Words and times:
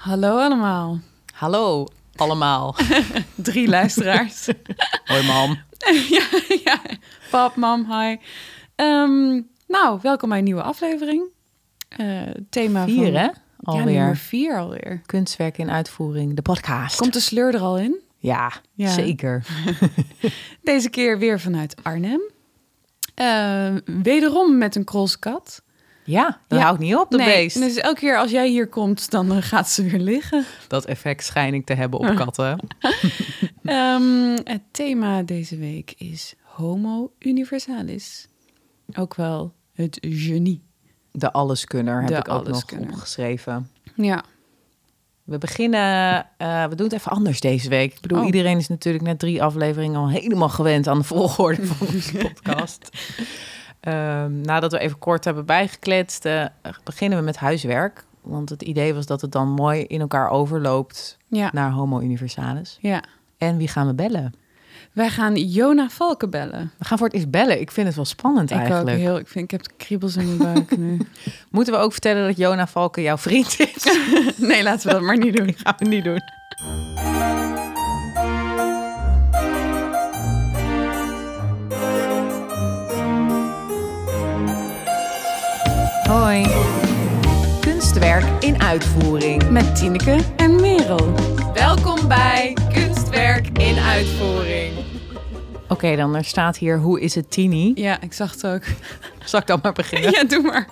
Hallo 0.00 0.38
allemaal. 0.38 0.98
Hallo 1.34 1.86
allemaal. 2.16 2.76
Drie 3.34 3.68
luisteraars. 3.68 4.48
Hoi 5.04 5.22
mam. 5.26 5.58
ja, 6.16 6.26
ja. 6.64 6.80
Pap, 7.30 7.56
mam, 7.56 7.92
hi. 7.92 8.16
Ehm, 8.74 9.40
nou, 9.66 9.98
welkom 10.02 10.28
bij 10.28 10.38
een 10.38 10.44
nieuwe 10.44 10.62
aflevering. 10.62 11.22
Eh, 11.88 12.20
thema 12.50 12.84
Vier 12.84 13.04
van... 13.04 13.14
hè? 13.14 13.22
Ja, 13.22 13.32
Alweer. 13.62 13.84
nummer 13.84 14.16
vier 14.16 14.58
alweer. 14.58 15.00
Kunstwerk 15.06 15.58
in 15.58 15.70
uitvoering, 15.70 16.34
de 16.36 16.42
podcast. 16.42 16.96
Komt 16.96 17.12
de 17.12 17.20
sleur 17.20 17.54
er 17.54 17.60
al 17.60 17.78
in? 17.78 17.98
Ja, 18.18 18.52
Ja. 18.74 18.88
zeker. 18.90 19.46
Deze 20.62 20.90
keer 20.90 21.18
weer 21.18 21.40
vanuit 21.40 21.74
Arnhem. 21.82 22.20
Eh, 23.14 23.74
wederom 23.84 24.58
met 24.58 24.76
een 24.76 24.84
krolskat. 24.84 25.62
Ja, 26.04 26.40
dat 26.48 26.58
Ja. 26.58 26.64
houdt 26.64 26.80
niet 26.80 26.94
op, 26.96 27.10
de 27.10 27.16
nee, 27.16 27.26
beest. 27.26 27.58
Dus 27.58 27.76
elke 27.76 28.00
keer 28.00 28.18
als 28.18 28.30
jij 28.30 28.48
hier 28.48 28.68
komt, 28.68 29.10
dan 29.10 29.32
eh, 29.32 29.36
gaat 29.40 29.68
ze 29.68 29.82
weer 29.84 30.00
liggen. 30.00 30.44
Dat 30.68 30.84
effect 30.84 31.24
schijn 31.24 31.54
ik 31.54 31.66
te 31.66 31.74
hebben 31.74 31.98
op 32.00 32.14
katten. 32.24 32.58
Ehm, 33.64 34.36
het 34.44 34.62
thema 34.70 35.22
deze 35.22 35.56
week 35.56 35.94
is 35.96 36.34
Homo 36.42 37.12
Universalis. 37.18 38.28
Ook 38.94 39.14
wel 39.14 39.54
het 39.72 39.98
genie. 40.00 40.62
De 41.12 41.32
alleskunner 41.32 41.98
heb 42.00 42.08
De 42.08 42.14
ik 42.16 42.28
ook 42.28 42.48
nog 42.48 42.64
opgeschreven. 42.78 43.70
Ja, 43.94 44.22
We 45.24 45.38
beginnen, 45.38 46.26
eh, 46.36 46.64
we 46.64 46.74
doen 46.74 46.86
het 46.86 46.94
even 46.94 47.10
anders 47.12 47.40
deze 47.40 47.68
week. 47.68 47.92
Ik 47.94 48.00
bedoel, 48.00 48.18
Oh. 48.18 48.26
iedereen 48.26 48.56
is 48.58 48.68
natuurlijk 48.68 49.04
net 49.04 49.18
drie 49.18 49.42
afleveringen 49.42 50.00
al 50.00 50.10
helemaal 50.10 50.48
gewend 50.48 50.86
aan 50.88 50.98
de 50.98 51.04
volgorde 51.04 51.66
van 51.66 51.86
onze 51.94 52.16
podcast. 52.16 52.88
Ehm, 53.80 54.40
nadat 54.40 54.72
we 54.72 54.78
even 54.78 54.98
kort 54.98 55.24
hebben 55.24 55.46
bijgekletst, 55.46 56.24
eh, 56.24 56.44
beginnen 56.84 57.18
we 57.18 57.24
met 57.24 57.36
huiswerk. 57.36 58.04
Want 58.20 58.48
het 58.48 58.62
idee 58.62 58.94
was 58.94 59.06
dat 59.06 59.20
het 59.20 59.32
dan 59.32 59.48
mooi 59.48 59.82
in 59.82 60.00
elkaar 60.00 60.30
overloopt 60.30 61.18
ja, 61.28 61.50
naar 61.52 61.70
Homo 61.70 62.00
Universalis. 62.00 62.78
ja. 62.80 63.02
En 63.38 63.56
wie 63.56 63.68
gaan 63.68 63.86
we 63.86 63.94
bellen? 63.94 64.32
Wij 64.92 65.08
gaan 65.08 65.36
Jona 65.36 65.88
Valken 65.88 66.30
bellen. 66.30 66.72
We 66.78 66.84
gaan 66.84 66.98
voor 66.98 67.06
het 67.06 67.16
eerst 67.16 67.30
bellen. 67.30 67.60
Ik 67.60 67.70
vind 67.70 67.86
het 67.86 67.96
wel 67.96 68.04
spannend 68.04 68.50
Ik 68.50 68.56
ook 68.56 68.62
eigenlijk. 68.62 68.96
heel. 68.96 69.18
Ik 69.18 69.28
vind 69.28 69.44
ik 69.44 69.50
heb 69.50 69.76
kriebels 69.76 70.16
in 70.16 70.36
mijn 70.36 70.54
buik 70.54 70.76
nu. 70.76 71.00
Moeten 71.50 71.74
we 71.74 71.80
ook 71.80 71.92
vertellen 71.92 72.26
dat 72.26 72.36
Jona 72.36 72.66
Valken 72.66 73.02
jouw 73.02 73.18
vriend 73.18 73.60
is? 73.60 73.84
nee, 74.48 74.62
laten 74.62 74.86
we 74.86 74.92
dat 74.92 75.02
maar 75.02 75.18
niet 75.18 75.36
doen. 75.36 75.54
gaan 75.62 75.74
we 75.78 75.84
niet 75.84 76.04
doen. 76.04 76.20
Hoi. 86.10 86.46
Kunstwerk 87.60 88.24
in 88.40 88.62
uitvoering. 88.62 89.50
Met 89.50 89.76
Tineke 89.76 90.18
en 90.36 90.60
Merel. 90.60 91.14
Welkom 91.54 92.08
bij 92.08 92.56
Kunstwerk 92.72 93.58
in 93.58 93.78
uitvoering. 93.78 94.89
Oké, 95.84 95.96
dan 95.96 96.14
er 96.14 96.24
staat 96.24 96.56
hier 96.56 96.78
hoe 96.78 97.00
is 97.00 97.14
het 97.14 97.30
Tini? 97.30 97.72
Ja, 97.74 98.00
ik 98.00 98.12
zag 98.12 98.30
het 98.32 98.46
ook. 98.46 98.62
Zal 99.24 99.40
ik 99.40 99.46
dan 99.46 99.58
maar 99.62 99.72
beginnen? 99.72 100.10
ja, 100.10 100.24
doe 100.24 100.42
maar. 100.42 100.66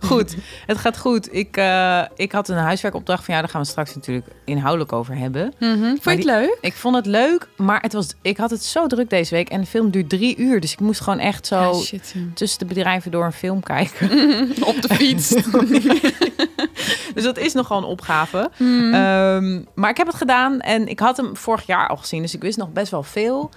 Goed, 0.00 0.36
het 0.66 0.78
gaat 0.78 0.98
goed. 0.98 1.34
Ik, 1.34 1.56
eh, 1.56 2.02
ik 2.16 2.32
had 2.32 2.48
een 2.48 2.56
huiswerkopdracht 2.56 3.24
van 3.24 3.34
jou, 3.34 3.40
daar 3.46 3.50
gaan 3.52 3.62
we 3.62 3.66
straks 3.68 3.94
natuurlijk 3.94 4.26
inhoudelijk 4.44 4.92
over 4.92 5.16
hebben. 5.16 5.52
Mhm. 5.58 5.78
Vond 5.82 6.02
je 6.02 6.10
het 6.10 6.16
die- 6.18 6.26
leuk? 6.26 6.58
Ik 6.60 6.72
vond 6.74 6.96
het 6.96 7.06
leuk, 7.06 7.48
maar 7.56 7.80
het 7.80 7.92
was, 7.92 8.14
ik 8.22 8.36
had 8.36 8.50
het 8.50 8.64
zo 8.64 8.86
druk 8.86 9.10
deze 9.10 9.34
week 9.34 9.48
en 9.48 9.60
de 9.60 9.66
film 9.66 9.90
duurt 9.90 10.08
drie 10.08 10.36
uur. 10.36 10.60
Dus 10.60 10.72
ik 10.72 10.80
moest 10.80 11.00
gewoon 11.00 11.18
echt 11.18 11.46
zo 11.46 11.56
Ja, 11.60 11.72
shit. 11.82 12.12
ja. 12.14 12.20
tussen 12.34 12.58
de 12.58 12.64
bedrijven 12.64 13.10
door 13.10 13.24
een 13.24 13.32
film 13.32 13.62
kijken. 13.62 14.10
Op 14.64 14.82
de 14.82 14.94
fiets. 14.94 15.28
dus 17.14 17.24
dat 17.24 17.38
is 17.38 17.52
nogal 17.52 17.78
een 17.78 17.84
opgave. 17.84 18.50
Mhm. 18.56 18.94
Ehm, 18.94 19.62
maar 19.74 19.90
ik 19.90 19.96
heb 19.96 20.06
het 20.06 20.16
gedaan 20.16 20.60
en 20.60 20.88
ik 20.88 20.98
had 20.98 21.16
hem 21.16 21.36
vorig 21.36 21.66
jaar 21.66 21.88
al 21.88 21.96
gezien, 21.96 22.22
dus 22.22 22.34
ik 22.34 22.42
wist 22.42 22.58
nog 22.58 22.72
best 22.72 22.90
wel 22.90 23.02
veel. 23.02 23.50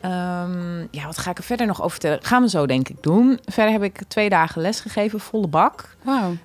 Ehm, 0.00 0.78
ja, 0.90 1.06
wat 1.06 1.18
ga 1.18 1.30
ik 1.30 1.38
er 1.38 1.44
verder 1.44 1.66
nog 1.66 1.78
over 1.78 1.90
vertellen? 1.90 2.18
Gaan 2.22 2.42
we 2.42 2.48
zo 2.48 2.66
denk 2.66 2.88
ik 2.88 3.02
doen. 3.02 3.38
Verder 3.44 3.72
heb 3.72 3.82
ik 3.82 4.00
twee 4.08 4.28
dagen 4.28 4.62
les 4.62 4.80
gegeven, 4.80 5.20
volle 5.20 5.46
bak. 5.48 5.96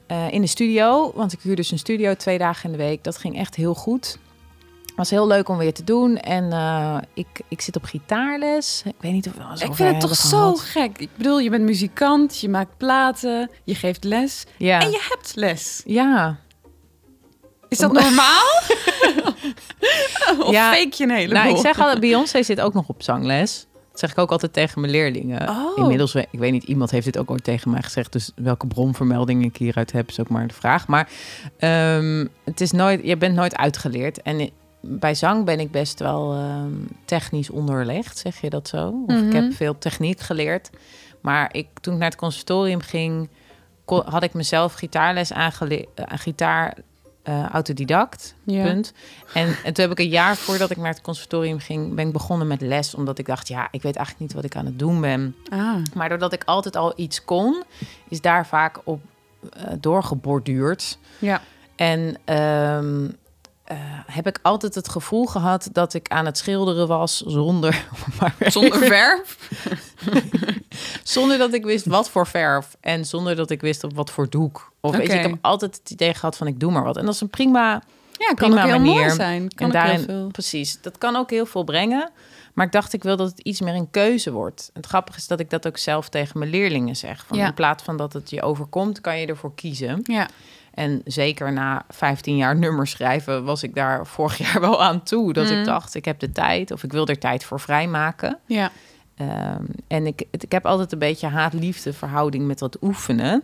Eh, 0.07 0.31
in 0.31 0.41
de 0.41 0.47
studio. 0.47 1.11
Want 1.15 1.33
ik 1.33 1.39
huur 1.41 1.55
dus 1.55 1.71
een 1.71 1.79
studio 1.79 2.13
twee 2.13 2.37
dagen 2.37 2.65
in 2.71 2.77
de 2.77 2.83
week. 2.83 3.03
Dat 3.03 3.17
ging 3.17 3.37
echt 3.37 3.55
heel 3.55 3.73
goed. 3.73 4.17
Was 4.95 5.09
heel 5.09 5.27
leuk 5.27 5.49
om 5.49 5.57
weer 5.57 5.73
te 5.73 5.83
doen. 5.83 6.17
En 6.17 6.51
eh, 6.51 6.97
ik, 7.13 7.27
ik 7.47 7.61
zit 7.61 7.75
op 7.75 7.83
gitaarles. 7.83 8.81
Ik 8.85 8.93
weet 8.99 9.11
niet 9.11 9.27
of 9.27 9.33
eens 9.51 9.61
Ik 9.61 9.73
vind 9.73 9.89
het 9.91 9.99
toch 9.99 10.15
zo 10.15 10.53
gek. 10.55 10.97
Ik 10.97 11.09
bedoel, 11.15 11.39
je 11.39 11.49
bent 11.49 11.63
muzikant, 11.63 12.39
je 12.39 12.49
maakt 12.49 12.77
platen, 12.77 13.49
je 13.63 13.75
geeft 13.75 14.03
les 14.03 14.45
Ja. 14.57 14.79
en 14.81 14.89
je 14.89 15.07
hebt 15.09 15.31
les. 15.35 15.81
ja. 15.85 16.37
Is 17.71 17.77
dat 17.77 17.91
normaal? 17.93 18.45
of 20.47 20.51
Ja. 20.51 20.73
fake 20.73 20.93
je 20.97 21.03
een 21.03 21.09
heleboel? 21.09 21.37
Nou, 21.37 21.49
ik 21.49 21.57
zeg 21.57 21.79
altijd, 21.79 21.99
Beyoncé 21.99 22.43
zit 22.43 22.61
ook 22.61 22.73
nog 22.73 22.87
op 22.87 23.03
zangles. 23.03 23.67
Dat 23.91 23.99
zeg 23.99 24.11
ik 24.11 24.17
ook 24.17 24.31
altijd 24.31 24.53
tegen 24.53 24.81
mijn 24.81 24.93
leerlingen. 24.93 25.49
Oh. 25.49 25.77
Inmiddels, 25.77 26.13
we- 26.13 26.27
ik 26.31 26.39
weet 26.39 26.51
niet, 26.51 26.63
iemand 26.63 26.91
heeft 26.91 27.05
dit 27.05 27.17
ook 27.17 27.31
ooit 27.31 27.43
tegen 27.43 27.71
mij 27.71 27.81
gezegd. 27.81 28.11
Dus 28.11 28.31
welke 28.35 28.67
bronvermelding 28.67 29.43
ik 29.45 29.57
hieruit 29.57 29.91
heb, 29.91 30.09
is 30.09 30.19
ook 30.19 30.29
maar 30.29 30.47
de 30.47 30.53
vraag. 30.53 30.87
Maar 30.87 31.09
ehm, 31.57 32.25
het 32.43 32.61
is 32.61 32.71
nooit, 32.71 32.99
je 33.03 33.17
bent 33.17 33.35
nooit 33.35 33.55
uitgeleerd. 33.57 34.21
En 34.21 34.49
bij 34.81 35.15
zang 35.15 35.45
ben 35.45 35.59
ik 35.59 35.71
best 35.71 35.99
wel 35.99 36.33
ehm, 36.33 36.71
technisch 37.05 37.49
onderlegd, 37.49 38.17
zeg 38.17 38.41
je 38.41 38.49
dat 38.49 38.67
zo? 38.67 39.03
Of 39.07 39.15
ik 39.15 39.23
Mhm. 39.23 39.35
heb 39.35 39.53
veel 39.53 39.77
techniek 39.77 40.19
geleerd. 40.19 40.69
Maar 41.21 41.49
ik, 41.55 41.67
toen 41.81 41.93
ik 41.93 41.99
naar 41.99 42.09
het 42.09 42.19
conservatorium 42.19 42.81
ging, 42.81 43.29
had 43.85 44.23
ik 44.23 44.33
mezelf 44.33 44.73
gitaarles 44.73 45.33
aangeleerd. 45.33 45.87
gitaar 46.07 46.77
eh, 47.23 47.45
autodidact, 47.49 48.35
Ja. 48.43 48.63
punt. 48.63 48.93
En, 49.33 49.47
en 49.63 49.73
toen 49.73 49.83
heb 49.83 49.91
ik 49.91 49.99
een 49.99 50.09
jaar 50.09 50.35
voordat 50.35 50.69
ik 50.69 50.77
naar 50.77 50.87
het 50.91 51.01
conservatorium 51.01 51.59
ging, 51.59 51.95
ben 51.95 52.07
ik 52.07 52.13
begonnen 52.13 52.47
met 52.47 52.61
les. 52.61 52.95
Omdat 52.95 53.17
ik 53.17 53.25
dacht, 53.25 53.47
ja, 53.47 53.67
ik 53.71 53.81
weet 53.81 53.95
eigenlijk 53.95 54.19
niet 54.19 54.33
wat 54.33 54.43
ik 54.43 54.55
aan 54.55 54.65
het 54.65 54.79
doen 54.79 55.01
ben. 55.01 55.35
Ah, 55.49 55.75
Maar 55.95 56.09
doordat 56.09 56.33
ik 56.33 56.43
altijd 56.45 56.75
al 56.75 56.93
iets 56.95 57.25
kon, 57.25 57.63
is 58.09 58.21
daar 58.21 58.47
vaak 58.47 58.79
op 58.83 59.01
eh, 59.53 59.63
doorgeborduurd. 59.79 60.97
ja. 61.19 61.41
En 61.75 62.17
ehm, 62.25 63.09
eh, 63.71 63.77
heb 64.05 64.27
ik 64.27 64.39
altijd 64.41 64.75
het 64.75 64.89
gevoel 64.89 65.25
gehad 65.25 65.69
dat 65.71 65.93
ik 65.93 66.07
aan 66.09 66.25
het 66.25 66.37
schilderen 66.37 66.87
was 66.87 67.21
zonder, 67.21 67.85
maar 68.19 68.35
Zonder 68.39 68.77
verf? 68.93 69.37
zonder 71.03 71.37
dat 71.37 71.53
ik 71.53 71.63
wist 71.63 71.85
wat 71.85 72.09
voor 72.09 72.27
verf 72.27 72.75
en 72.81 73.05
zonder 73.05 73.35
dat 73.35 73.49
ik 73.49 73.61
wist 73.61 73.83
op 73.83 73.93
wat 73.95 74.11
voor 74.11 74.29
doek. 74.29 74.71
Of 74.79 74.95
weet 74.95 75.07
je, 75.07 75.13
ik 75.17 75.21
heb 75.21 75.37
altijd 75.41 75.75
het 75.81 75.89
idee 75.89 76.13
gehad 76.13 76.37
van 76.37 76.47
ik 76.47 76.59
doe 76.59 76.71
maar 76.71 76.83
wat. 76.83 76.97
En 76.97 77.05
dat 77.05 77.13
is 77.13 77.21
een 77.21 77.29
prima 77.29 77.81
Ja, 78.11 78.27
kan 78.27 78.35
Prima 78.35 78.61
ook 78.61 78.67
heel 78.67 78.79
manier. 78.79 78.93
mooi 79.01 79.09
zijn. 79.09 79.49
Kan 79.53 79.67
en 79.67 79.73
daarin, 79.73 79.95
heel 79.95 80.05
veel. 80.05 80.27
precies, 80.27 80.81
dat 80.81 80.97
kan 80.97 81.15
ook 81.15 81.29
heel 81.29 81.45
veel 81.45 81.63
brengen. 81.63 82.11
Maar 82.53 82.65
ik 82.65 82.71
dacht, 82.71 82.93
ik 82.93 83.03
wil 83.03 83.17
dat 83.17 83.29
het 83.29 83.39
iets 83.39 83.61
meer 83.61 83.73
een 83.75 83.91
keuze 83.91 84.31
wordt. 84.31 84.69
Het 84.73 84.85
grappige 84.85 85.17
is 85.17 85.27
dat 85.27 85.39
ik 85.39 85.49
dat 85.49 85.67
ook 85.67 85.77
zelf 85.77 86.09
tegen 86.09 86.39
mijn 86.39 86.51
leerlingen 86.51 86.95
zeg. 86.95 87.23
Van 87.27 87.37
Ja. 87.37 87.45
In 87.47 87.53
plaats 87.53 87.83
van 87.83 87.97
dat 87.97 88.13
het 88.13 88.29
je 88.29 88.41
overkomt, 88.41 89.01
kan 89.01 89.19
je 89.19 89.25
ervoor 89.27 89.55
kiezen. 89.55 89.99
Ja, 90.03 90.27
En 90.73 91.01
zeker 91.05 91.53
na 91.53 91.85
15 91.89 92.35
jaar 92.37 92.55
nummers 92.55 92.91
schrijven, 92.91 93.43
was 93.43 93.63
ik 93.63 93.75
daar 93.75 94.07
vorig 94.07 94.37
jaar 94.51 94.59
wel 94.61 94.83
aan 94.83 95.03
toe. 95.03 95.33
Dat 95.33 95.49
Mm. 95.49 95.59
ik 95.59 95.65
dacht, 95.65 95.95
ik 95.95 96.05
heb 96.05 96.19
de 96.19 96.31
tijd 96.31 96.71
of 96.71 96.83
ik 96.83 96.91
wil 96.91 97.07
er 97.07 97.17
tijd 97.19 97.43
voor 97.43 97.59
vrijmaken. 97.59 98.37
ja. 98.45 98.71
Ehm, 99.15 99.63
en 99.87 100.05
ik, 100.07 100.23
ik 100.31 100.51
heb 100.51 100.65
altijd 100.65 100.91
een 100.91 100.99
beetje 100.99 101.27
haat-liefde 101.27 101.93
verhouding 101.93 102.45
met 102.47 102.59
dat 102.59 102.77
oefenen. 102.81 103.43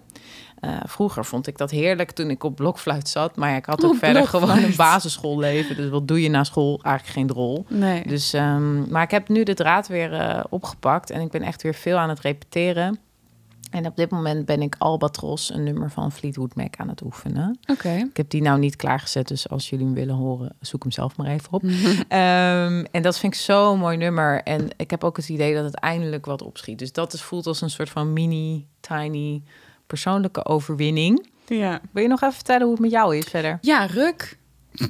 Eh, 0.59 0.69
vroeger 0.85 1.25
vond 1.25 1.47
ik 1.47 1.57
dat 1.57 1.71
heerlijk 1.71 2.11
toen 2.11 2.29
ik 2.29 2.43
op 2.43 2.55
blokfluit 2.55 3.09
zat. 3.09 3.35
Maar 3.35 3.55
ik 3.55 3.65
had 3.65 3.85
ook 3.85 3.95
verder 3.95 4.27
gewoon 4.27 4.57
een 4.63 4.75
basisschoolleven. 4.75 5.75
Dus 5.75 5.89
wat 5.89 6.07
doe 6.07 6.21
je 6.21 6.29
na 6.29 6.43
school? 6.43 6.79
Eigenlijk 6.83 7.17
geen 7.17 7.27
drol. 7.27 7.65
Nee. 7.69 8.07
Dus, 8.07 8.33
ehm, 8.33 8.89
maar 8.91 9.03
ik 9.03 9.11
heb 9.11 9.27
nu 9.29 9.43
de 9.43 9.53
draad 9.53 9.87
weer 9.87 10.13
eh, 10.13 10.43
opgepakt. 10.49 11.09
En 11.09 11.21
ik 11.21 11.31
ben 11.31 11.41
echt 11.41 11.61
weer 11.61 11.73
veel 11.73 11.97
aan 11.97 12.09
het 12.09 12.19
repeteren. 12.19 12.99
En 13.77 13.85
op 13.85 13.95
dit 13.95 14.09
moment 14.09 14.45
ben 14.45 14.61
ik 14.61 14.75
Albatros, 14.77 15.53
een 15.53 15.63
nummer 15.63 15.91
van 15.91 16.11
Fleetwood 16.11 16.55
Mac, 16.55 16.75
aan 16.75 16.89
het 16.89 17.01
oefenen. 17.01 17.59
Oké. 17.71 17.89
Ik 17.89 18.17
heb 18.17 18.29
die 18.29 18.41
nou 18.41 18.59
niet 18.59 18.75
klaargezet, 18.75 19.27
dus 19.27 19.49
als 19.49 19.69
jullie 19.69 19.85
hem 19.85 19.93
willen 19.93 20.15
horen, 20.15 20.55
zoek 20.59 20.83
hem 20.83 20.91
zelf 20.91 21.17
maar 21.17 21.27
even 21.27 21.53
op. 21.53 21.63
Ehm, 22.07 22.85
en 22.91 23.01
dat 23.01 23.19
vind 23.19 23.33
ik 23.33 23.39
zo'n 23.39 23.79
mooi 23.79 23.97
nummer. 23.97 24.43
En 24.43 24.67
ik 24.77 24.89
heb 24.89 25.03
ook 25.03 25.17
het 25.17 25.29
idee 25.29 25.53
dat 25.53 25.63
het 25.63 25.75
eindelijk 25.75 26.25
wat 26.25 26.41
opschiet. 26.41 26.79
Dus 26.79 26.91
dat 26.91 27.13
is, 27.13 27.21
voelt 27.21 27.47
als 27.47 27.61
een 27.61 27.69
soort 27.69 27.89
van 27.89 28.13
mini, 28.13 28.67
tiny 28.79 29.43
persoonlijke 29.87 30.45
overwinning. 30.45 31.29
Ja. 31.47 31.81
Wil 31.91 32.03
je 32.03 32.09
nog 32.09 32.21
even 32.21 32.35
vertellen 32.35 32.61
hoe 32.61 32.71
het 32.71 32.81
met 32.81 32.91
jou 32.91 33.17
is 33.17 33.25
verder? 33.25 33.57
Ja, 33.61 33.85
ruk. 33.85 34.37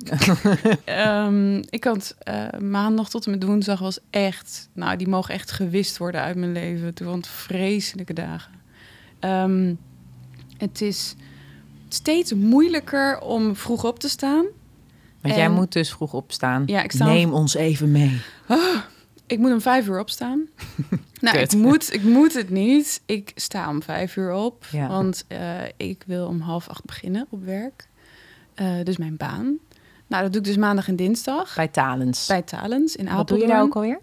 Ehm, 0.86 1.64
ik 1.70 1.84
had 1.84 2.16
eh, 2.20 2.60
maandag 2.60 3.10
tot 3.10 3.26
en 3.26 3.32
met 3.32 3.44
woensdag 3.44 3.80
was 3.80 4.00
echt... 4.10 4.70
Nou, 4.74 4.98
die 4.98 5.08
mogen 5.08 5.34
echt 5.34 5.52
gewist 5.52 5.98
worden 5.98 6.22
uit 6.22 6.36
mijn 6.36 6.52
leven. 6.52 6.94
Toen 6.94 7.08
vond 7.08 7.28
vreselijke 7.28 8.14
dagen. 8.14 8.57
Ehm, 9.20 9.74
het 10.58 10.82
is 10.82 11.16
steeds 11.88 12.34
moeilijker 12.34 13.20
om 13.20 13.56
vroeg 13.56 13.84
op 13.84 14.00
te 14.00 14.10
staan. 14.10 14.46
Want 15.22 15.36
jij 15.36 15.50
moet 15.50 15.72
dus 15.72 15.92
vroeg 15.92 16.14
opstaan. 16.14 16.64
Ja, 16.66 16.84
ik 16.84 16.92
sta 16.92 17.06
Neem 17.06 17.34
ons 17.34 17.54
even 17.54 17.92
mee. 17.92 18.22
Ik 19.28 19.40
moet 19.40 19.52
om 19.52 19.62
vijf 19.62 19.88
uur 19.88 20.00
opstaan. 20.00 20.48
nou, 21.22 21.38
ik 21.38 21.54
moet, 21.54 21.94
ik 21.94 22.04
moet 22.04 22.34
het 22.34 22.50
niet. 22.50 23.02
Ik 23.06 23.32
sta 23.36 23.70
om 23.70 23.84
vijf 23.84 24.16
uur 24.16 24.34
op. 24.34 24.66
Ja. 24.72 24.88
Want 24.88 25.26
eh, 25.28 25.64
ik 25.78 26.04
wil 26.06 26.28
om 26.28 26.40
half 26.40 26.68
acht 26.68 26.86
beginnen 26.86 27.28
op 27.30 27.44
werk. 27.44 27.88
Eh, 28.54 28.84
dus 28.84 28.98
mijn 28.98 29.18
baan. 29.18 29.58
Nou, 30.08 30.24
dat 30.24 30.32
doe 30.32 30.42
ik 30.42 30.48
dus 30.48 30.58
maandag 30.58 30.88
en 30.88 30.96
dinsdag. 30.96 31.56
Bij 31.56 31.68
Talens. 31.68 32.28
Bij 32.28 32.42
Talens 32.42 32.96
in 32.96 33.10
Apeldoorn. 33.10 33.18
Wat 33.18 33.28
doe 33.28 33.38
je 33.38 33.48
daar 33.48 33.62
ook 33.62 33.76
alweer? 33.76 34.00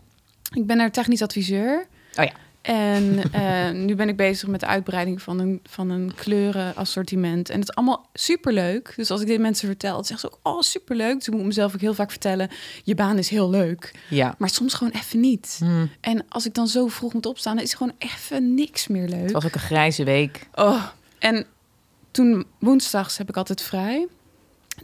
Ik 0.53 0.67
ben 0.67 0.79
er 0.79 0.91
technisch 0.91 1.23
adviseur. 1.23 1.87
Oh 2.19 2.25
ja. 2.25 2.33
En 2.65 3.23
eh, 3.33 3.71
nu 3.71 3.95
ben 3.95 4.09
ik 4.09 4.17
bezig 4.17 4.49
met 4.49 4.61
de 4.61 4.67
uitbreiding 4.67 5.23
van 5.23 5.39
een, 5.39 5.61
van 5.65 5.91
een 5.91 6.13
kleurenassortiment. 6.15 7.51
En 7.51 7.61
het 7.61 7.69
is 7.69 7.75
allemaal 7.75 8.09
superleuk. 8.13 8.93
Dus 8.97 9.11
als 9.11 9.21
ik 9.21 9.27
dit 9.27 9.41
mensen 9.41 9.69
vertel, 9.69 9.95
dan 9.95 10.05
zeggen 10.05 10.29
ze 10.31 10.37
ook, 10.37 10.55
oh, 10.55 10.61
superleuk. 10.61 11.15
Dus 11.15 11.29
ik 11.29 11.35
moet 11.35 11.45
mezelf 11.45 11.75
ook 11.75 11.81
heel 11.81 11.95
vaak 11.95 12.11
vertellen, 12.11 12.51
je 12.85 12.95
baan 12.95 13.19
is 13.19 13.29
heel 13.29 13.51
leuk. 13.51 13.95
Ja. 14.11 14.35
Maar 14.39 14.49
soms 14.49 14.75
gewoon 14.75 14.93
even 14.93 15.21
niet. 15.21 15.57
Hmm. 15.59 15.91
En 16.01 16.25
als 16.29 16.47
ik 16.47 16.55
dan 16.55 16.69
zo 16.69 16.87
vroeg 16.87 17.13
moet 17.13 17.27
opstaan, 17.27 17.55
dan 17.55 17.65
is 17.65 17.75
gewoon 17.75 17.95
even 17.99 18.55
niks 18.55 18.87
meer 18.87 19.09
leuk. 19.09 19.23
Het 19.23 19.33
was 19.33 19.45
ook 19.45 19.55
een 19.55 19.61
grijze 19.61 20.05
week. 20.05 20.49
Oh, 20.55 20.85
en 21.19 21.47
toen 22.11 22.47
woensdags 22.59 23.19
heb 23.19 23.29
ik 23.29 23.37
altijd 23.37 23.63
vrij. 23.63 24.07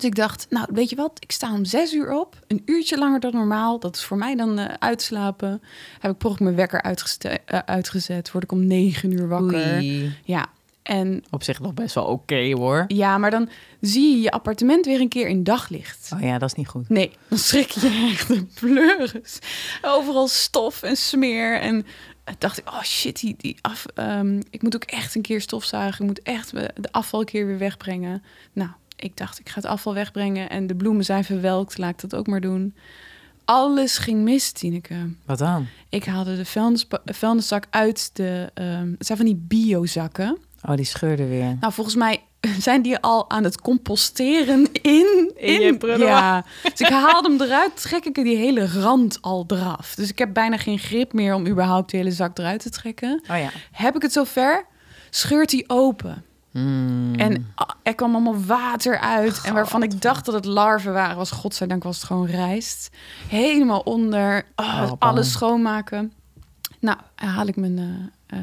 Dus 0.01 0.09
ik 0.09 0.15
dacht, 0.15 0.47
nou, 0.51 0.67
weet 0.73 0.91
je 0.91 0.97
wat? 0.97 1.13
Ik 1.19 1.33
sta 1.33 1.53
om 1.53 1.65
zes 1.65 1.93
uur 1.93 2.13
op. 2.21 2.39
Een 2.47 2.63
uurtje 2.65 2.99
langer 2.99 3.21
dan 3.21 3.33
normaal. 3.33 3.79
Dat 3.79 3.97
is 3.97 4.05
voor 4.05 4.17
mij 4.17 4.35
dan 4.37 4.59
eh, 4.59 4.75
uitslapen. 4.79 5.63
Heb 5.99 6.11
ik 6.13 6.19
per 6.19 6.35
mijn 6.39 6.55
wekker 6.55 6.83
uitgeste- 6.83 7.29
eh, 7.29 7.59
uitgezet. 7.67 8.31
Word 8.33 8.45
ik 8.45 8.53
om 8.53 8.67
negen 8.67 9.13
uur 9.13 9.29
wakker. 9.29 9.75
Oei. 9.77 10.15
Ja, 10.25 10.47
en 10.83 11.25
Op 11.31 11.43
zich 11.43 11.61
nog 11.61 11.75
best 11.75 11.95
wel 11.95 12.05
oké 12.05 12.53
hoor. 12.53 12.85
ja, 12.89 13.19
maar 13.19 13.31
dan 13.31 13.49
zie 13.81 14.11
je 14.17 14.21
je 14.21 14.31
appartement 14.31 14.87
weer 14.87 15.01
een 15.01 15.09
keer 15.09 15.29
in 15.29 15.45
daglicht. 15.45 16.11
Oh 16.15 16.21
ja, 16.21 16.39
dat 16.39 16.49
is 16.49 16.55
niet 16.57 16.69
goed. 16.69 16.89
Nee, 16.89 17.11
dan 17.29 17.39
schrik 17.39 17.71
je 17.71 18.09
echt 18.13 18.29
de 18.29 18.45
pleuris. 18.61 19.39
Overal 19.83 20.29
stof 20.29 20.83
en 20.83 20.97
smeer. 20.97 21.61
En 21.61 21.87
eh, 22.25 22.35
dacht 22.39 22.59
ik, 22.59 22.69
oh 22.69 22.83
shit, 22.83 23.21
die, 23.21 23.35
die 23.39 23.57
af, 23.61 23.87
ehm, 23.95 24.41
ik 24.51 24.63
moet 24.63 24.75
ook 24.75 24.85
echt 24.85 25.15
een 25.15 25.23
keer 25.23 25.41
stofzuigen. 25.41 26.01
Ik 26.01 26.07
moet 26.07 26.23
echt 26.23 26.51
de 26.53 26.93
afval 26.93 27.21
een 27.21 27.27
keer 27.27 27.47
weer 27.47 27.59
wegbrengen. 27.59 28.23
Nou, 28.53 28.71
ik 29.01 29.17
dacht, 29.17 29.39
ik 29.41 29.49
ga 29.49 29.55
het 29.55 29.65
afval 29.65 29.95
wegbrengen. 29.95 30.51
En 30.51 30.67
de 30.67 30.75
bloemen 30.75 31.05
zijn 31.05 31.25
verwelkt, 31.25 31.79
laat 31.79 31.91
ik 31.91 32.01
dat 32.11 32.15
ook 32.15 32.27
maar 32.27 32.41
doen. 32.41 32.75
Alles 33.45 33.99
ging 33.99 34.23
mis, 34.23 34.53
Tineke. 34.53 34.95
Wat 35.27 35.39
dan? 35.39 35.67
Ik 35.89 36.05
haalde 36.05 36.37
de 36.37 36.45
vuilnispa- 36.45 37.01
vuilniszak 37.05 37.65
uit 37.71 38.11
de... 38.13 38.51
ehm, 38.55 38.91
het 38.99 39.07
zijn 39.07 39.19
van 39.19 39.27
die 39.27 39.45
biozakken. 39.49 40.39
Oh, 40.69 40.77
die 40.77 40.85
scheurde 40.85 41.27
weer. 41.27 41.57
Nou, 41.61 41.73
volgens 41.73 41.97
mij 41.97 42.23
zijn 42.59 42.83
die 42.83 42.99
al 42.99 43.31
aan 43.31 43.45
het 43.45 43.61
composteren 43.61 44.69
in, 44.73 45.33
In 45.37 45.61
je 45.61 45.77
prullenbak. 45.79 46.09
Ja. 46.09 46.45
Dus 46.63 46.81
ik 46.81 46.87
haalde 46.89 47.29
hem 47.31 47.41
eruit, 47.41 47.81
trek 47.83 48.05
ik 48.05 48.17
er 48.17 48.25
die 48.25 48.37
hele 48.37 48.67
rand 48.67 49.19
al 49.21 49.45
eraf. 49.47 49.95
Dus 49.95 50.09
ik 50.11 50.19
heb 50.19 50.33
bijna 50.35 50.57
geen 50.57 50.79
grip 50.79 51.13
meer 51.13 51.35
om 51.35 51.47
überhaupt 51.47 51.91
de 51.91 51.97
hele 51.97 52.11
zak 52.11 52.39
eruit 52.39 52.61
te 52.63 52.71
trekken. 52.71 53.23
Oh 53.31 53.37
ja. 53.39 53.51
Heb 53.73 53.97
ik 53.97 54.03
het 54.03 54.13
zover, 54.13 54.67
scheurt 55.11 55.51
hij 55.51 55.65
open. 55.67 56.25
Hmm. 56.51 57.15
En 57.15 57.55
er 57.83 57.95
kwam 57.95 58.13
allemaal 58.15 58.45
water 58.45 58.99
uit. 58.99 59.41
En 59.45 59.55
waarvan 59.55 59.83
ik 59.83 60.01
dacht 60.03 60.25
dat 60.25 60.35
het 60.35 60.45
larven 60.45 60.93
waren, 60.93 61.17
was 61.17 61.31
godzijdank 61.31 61.83
was 61.83 61.97
het 61.97 62.07
gewoon 62.07 62.27
rijst. 62.27 62.91
Helemaal 63.29 63.81
onder. 63.81 64.45
Ah, 64.55 64.83
Oh, 64.83 64.93
alles 64.99 65.33
schoonmaken. 65.33 66.13
Nou, 66.81 66.99
haal 67.15 67.47
ik 67.47 67.57
mijn 67.57 68.13
eh, 68.27 68.39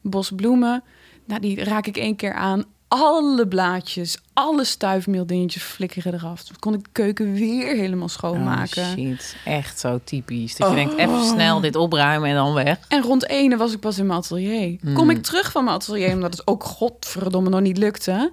bos 0.00 0.30
bloemen. 0.36 0.82
Nou, 1.26 1.40
die 1.40 1.64
raak 1.64 1.86
ik 1.86 1.96
één 1.96 2.16
keer 2.16 2.34
aan. 2.34 2.64
Alle 2.96 3.48
blaadjes, 3.48 4.18
alle 4.32 4.64
stuifmeeldingetjes 4.64 5.62
flikkeren 5.62 6.14
eraf. 6.14 6.42
Toen 6.42 6.56
kon 6.58 6.74
ik 6.74 6.84
de 6.84 6.90
keuken 6.92 7.32
weer 7.32 7.76
helemaal 7.76 8.08
schoonmaken. 8.08 8.82
Oh 8.82 8.88
shit, 8.92 9.36
echt 9.44 9.78
zo 9.80 10.00
typisch. 10.04 10.56
Dat 10.56 10.70
je 10.70 10.74
Oh. 10.74 10.80
denkt, 10.80 10.96
even 11.00 11.24
snel 11.24 11.60
dit 11.60 11.76
opruimen 11.76 12.28
en 12.28 12.34
dan 12.34 12.54
weg. 12.54 12.78
En 12.88 13.02
rond 13.02 13.28
ene 13.28 13.56
was 13.56 13.72
ik 13.72 13.80
pas 13.80 13.98
in 13.98 14.06
mijn 14.06 14.18
atelier. 14.18 14.78
Hmm. 14.80 14.94
Kom 14.94 15.10
ik 15.10 15.22
terug 15.22 15.50
van 15.52 15.64
mijn 15.64 15.76
atelier, 15.76 16.12
omdat 16.12 16.32
het 16.32 16.46
ook 16.46 16.64
godverdomme 16.64 17.48
nog 17.50 17.60
niet 17.60 17.78
lukte... 17.78 18.32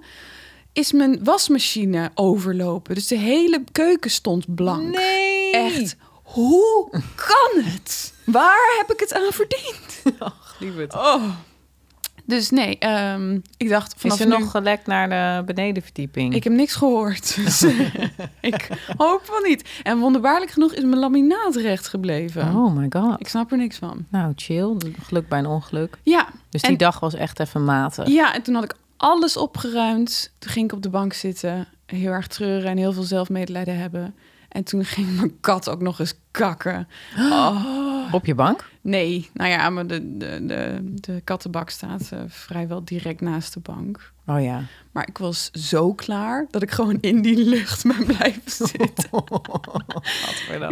is 0.72 0.92
mijn 0.92 1.24
wasmachine 1.24 2.10
overlopen. 2.14 2.94
Dus 2.94 3.06
de 3.06 3.18
hele 3.18 3.64
keuken 3.72 4.10
stond 4.10 4.54
blank. 4.54 4.94
Nee! 4.96 5.52
Echt, 5.52 5.96
hoe 6.22 6.88
kan 7.14 7.62
het? 7.64 8.14
Waar 8.24 8.74
heb 8.78 8.92
ik 8.92 9.00
het 9.00 9.14
aan 9.14 9.32
verdiend? 9.32 10.02
Ach, 10.18 10.56
lieverd. 10.60 10.94
Oh. 10.94 11.22
Dus 12.24 12.50
nee, 12.50 12.78
ehm, 12.78 13.38
ik 13.56 13.68
dacht 13.68 13.94
vanaf 13.96 14.18
Is 14.18 14.24
er 14.24 14.30
nu... 14.30 14.38
nog 14.38 14.50
gelekt 14.50 14.86
naar 14.86 15.08
de 15.08 15.44
benedenverdieping? 15.44 16.34
Ik 16.34 16.44
heb 16.44 16.52
niks 16.52 16.74
gehoord. 16.74 17.34
Dus 17.44 17.62
ik 18.40 18.68
hoop 18.96 19.20
van 19.24 19.42
niet. 19.42 19.80
En 19.82 19.98
wonderbaarlijk 19.98 20.50
genoeg 20.50 20.72
is 20.72 20.82
mijn 20.82 20.98
laminaat 20.98 21.56
recht 21.56 21.88
gebleven. 21.88 22.56
Oh 22.56 22.76
my 22.76 22.86
god. 22.88 23.20
Ik 23.20 23.28
snap 23.28 23.50
er 23.52 23.56
niks 23.56 23.76
van. 23.76 24.06
Nou, 24.08 24.32
chill. 24.36 24.76
Geluk 25.02 25.28
bij 25.28 25.38
een 25.38 25.46
ongeluk. 25.46 25.98
Ja, 26.02 26.28
Dus 26.50 26.62
die 26.62 26.76
dag 26.76 27.00
was 27.00 27.14
echt 27.14 27.40
even 27.40 27.64
matig. 27.64 28.08
Ja, 28.08 28.34
en 28.34 28.42
toen 28.42 28.54
had 28.54 28.64
ik 28.64 28.74
alles 28.96 29.36
opgeruimd. 29.36 30.32
Toen 30.38 30.50
ging 30.50 30.64
ik 30.70 30.76
op 30.76 30.82
de 30.82 30.90
bank 30.90 31.12
zitten, 31.12 31.68
heel 31.86 32.10
erg 32.10 32.26
treuren 32.26 32.70
en 32.70 32.76
heel 32.76 32.92
veel 32.92 33.02
zelfmedelijden 33.02 33.78
hebben. 33.78 34.14
En 34.48 34.64
toen 34.64 34.84
ging 34.84 35.16
mijn 35.16 35.40
kat 35.40 35.68
ook 35.68 35.80
nog 35.80 36.00
eens 36.00 36.14
kakken. 36.30 36.88
Oh, 37.18 37.81
Op 38.12 38.26
je 38.26 38.34
bank? 38.34 38.68
nee, 38.80 39.30
nou 39.34 39.50
ja, 39.50 39.70
maar 39.70 39.86
de, 39.86 40.16
de, 40.16 40.46
de, 40.46 40.80
de 40.94 41.20
kattenbak 41.24 41.70
staat 41.70 42.08
eh, 42.12 42.18
vrijwel 42.28 42.84
direct 42.84 43.20
naast 43.20 43.54
de 43.54 43.60
bank. 43.60 44.12
Oh 44.26 44.42
ja. 44.42 44.62
Maar 44.92 45.08
ik 45.08 45.18
was 45.18 45.50
zo 45.50 45.94
klaar 45.94 46.46
dat 46.50 46.62
ik 46.62 46.70
gewoon 46.70 46.98
in 47.00 47.22
die 47.22 47.44
lucht 47.44 47.82
ben 47.82 48.06
blijven 48.06 48.42
zitten. 48.68 49.24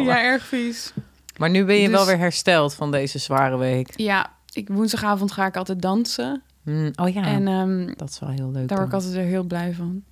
Ja, 0.05 0.23
erg 0.23 0.45
vies. 0.47 0.93
Maar 1.37 1.51
nu 1.51 1.65
ben 1.65 1.77
je 1.77 1.89
Dus- 1.89 1.97
wel 1.97 2.07
weer 2.07 2.19
hersteld 2.19 2.75
van 2.75 2.91
deze 2.91 3.19
zware 3.19 3.57
week. 3.57 3.93
Ja, 3.97 4.33
ik, 4.53 4.69
woensdagavond 4.69 5.33
ga 5.33 5.47
ik 5.47 5.57
altijd 5.57 5.83
dansen. 5.83 6.43
Hmm, 6.63 6.91
oh 6.95 7.09
ja, 7.09 7.23
En 7.23 7.49
ehm, 7.49 7.93
dat 7.97 8.09
is 8.09 8.19
wel 8.19 8.29
heel 8.29 8.51
leuk. 8.51 8.69
Daar 8.69 8.77
word 8.79 8.89
ik 8.89 8.95
altijd 8.95 9.13
weer 9.13 9.25
heel 9.25 9.45
blij 9.45 9.75
van. 9.75 10.05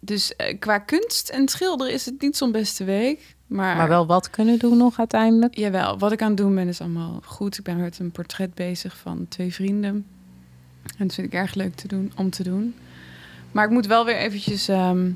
Dus 0.00 0.36
eh, 0.36 0.58
qua 0.58 0.78
kunst 0.78 1.28
en 1.28 1.48
schilderen 1.48 1.92
is 1.92 2.04
het 2.06 2.20
niet 2.20 2.36
zo'n 2.36 2.52
beste 2.52 2.84
week. 2.84 3.36
Maar, 3.52 3.76
Maar 3.76 3.88
wel 3.88 4.06
wat 4.06 4.30
kunnen 4.30 4.58
doen 4.58 4.76
nog 4.76 4.98
uiteindelijk. 4.98 5.56
Jawel, 5.56 5.98
wat 5.98 6.12
ik 6.12 6.22
aan 6.22 6.28
het 6.28 6.36
doen 6.36 6.54
ben 6.54 6.68
is 6.68 6.80
allemaal 6.80 7.20
goed. 7.24 7.58
Ik 7.58 7.64
ben 7.64 7.76
met 7.76 7.98
een 7.98 8.10
portret 8.10 8.54
bezig 8.54 8.96
van 8.96 9.26
twee 9.28 9.54
vrienden. 9.54 10.06
En 10.98 11.06
dat 11.06 11.14
vind 11.14 11.26
ik 11.26 11.32
erg 11.32 11.54
leuk 11.54 11.74
te 11.74 11.88
doen, 11.88 12.12
om 12.16 12.30
te 12.30 12.42
doen. 12.42 12.74
Maar 13.52 13.64
ik 13.64 13.70
moet 13.70 13.86
wel 13.86 14.04
weer 14.04 14.16
eventjes 14.16 14.68
ehm, 14.68 15.10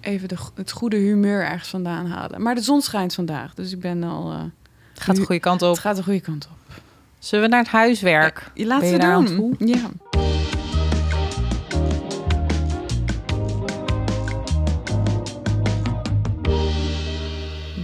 even 0.00 0.28
de, 0.28 0.36
het 0.54 0.70
goede 0.72 0.96
humeur 0.96 1.44
ergens 1.44 1.68
vandaan 1.68 2.06
halen. 2.06 2.42
Maar 2.42 2.54
de 2.54 2.60
zon 2.60 2.80
schijnt 2.82 3.14
vandaag, 3.14 3.54
dus 3.54 3.72
ik 3.72 3.80
ben 3.80 4.02
al... 4.02 4.30
eh, 4.32 4.42
Het 4.92 5.02
gaat 5.02 5.16
de 5.16 5.24
goede 5.24 5.40
kant 5.40 5.62
op. 5.62 5.70
het 5.70 5.78
gaat 5.78 5.96
de 5.96 6.02
goede 6.02 6.20
kant 6.20 6.48
op. 6.50 6.80
Zullen 7.18 7.44
we 7.44 7.50
naar 7.50 7.60
het 7.62 7.70
huiswerk? 7.72 8.50
Ze 8.90 8.96
daar 8.98 9.12
aan 9.12 9.26
doen. 9.26 9.56
Ja. 9.58 9.90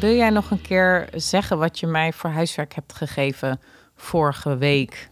Wil 0.01 0.15
jij 0.15 0.31
nog 0.31 0.51
een 0.51 0.61
keer 0.61 1.09
zeggen 1.15 1.59
wat 1.59 1.79
je 1.79 1.87
mij 1.87 2.13
voor 2.13 2.31
huiswerk 2.31 2.75
hebt 2.75 2.93
gegeven 2.93 3.61
vorige 3.97 4.57
week? 4.57 5.09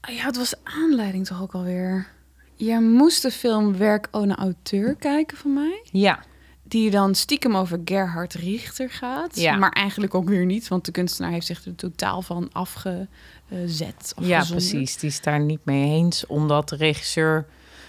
Ah 0.00 0.14
Ja, 0.14 0.24
het 0.24 0.36
was 0.36 0.54
aanleiding 0.62 1.26
toch 1.26 1.42
ook 1.42 1.52
alweer. 1.52 2.06
Je 2.54 2.80
moest 2.80 3.22
de 3.22 3.30
film 3.30 3.76
Werk 3.76 4.08
Ohne 4.10 4.34
Auteur 4.34 4.94
kijken 4.94 5.36
van 5.36 5.52
mij. 5.54 5.80
Ja, 5.92 6.18
Die 6.62 6.90
dan 6.90 7.14
stiekem 7.14 7.56
over 7.56 7.80
Gerhard 7.84 8.34
Richter 8.34 8.90
gaat. 8.90 9.36
Ja. 9.36 9.56
Maar 9.56 9.70
eigenlijk 9.70 10.14
ook 10.14 10.28
weer 10.28 10.44
niet. 10.44 10.68
Want 10.68 10.84
de 10.84 10.92
kunstenaar 10.92 11.30
heeft 11.30 11.46
zich 11.46 11.64
er 11.64 11.74
totaal 11.74 12.22
van 12.22 12.48
afgezet. 12.52 14.14
ja 14.20 14.44
precies. 14.44 14.96
Die 14.96 15.10
is 15.10 15.20
daar 15.20 15.40
niet 15.40 15.64
mee 15.64 15.84
eens, 15.84 16.26
omdat 16.26 16.68
de 16.68 16.76
regisseur 16.76 17.46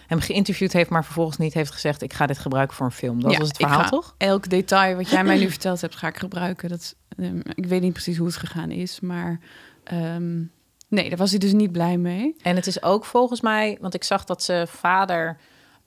hem 0.08 0.20
geïnterviewd 0.20 0.74
heeft, 0.74 0.90
maar 0.90 1.04
vervolgens 1.04 1.38
niet 1.38 1.54
heeft 1.54 1.72
gezegd: 1.72 2.02
ik 2.02 2.14
ga 2.14 2.26
dit 2.26 2.38
gebruiken 2.38 2.76
voor 2.76 2.86
een 2.86 2.92
film. 2.92 3.22
Dat 3.22 3.32
Ja, 3.32 3.38
was 3.38 3.48
het 3.48 3.58
verhaal, 3.58 3.90
toch? 3.90 4.16
Elk 4.18 4.50
detail 4.50 4.96
wat 4.96 5.10
jij 5.10 5.24
mij 5.24 5.38
nu 5.38 5.50
verteld 5.58 5.82
hebt, 5.82 5.96
ga 5.96 6.08
ik 6.08 6.18
gebruiken. 6.18 6.70
Dat, 6.70 6.96
ehm, 7.18 7.40
ik 7.54 7.66
weet 7.66 7.82
niet 7.82 7.94
precies 7.94 8.18
hoe 8.18 8.28
het 8.28 8.36
gegaan 8.36 8.72
is. 8.72 9.00
Maar 9.00 9.40
ehm, 9.84 10.38
nee, 10.88 11.10
daar 11.10 11.18
was 11.18 11.30
hij 11.30 11.40
dus 11.40 11.54
niet 11.54 11.72
blij 11.72 11.98
mee. 11.98 12.36
En 12.42 12.56
het 12.56 12.68
is 12.68 12.84
ook 12.84 13.06
volgens 13.06 13.42
mij, 13.42 13.78
want 13.82 13.94
ik 13.94 14.04
zag 14.04 14.24
dat 14.24 14.44
zijn 14.44 14.68
vader 14.68 15.38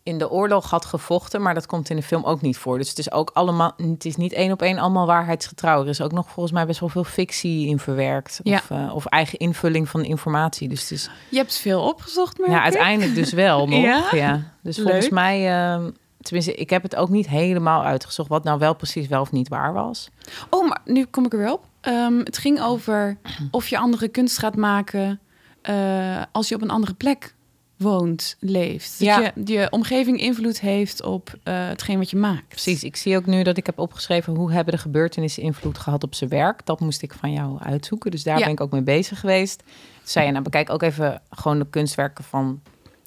in 0.02 0.18
de 0.18 0.30
oorlog 0.30 0.70
had 0.70 0.84
gevochten, 0.84 1.42
maar 1.42 1.54
dat 1.54 1.66
komt 1.66 1.90
in 1.90 1.96
de 1.96 2.02
film 2.02 2.24
ook 2.24 2.40
niet 2.40 2.56
voor. 2.56 2.78
Dus 2.78 2.88
het 2.88 2.98
is 2.98 3.12
ook 3.12 3.30
allemaal, 3.32 3.72
het 3.76 4.04
is 4.04 4.16
niet 4.16 4.32
één 4.32 4.52
op 4.52 4.62
één 4.62 4.78
allemaal 4.78 5.06
waarheidsgetrouw. 5.06 5.82
Er 5.82 5.88
is 5.88 6.00
ook 6.00 6.12
nog 6.12 6.30
volgens 6.30 6.54
mij 6.54 6.66
best 6.66 6.80
wel 6.80 6.88
veel 6.88 7.04
fictie 7.04 7.66
in 7.66 7.78
verwerkt. 7.78 8.40
Ja. 8.42 8.56
Of, 8.56 8.70
eh, 8.70 8.94
of 8.94 9.06
eigen 9.06 9.38
invulling 9.38 9.88
van 9.88 10.04
informatie. 10.04 10.68
Dus 10.68 10.80
het 10.80 10.90
is 10.90 11.10
Je 11.28 11.36
hebt 11.36 11.56
veel 11.58 11.82
opgezocht, 11.82 12.38
merk 12.38 12.50
ja, 12.50 12.62
uiteindelijk 12.62 13.14
dus 13.14 13.32
wel 13.32 13.66
nog. 13.68 13.82
Ja? 13.82 14.04
Ja? 14.12 14.42
Dus 14.62 14.76
volgens 14.76 15.04
Leuk. 15.04 15.12
mij, 15.12 15.48
ehm, 15.48 15.90
tenminste, 16.20 16.54
ik 16.54 16.70
heb 16.70 16.82
het 16.82 16.96
ook 16.96 17.08
niet 17.08 17.28
helemaal 17.28 17.84
uitgezocht 17.84 18.28
wat 18.28 18.44
nou 18.44 18.58
wel 18.58 18.74
precies 18.74 19.08
wel 19.08 19.20
of 19.20 19.32
niet 19.32 19.48
waar 19.48 19.72
was. 19.72 20.08
Oh, 20.50 20.68
maar 20.68 20.80
nu 20.84 21.04
kom 21.04 21.24
ik 21.24 21.32
er 21.32 21.38
weer 21.38 21.52
op. 21.52 21.64
Ehm, 21.80 22.18
het 22.18 22.38
ging 22.38 22.62
over 22.62 23.16
of 23.50 23.68
je 23.68 23.78
andere 23.78 24.08
kunst 24.08 24.38
gaat 24.38 24.56
maken 24.56 25.20
eh, 25.62 26.22
als 26.32 26.48
je 26.48 26.54
op 26.54 26.62
een 26.62 26.70
andere 26.70 26.94
plek 26.94 27.34
woont, 27.82 28.36
leeft. 28.40 28.90
Dat 28.98 29.08
Ja. 29.08 29.32
je, 29.34 29.52
je 29.54 29.70
omgeving 29.70 30.20
invloed 30.20 30.60
heeft 30.60 31.02
op 31.02 31.34
eh, 31.42 31.66
hetgeen 31.68 31.98
wat 31.98 32.10
je 32.10 32.16
maakt. 32.16 32.48
Precies, 32.48 32.84
ik 32.84 32.96
zie 32.96 33.16
ook 33.16 33.26
nu 33.26 33.42
dat 33.42 33.56
ik 33.56 33.66
heb 33.66 33.78
opgeschreven 33.78 34.34
hoe 34.34 34.52
hebben 34.52 34.74
de 34.74 34.80
gebeurtenissen 34.80 35.42
invloed 35.42 35.78
gehad 35.78 36.02
op 36.02 36.14
zijn 36.14 36.30
werk. 36.30 36.66
Dat 36.66 36.80
moest 36.80 37.02
ik 37.02 37.12
van 37.12 37.32
jou 37.32 37.58
uitzoeken, 37.62 38.10
dus 38.10 38.22
daar 38.22 38.38
Ja. 38.38 38.44
ben 38.44 38.52
ik 38.52 38.60
ook 38.60 38.70
mee 38.70 38.82
bezig 38.82 39.20
geweest. 39.20 39.62
Zei 40.02 40.26
je, 40.26 40.32
nou 40.32 40.44
bekijk 40.44 40.70
ook 40.70 40.82
even 40.82 41.22
gewoon 41.30 41.58
de 41.58 41.66
kunstwerken 41.70 42.24
van 42.24 42.62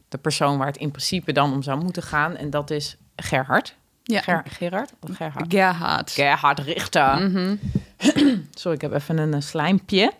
de 0.09 0.17
persoon 0.17 0.57
waar 0.57 0.67
het 0.67 0.77
in 0.77 0.91
principe 0.91 1.31
dan 1.31 1.53
om 1.53 1.61
zou 1.63 1.83
moeten 1.83 2.03
gaan. 2.03 2.35
En 2.35 2.49
dat 2.49 2.69
is 2.71 2.97
Gerhard. 3.15 3.75
Ja. 4.03 4.21
Ger- 4.21 4.43
Gerard? 4.49 4.91
Of 4.99 5.15
Gerhard? 5.15 5.45
Gerhard. 5.53 6.11
Gerhard 6.11 6.59
Richter. 6.59 7.29
Mhm. 7.29 7.55
Sorry, 8.53 8.75
ik 8.75 8.81
heb 8.81 8.93
even 8.93 9.17
een 9.17 9.33
eh, 9.33 9.41
slijmpje. 9.41 10.11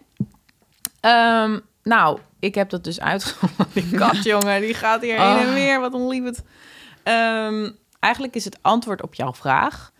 Ehm, 0.99 1.59
nou, 1.83 2.19
ik 2.39 2.55
heb 2.55 2.69
dat 2.69 2.83
dus 2.83 2.99
uitgevonden. 2.99 3.67
Die 3.73 3.89
kat, 3.97 4.23
jongen, 4.33 4.61
die 4.61 4.73
gaat 4.73 5.01
hier 5.01 5.19
heen 5.21 5.37
en 5.37 5.47
Oh. 5.47 5.53
weer. 5.53 5.79
Wat 5.79 5.93
onliefd. 5.93 6.41
Ehm 7.03 7.69
eigenlijk 7.99 8.35
is 8.35 8.45
het 8.45 8.57
antwoord 8.61 9.01
op 9.01 9.13
jouw 9.13 9.33
vraag. 9.33 9.91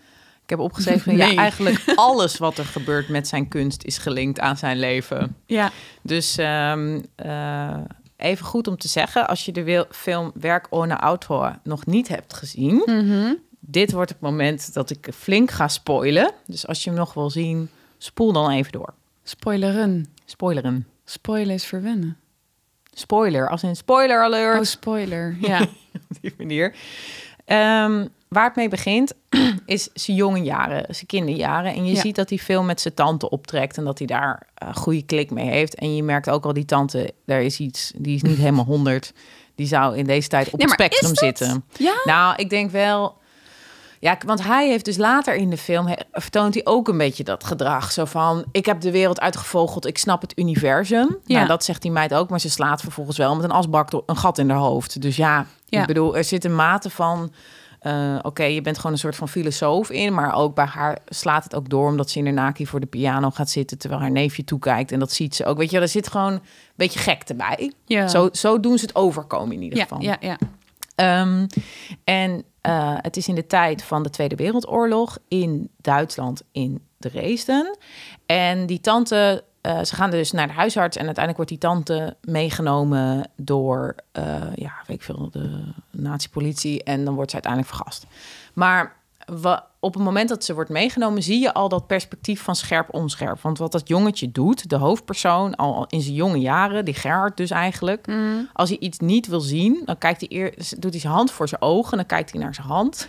Ik 0.42 0.50
heb 0.50 0.58
opgeschreven, 0.58 1.16
ja, 1.16 1.34
eigenlijk 1.46 1.82
alles 1.94 2.36
wat 2.38 2.58
er 2.58 2.64
gebeurt 2.64 3.08
met 3.08 3.28
zijn 3.28 3.48
kunst 3.48 3.82
is 3.84 3.98
gelinkt 3.98 4.40
aan 4.40 4.56
zijn 4.56 4.78
leven. 4.78 5.36
Ja. 5.46 5.70
Dus 6.02 6.36
ehm, 6.38 7.00
eh, 7.16 7.76
even 8.16 8.46
goed 8.46 8.68
om 8.68 8.76
te 8.76 8.88
zeggen, 8.88 9.28
als 9.28 9.44
je 9.44 9.52
de 9.52 9.86
film 9.90 10.32
Werk 10.34 10.66
ohne 10.70 10.96
Autor 10.96 11.58
nog 11.62 11.86
niet 11.86 12.08
hebt 12.08 12.34
gezien, 12.34 12.82
Mhm. 12.86 13.34
dit 13.60 13.92
wordt 13.92 14.10
het 14.10 14.20
moment 14.20 14.74
dat 14.74 14.90
ik 14.90 15.08
flink 15.14 15.50
ga 15.50 15.68
spoilen. 15.68 16.32
Dus 16.46 16.66
als 16.66 16.84
je 16.84 16.90
hem 16.90 16.98
nog 16.98 17.14
wil 17.14 17.30
zien, 17.30 17.70
spoel 17.98 18.32
dan 18.32 18.50
even 18.50 18.72
door. 18.72 18.94
Spoileren. 19.22 20.06
Spoileren. 20.24 20.86
Spoilen 21.04 21.54
is 21.54 21.64
verwennen. 21.64 22.16
Spoiler, 22.92 23.48
als 23.48 23.62
in 23.62 23.76
spoiler 23.76 24.22
alert. 24.22 24.58
Oh, 24.58 24.64
spoiler. 24.64 25.36
Ja. 25.40 25.60
op 25.60 26.16
die 26.20 26.34
manier. 26.38 26.74
Ehm, 27.44 28.06
waar 28.28 28.44
het 28.44 28.56
mee 28.56 28.68
begint, 28.68 29.12
is 29.66 29.88
zijn 29.94 30.16
jonge 30.16 30.42
jaren, 30.42 30.94
zijn 30.94 31.06
kinderjaren. 31.06 31.74
En 31.74 31.84
je 31.86 31.94
Ja. 31.94 32.00
ziet 32.00 32.14
dat 32.16 32.28
hij 32.28 32.38
veel 32.38 32.62
met 32.62 32.80
zijn 32.80 32.94
tante 32.94 33.30
optrekt 33.30 33.76
en 33.76 33.84
dat 33.84 33.98
hij 33.98 34.06
daar 34.06 34.46
een 34.54 34.74
goede 34.76 35.02
klik 35.02 35.30
mee 35.30 35.48
heeft. 35.48 35.74
En 35.74 35.96
je 35.96 36.02
merkt 36.02 36.30
ook 36.30 36.44
al, 36.44 36.52
die 36.52 36.64
tante, 36.64 37.12
daar 37.26 37.42
is 37.42 37.58
iets, 37.58 37.92
die 37.96 38.14
is 38.14 38.22
niet 38.22 38.38
helemaal 38.44 38.64
honderd. 38.64 39.12
Die 39.54 39.66
zou 39.66 39.96
in 39.96 40.04
deze 40.04 40.28
tijd 40.28 40.46
op 40.50 40.58
Nee, 40.58 40.66
het 40.66 40.74
spectrum 40.80 41.14
zitten. 41.14 41.64
Ja? 41.78 41.94
Nou, 42.04 42.34
ik 42.36 42.50
denk 42.50 42.70
wel. 42.70 43.16
Ja, 44.04 44.18
want 44.26 44.42
hij 44.44 44.68
heeft 44.68 44.84
dus 44.84 44.96
later 44.96 45.34
in 45.34 45.50
de 45.50 45.56
film 45.56 45.86
he- 45.86 45.94
vertoont 46.12 46.54
hij 46.54 46.66
ook 46.66 46.88
een 46.88 46.98
beetje 46.98 47.24
dat 47.24 47.44
gedrag. 47.44 47.92
Zo 47.92 48.04
van: 48.04 48.44
ik 48.52 48.66
heb 48.66 48.80
de 48.80 48.90
wereld 48.90 49.20
uitgevogeld, 49.20 49.86
ik 49.86 49.98
snap 49.98 50.20
het 50.20 50.38
universum. 50.38 51.16
Ja. 51.24 51.34
Nou, 51.36 51.46
dat 51.48 51.64
zegt 51.64 51.82
die 51.82 51.90
meid 51.90 52.14
ook, 52.14 52.30
maar 52.30 52.40
ze 52.40 52.50
slaat 52.50 52.80
vervolgens 52.80 53.16
wel 53.16 53.34
met 53.34 53.44
een 53.44 53.50
asbak 53.50 53.90
door 53.90 54.02
een 54.06 54.16
gat 54.16 54.38
in 54.38 54.50
haar 54.50 54.58
hoofd. 54.58 55.02
Dus 55.02 55.16
ja, 55.16 55.46
Ja. 55.66 55.80
ik 55.80 55.86
bedoel, 55.86 56.16
er 56.16 56.24
zit 56.24 56.44
een 56.44 56.54
mate 56.54 56.90
van. 56.90 57.32
eh, 57.80 58.18
Oké, 58.22 58.42
je 58.44 58.60
bent 58.60 58.76
gewoon 58.76 58.92
een 58.92 58.98
soort 58.98 59.16
van 59.16 59.28
filosoof 59.28 59.90
in, 59.90 60.14
maar 60.14 60.34
ook 60.34 60.54
bij 60.54 60.64
haar 60.64 60.98
slaat 61.08 61.44
het 61.44 61.54
ook 61.54 61.68
door 61.68 61.88
omdat 61.88 62.10
ze 62.10 62.18
in 62.18 62.24
haar 62.24 62.34
naki 62.34 62.66
voor 62.66 62.80
de 62.80 62.86
piano 62.86 63.30
gaat 63.30 63.50
zitten 63.50 63.78
terwijl 63.78 64.00
haar 64.00 64.10
neefje 64.10 64.44
toekijkt 64.44 64.92
en 64.92 64.98
dat 64.98 65.12
ziet 65.12 65.34
ze 65.34 65.44
ook. 65.44 65.58
Weet 65.58 65.70
je, 65.70 65.80
er 65.80 65.88
zit 65.88 66.08
gewoon 66.08 66.32
een 66.32 66.40
beetje 66.76 66.98
gek 66.98 67.22
erbij. 67.26 67.72
Ja. 67.84 68.08
Zo, 68.08 68.28
zo 68.32 68.60
doen 68.60 68.78
ze 68.78 68.84
het 68.86 68.94
overkomen 68.94 69.54
in 69.56 69.62
ieder 69.62 69.78
ja, 69.78 69.82
geval. 69.84 70.00
ja, 70.02 70.16
ja. 70.20 70.36
Ehm, 70.94 71.46
en 72.04 72.44
eh, 72.64 72.94
het 72.96 73.16
is 73.16 73.28
in 73.28 73.34
de 73.34 73.46
tijd 73.46 73.82
van 73.82 74.02
de 74.02 74.10
Tweede 74.10 74.36
Wereldoorlog 74.36 75.18
in 75.28 75.70
Duitsland, 75.76 76.42
in 76.52 76.82
Dresden. 76.98 77.78
En 78.26 78.66
die 78.66 78.80
tante, 78.80 79.44
eh, 79.60 79.82
ze 79.82 79.94
gaan 79.94 80.10
dus 80.10 80.32
naar 80.32 80.46
de 80.46 80.52
huisarts 80.52 80.96
en 80.96 81.04
uiteindelijk 81.04 81.36
wordt 81.36 81.50
die 81.50 81.70
tante 81.70 82.16
meegenomen 82.20 83.30
door, 83.36 83.94
eh, 84.12 84.42
ja, 84.54 84.72
weet 84.86 84.96
ik 84.96 85.02
veel, 85.02 85.28
de 85.30 85.72
nazi-politie. 85.90 86.82
En 86.82 87.04
dan 87.04 87.14
wordt 87.14 87.30
ze 87.30 87.36
uiteindelijk 87.36 87.74
vergast. 87.74 88.06
Maar 88.54 88.96
op 89.80 89.94
het 89.94 90.02
moment 90.02 90.28
dat 90.28 90.44
ze 90.44 90.54
wordt 90.54 90.70
meegenomen, 90.70 91.22
zie 91.22 91.40
je 91.40 91.52
al 91.54 91.68
dat 91.68 91.86
perspectief 91.86 92.42
van 92.42 92.56
scherp 92.56 92.94
onscherp. 92.94 93.40
Want 93.40 93.58
wat 93.58 93.72
dat 93.72 93.88
jongetje 93.88 94.32
doet, 94.32 94.68
de 94.70 94.76
hoofdpersoon, 94.76 95.54
al 95.56 95.84
in 95.88 96.00
zijn 96.00 96.14
jonge 96.14 96.38
jaren, 96.40 96.84
die 96.84 96.94
Gerhard 96.94 97.36
dus 97.36 97.50
eigenlijk, 97.50 98.06
Mm. 98.06 98.48
als 98.52 98.68
hij 98.68 98.78
iets 98.78 98.98
niet 98.98 99.26
wil 99.26 99.40
zien, 99.40 99.82
dan 99.84 99.98
kijkt 99.98 100.20
hij 100.20 100.38
eer, 100.38 100.54
doet 100.78 100.90
hij 100.90 101.00
zijn 101.00 101.12
hand 101.12 101.30
voor 101.30 101.48
zijn 101.48 101.62
ogen, 101.62 101.96
dan 101.96 102.06
kijkt 102.06 102.32
hij 102.32 102.40
naar 102.40 102.54
zijn 102.54 102.66
hand. 102.66 103.08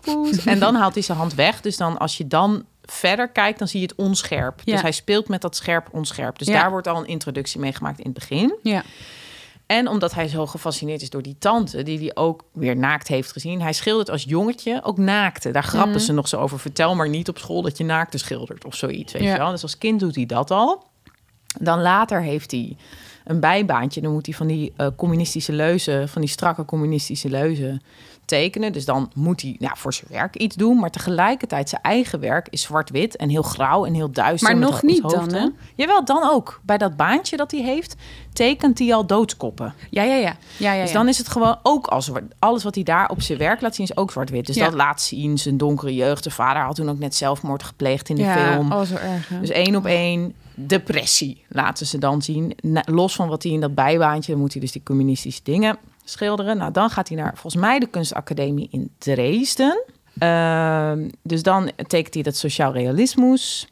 Poes. 0.00 0.44
En 0.46 0.58
dan 0.58 0.74
haalt 0.74 0.94
hij 0.94 1.02
zijn 1.02 1.18
hand 1.18 1.34
weg. 1.34 1.60
Dus 1.60 1.76
dan 1.76 1.98
als 1.98 2.16
je 2.16 2.26
dan 2.26 2.64
verder 2.84 3.28
kijkt, 3.28 3.58
dan 3.58 3.68
zie 3.68 3.80
je 3.80 3.86
het 3.86 3.94
onscherp. 3.96 4.60
Ja. 4.64 4.72
Dus 4.72 4.82
hij 4.82 4.92
speelt 4.92 5.28
met 5.28 5.40
dat 5.40 5.56
scherp 5.56 5.88
onscherp. 5.92 6.38
Dus 6.38 6.46
Ja. 6.48 6.60
daar 6.60 6.70
wordt 6.70 6.86
al 6.88 6.96
een 6.96 7.06
introductie 7.06 7.60
mee 7.60 7.72
gemaakt 7.72 7.98
in 7.98 8.04
het 8.04 8.14
begin. 8.14 8.54
Ja. 8.62 8.82
En 9.68 9.88
omdat 9.88 10.14
hij 10.14 10.28
zo 10.28 10.46
gefascineerd 10.46 11.02
is 11.02 11.10
door 11.10 11.22
die 11.22 11.36
tante, 11.38 11.82
die 11.82 11.98
hij 11.98 12.10
ook 12.14 12.42
weer 12.52 12.76
naakt 12.76 13.08
heeft 13.08 13.32
gezien. 13.32 13.62
Hij 13.62 13.72
schildert 13.72 14.10
als 14.10 14.24
jongetje 14.24 14.80
ook 14.84 14.98
naakte. 14.98 15.50
Daar 15.50 15.62
grappen 15.62 15.90
Mhm. 15.94 16.00
ze 16.00 16.12
nog 16.12 16.28
zo 16.28 16.36
over. 16.36 16.58
Vertel 16.58 16.94
maar 16.94 17.08
niet 17.08 17.28
op 17.28 17.38
school 17.38 17.62
dat 17.62 17.78
je 17.78 17.84
naakte 17.84 18.18
schildert 18.18 18.64
of 18.64 18.74
zoiets. 18.74 19.12
Weet 19.12 19.22
Ja. 19.22 19.32
je 19.32 19.38
wel? 19.38 19.50
Dus 19.50 19.62
als 19.62 19.78
kind 19.78 20.00
doet 20.00 20.14
hij 20.14 20.26
dat 20.26 20.50
al. 20.50 20.84
Dan 21.60 21.80
later 21.80 22.22
heeft 22.22 22.50
hij 22.50 22.76
een 23.24 23.40
bijbaantje. 23.40 24.00
Dan 24.00 24.12
moet 24.12 24.26
hij 24.26 24.34
van 24.34 24.46
die 24.46 24.72
eh, 24.76 24.86
communistische 24.96 25.52
leuzen, 25.52 26.08
van 26.08 26.20
die 26.20 26.30
strakke 26.30 26.64
communistische 26.64 27.28
leuzen 27.28 27.82
tekenen. 28.28 28.72
Dus 28.72 28.84
dan 28.84 29.10
moet 29.14 29.42
hij 29.42 29.56
nou, 29.58 29.72
voor 29.76 29.94
zijn 29.94 30.10
werk 30.10 30.36
iets 30.36 30.56
doen. 30.56 30.78
Maar 30.78 30.90
tegelijkertijd 30.90 31.68
zijn 31.68 31.82
eigen 31.82 32.20
werk 32.20 32.46
is 32.50 32.62
zwart-wit 32.62 33.16
en 33.16 33.28
heel 33.28 33.42
grauw 33.42 33.84
en 33.84 33.94
heel 33.94 34.10
duister. 34.10 34.56
Maar 34.56 34.68
nog 34.68 34.82
niet 34.82 35.08
dan, 35.08 35.32
hè? 35.32 35.46
Jawel, 35.74 36.04
dan 36.04 36.30
ook. 36.30 36.60
Bij 36.62 36.78
dat 36.78 36.96
baantje 36.96 37.36
dat 37.36 37.50
hij 37.50 37.60
heeft, 37.60 37.94
tekent 38.32 38.78
hij 38.78 38.94
al 38.94 39.06
doodskoppen. 39.06 39.74
Ja, 39.90 40.02
ja, 40.02 40.14
ja. 40.14 40.36
ja, 40.56 40.72
ja, 40.72 40.80
Dus 40.82 40.90
ja. 40.92 40.96
dan 40.98 41.08
is 41.08 41.18
het 41.18 41.28
gewoon 41.28 41.58
ook 41.62 41.86
als. 41.86 42.10
Alles 42.38 42.62
wat 42.64 42.74
hij 42.74 42.84
daar 42.84 43.08
op 43.08 43.22
zijn 43.22 43.38
werk 43.38 43.60
laat 43.60 43.74
zien 43.74 43.86
is 43.86 43.96
ook 43.96 44.10
zwart-wit. 44.10 44.46
Dus 44.46 44.56
Ja. 44.56 44.64
dat 44.64 44.74
laat 44.74 45.00
zien 45.00 45.38
zijn 45.38 45.56
donkere 45.56 45.94
jeugd. 45.94 46.24
De 46.24 46.30
vader 46.30 46.62
had 46.62 46.74
toen 46.74 46.90
ook 46.90 46.98
net 46.98 47.14
zelfmoord 47.14 47.62
gepleegd 47.62 48.08
in 48.08 48.16
de 48.16 48.22
ja, 48.22 48.52
film. 48.52 48.72
Oh, 48.72 48.82
zo 48.82 48.94
erg. 48.94 49.28
hè? 49.28 49.40
Dus 49.40 49.50
één 49.50 49.76
op 49.76 49.86
één 49.86 50.34
depressie 50.54 51.44
laten 51.48 51.86
ze 51.86 51.98
dan 51.98 52.22
zien. 52.22 52.54
Los 52.84 53.14
van 53.14 53.28
wat 53.28 53.42
hij 53.42 53.52
in 53.52 53.60
dat 53.60 53.74
bijbaantje, 53.74 54.32
dan 54.32 54.40
moet 54.40 54.52
hij 54.52 54.60
dus 54.60 54.72
die 54.72 54.82
communistische 54.82 55.40
dingen 55.42 55.78
schilderen. 56.08 56.56
Nou, 56.56 56.72
dan 56.72 56.90
gaat 56.90 57.08
hij 57.08 57.16
naar 57.16 57.32
volgens 57.32 57.62
mij 57.62 57.78
de 57.78 57.86
kunstacademie 57.86 58.68
in 58.70 58.90
Dresden. 58.98 59.84
Ehm, 60.18 61.08
dus 61.22 61.42
dan 61.42 61.70
tekent 61.86 62.14
hij 62.14 62.22
dat 62.22 62.36
sociaal 62.36 62.72
realismus. 62.72 63.68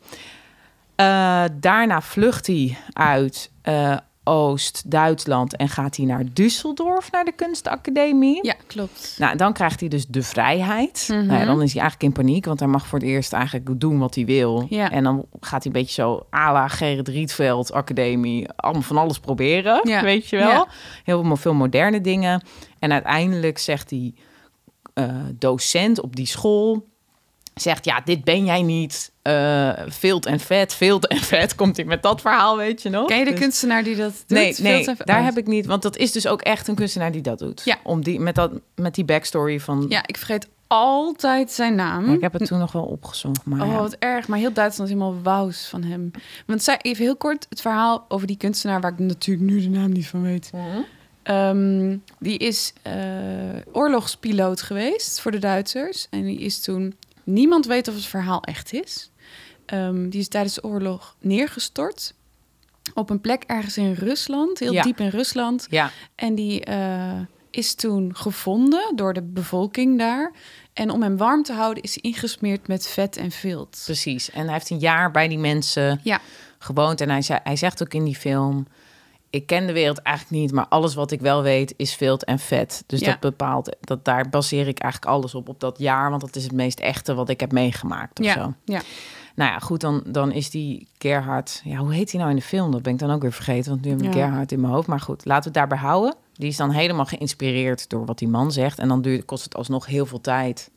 Eh, 0.94 1.44
daarna 1.52 2.00
vlucht 2.00 2.46
hij 2.46 2.78
uit 2.92 3.50
eh, 3.62 3.96
Oost-Duitsland 4.26 5.56
en 5.56 5.68
gaat 5.68 5.96
hij 5.96 6.06
naar 6.06 6.24
Düsseldorf, 6.24 7.10
naar 7.10 7.24
de 7.24 7.32
kunstacademie. 7.36 8.38
Ja, 8.46 8.54
klopt. 8.66 9.14
Nou, 9.18 9.36
dan 9.36 9.52
krijgt 9.52 9.80
hij 9.80 9.88
dus 9.88 10.06
de 10.06 10.22
vrijheid. 10.22 11.06
Mhm. 11.10 11.26
nou 11.26 11.40
ja, 11.40 11.44
dan 11.46 11.62
is 11.62 11.72
hij 11.72 11.82
eigenlijk 11.82 12.02
in 12.02 12.24
paniek, 12.24 12.44
want 12.44 12.58
hij 12.60 12.68
mag 12.68 12.86
voor 12.86 12.98
het 12.98 13.08
eerst 13.08 13.32
eigenlijk 13.32 13.80
doen 13.80 13.98
wat 13.98 14.14
hij 14.14 14.24
wil. 14.24 14.66
Ja. 14.68 14.90
En 14.90 15.04
dan 15.04 15.24
gaat 15.40 15.64
hij 15.64 15.72
een 15.72 15.80
beetje 15.80 16.02
zo 16.02 16.26
à 16.34 16.52
la 16.52 16.68
Gerrit 16.68 17.08
Rietveld 17.08 17.72
Academie, 17.72 18.48
allemaal 18.56 18.82
van 18.82 18.96
alles 18.96 19.18
proberen, 19.18 19.80
Ja. 19.88 20.02
weet 20.02 20.28
je 20.28 20.36
wel. 20.36 20.66
Heel 21.04 21.22
veel, 21.24 21.36
veel 21.36 21.54
moderne 21.54 22.00
dingen. 22.00 22.42
En 22.78 22.92
uiteindelijk 22.92 23.58
zegt 23.58 23.88
die 23.88 24.14
eh, 24.94 25.14
docent 25.38 26.00
op 26.00 26.16
die 26.16 26.26
school, 26.26 26.86
zegt 27.60 27.84
ja, 27.84 28.00
dit 28.04 28.24
ben 28.24 28.44
jij 28.44 28.62
niet. 28.62 29.12
Vilt 29.88 30.26
en 30.26 30.40
vet, 30.40 30.74
vilt 30.74 31.06
en 31.06 31.16
vet, 31.16 31.54
komt 31.54 31.76
hij 31.76 31.84
met 31.84 32.02
dat 32.02 32.20
verhaal, 32.20 32.56
weet 32.56 32.82
je 32.82 32.88
nog? 32.90 33.06
Ken 33.08 33.18
je 33.18 33.24
de 33.24 33.30
Dus- 33.30 33.40
kunstenaar 33.40 33.82
die 33.84 33.96
dat 33.96 34.12
doet? 34.26 34.28
Nee, 34.38 34.54
nee 34.58 34.84
daar 35.04 35.18
Oh. 35.18 35.24
heb 35.24 35.38
ik 35.38 35.46
niet. 35.46 35.66
Want 35.66 35.82
dat 35.82 35.96
is 35.96 36.12
dus 36.12 36.26
ook 36.26 36.42
echt 36.42 36.68
een 36.68 36.74
kunstenaar 36.74 37.12
die 37.12 37.20
dat 37.22 37.38
doet. 37.38 37.62
Ja. 37.64 37.76
Om 37.82 38.02
die, 38.02 38.20
met, 38.20 38.34
dat, 38.34 38.50
met 38.74 38.94
die 38.94 39.04
backstory 39.04 39.60
van... 39.60 39.86
Ja, 39.88 40.02
ik 40.06 40.16
vergeet 40.16 40.48
altijd 40.66 41.50
zijn 41.50 41.74
naam. 41.74 42.06
Ja, 42.08 42.12
ik 42.14 42.20
heb 42.20 42.32
het 42.32 42.46
toen 42.46 42.58
nog 42.58 42.72
wel 42.72 42.84
opgezocht. 42.84 43.44
Maar 43.44 43.60
Oh, 43.60 43.72
ja. 43.72 43.78
wat 43.78 43.96
erg. 43.98 44.28
Maar 44.28 44.38
heel 44.38 44.52
Duitsland 44.52 44.90
is 44.90 44.96
helemaal 44.96 45.22
wous 45.22 45.66
van 45.68 45.82
hem. 45.82 46.10
Want 46.46 46.62
zij, 46.62 46.78
even 46.82 47.04
heel 47.04 47.16
kort 47.16 47.46
het 47.48 47.60
verhaal 47.60 48.04
over 48.08 48.26
die 48.26 48.36
kunstenaar... 48.36 48.80
waar 48.80 48.92
ik 48.92 48.98
natuurlijk 48.98 49.50
nu 49.50 49.60
de 49.60 49.68
naam 49.68 49.92
niet 49.92 50.06
van 50.06 50.22
weet. 50.22 50.50
Ehm, 51.22 51.96
die 52.18 52.38
is 52.38 52.72
eh, 52.82 52.94
oorlogspiloot 53.72 54.62
geweest 54.62 55.20
voor 55.20 55.30
de 55.30 55.38
Duitsers. 55.38 56.06
En 56.10 56.24
die 56.24 56.38
is 56.38 56.60
toen... 56.60 56.94
Niemand 57.26 57.66
weet 57.66 57.88
of 57.88 57.94
het 57.94 58.04
verhaal 58.06 58.42
echt 58.42 58.72
is. 58.72 59.10
Ehm, 59.66 60.08
die 60.08 60.20
is 60.20 60.28
tijdens 60.28 60.54
de 60.54 60.64
oorlog 60.64 61.16
neergestort. 61.20 62.14
Op 62.94 63.10
een 63.10 63.20
plek 63.20 63.42
ergens 63.46 63.76
in 63.76 63.92
Rusland. 63.92 64.58
Heel 64.58 64.72
Ja. 64.72 64.82
diep 64.82 65.00
in 65.00 65.08
Rusland. 65.08 65.66
Ja, 65.70 65.90
En 66.14 66.34
die 66.34 66.64
eh, 66.64 67.20
is 67.50 67.74
toen 67.74 68.16
gevonden 68.16 68.92
door 68.96 69.12
de 69.12 69.22
bevolking 69.22 69.98
daar. 69.98 70.32
En 70.72 70.90
om 70.90 71.02
hem 71.02 71.16
warm 71.16 71.42
te 71.42 71.52
houden 71.52 71.82
is 71.82 71.94
hij 71.94 72.02
ingesmeerd 72.12 72.68
met 72.68 72.86
vet 72.88 73.16
en 73.16 73.30
vilt. 73.30 73.82
precies. 73.84 74.30
En 74.30 74.44
hij 74.44 74.52
heeft 74.52 74.70
een 74.70 74.78
jaar 74.78 75.10
bij 75.10 75.28
die 75.28 75.38
mensen 75.38 76.00
Ja, 76.02 76.20
gewoond. 76.58 77.00
En 77.00 77.10
hij, 77.10 77.22
zei, 77.22 77.38
hij 77.42 77.56
zegt 77.56 77.82
ook 77.82 77.94
in 77.94 78.04
die 78.04 78.16
film... 78.16 78.66
Ik 79.30 79.46
ken 79.46 79.66
de 79.66 79.72
wereld 79.72 79.98
eigenlijk 79.98 80.40
niet, 80.42 80.52
maar 80.52 80.66
alles 80.68 80.94
wat 80.94 81.10
ik 81.10 81.20
wel 81.20 81.42
weet 81.42 81.74
is 81.76 81.94
vilt 81.94 82.24
en 82.24 82.38
vet. 82.38 82.82
Dus 82.86 83.00
Ja. 83.00 83.06
dat 83.10 83.20
bepaalt, 83.20 83.76
dat 83.80 84.04
daar 84.04 84.28
baseer 84.28 84.68
ik 84.68 84.78
eigenlijk 84.78 85.12
alles 85.12 85.34
op, 85.34 85.48
op 85.48 85.60
dat 85.60 85.78
jaar. 85.78 86.10
Want 86.10 86.20
dat 86.22 86.36
is 86.36 86.42
het 86.42 86.52
meest 86.52 86.80
echte 86.80 87.14
wat 87.14 87.28
ik 87.28 87.40
heb 87.40 87.52
meegemaakt 87.52 88.18
of 88.20 88.24
ja, 88.26 88.32
zo. 88.32 88.52
ja. 88.64 88.80
Nou 89.34 89.50
ja, 89.50 89.58
goed, 89.58 89.80
dan, 89.80 90.02
dan 90.06 90.32
is 90.32 90.50
die 90.50 90.88
Gerhard... 90.98 91.60
Ja, 91.64 91.76
hoe 91.76 91.94
heet 91.94 92.10
hij 92.10 92.18
nou 92.20 92.32
in 92.32 92.38
de 92.38 92.42
film? 92.42 92.70
Dat 92.72 92.82
ben 92.82 92.92
ik 92.92 92.98
dan 92.98 93.10
ook 93.10 93.22
weer 93.22 93.32
vergeten, 93.32 93.70
want 93.70 93.84
nu 93.84 93.90
heb 93.90 93.98
ik 94.02 94.04
Ja. 94.04 94.12
Gerhard 94.12 94.52
in 94.52 94.60
mijn 94.60 94.72
hoofd. 94.72 94.86
Maar 94.88 95.00
goed, 95.00 95.24
laten 95.24 95.52
we 95.52 95.58
het 95.58 95.68
daarbij 95.68 95.88
houden. 95.88 96.14
Die 96.32 96.48
is 96.48 96.56
dan 96.56 96.70
helemaal 96.70 97.04
geïnspireerd 97.04 97.88
door 97.90 98.04
wat 98.06 98.18
die 98.18 98.28
man 98.28 98.52
zegt. 98.52 98.78
En 98.78 98.88
dan 98.88 99.02
duurt, 99.02 99.24
kost 99.24 99.44
het 99.44 99.54
alsnog 99.56 99.86
heel 99.86 100.06
veel 100.06 100.20
tijd 100.20 100.70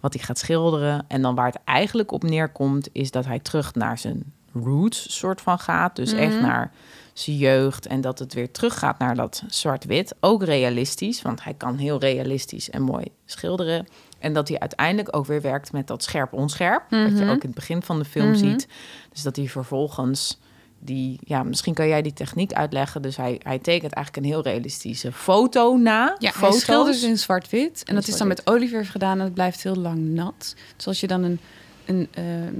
wat 0.00 0.14
hij 0.14 0.22
gaat 0.22 0.38
schilderen. 0.38 1.04
En 1.08 1.22
dan 1.22 1.34
waar 1.34 1.46
het 1.46 1.58
eigenlijk 1.64 2.12
op 2.12 2.22
neerkomt... 2.22 2.88
is 2.92 3.10
dat 3.10 3.24
hij 3.26 3.38
terug 3.38 3.74
naar 3.74 3.98
zijn 3.98 4.32
roots 4.54 5.18
soort 5.18 5.40
van 5.40 5.58
gaat. 5.58 5.96
Dus 5.96 6.12
echt 6.12 6.34
Mhm. 6.34 6.42
naar 6.42 6.72
zijn 7.14 7.36
jeugd. 7.36 7.86
En 7.86 8.00
dat 8.00 8.18
het 8.18 8.34
weer 8.34 8.50
teruggaat 8.50 8.98
naar 8.98 9.14
dat 9.14 9.42
zwart-wit. 9.48 10.14
Ook 10.20 10.44
realistisch, 10.44 11.22
want 11.22 11.44
hij 11.44 11.54
kan 11.54 11.76
heel 11.76 11.98
realistisch 12.00 12.70
en 12.70 12.82
mooi 12.82 13.04
schilderen. 13.24 13.86
En 14.18 14.32
dat 14.32 14.48
hij 14.48 14.58
uiteindelijk 14.58 15.16
ook 15.16 15.26
weer 15.26 15.40
werkt 15.40 15.72
met 15.72 15.86
dat 15.86 16.02
scherp-onscherp. 16.02 16.82
Wat 16.90 17.00
je 17.00 17.06
Mhm. 17.14 17.28
ook 17.28 17.34
in 17.42 17.46
het 17.48 17.54
begin 17.54 17.82
van 17.82 17.98
de 17.98 18.04
film 18.04 18.28
Mhm. 18.28 18.36
ziet. 18.38 18.68
Dus 19.12 19.22
dat 19.22 19.36
hij 19.36 19.48
vervolgens 19.48 20.38
die... 20.78 21.18
Ja, 21.24 21.42
misschien 21.42 21.74
kan 21.74 21.88
jij 21.88 22.02
die 22.02 22.12
techniek 22.12 22.52
uitleggen. 22.52 23.02
Dus 23.02 23.16
hij, 23.16 23.40
hij 23.42 23.58
tekent 23.58 23.92
eigenlijk 23.92 24.26
een 24.26 24.32
heel 24.32 24.42
realistische 24.42 25.12
foto 25.12 25.76
na. 25.76 26.16
Ja, 26.18 26.30
hij 26.30 26.40
Foto's. 26.40 26.60
schildert 26.60 27.02
in 27.02 27.18
zwart-wit. 27.18 27.80
En 27.82 27.88
In 27.88 27.94
dat 27.94 28.08
is 28.08 28.16
dan 28.16 28.28
met 28.28 28.46
olieverf 28.46 28.90
gedaan 28.90 29.18
en 29.18 29.24
het 29.24 29.34
blijft 29.34 29.62
heel 29.62 29.76
lang 29.76 29.98
nat. 29.98 30.54
Dus 30.76 30.86
als 30.86 31.00
je 31.00 31.06
dan 31.06 31.22
een, 31.22 31.40
een, 31.84 32.08
ehm, 32.10 32.54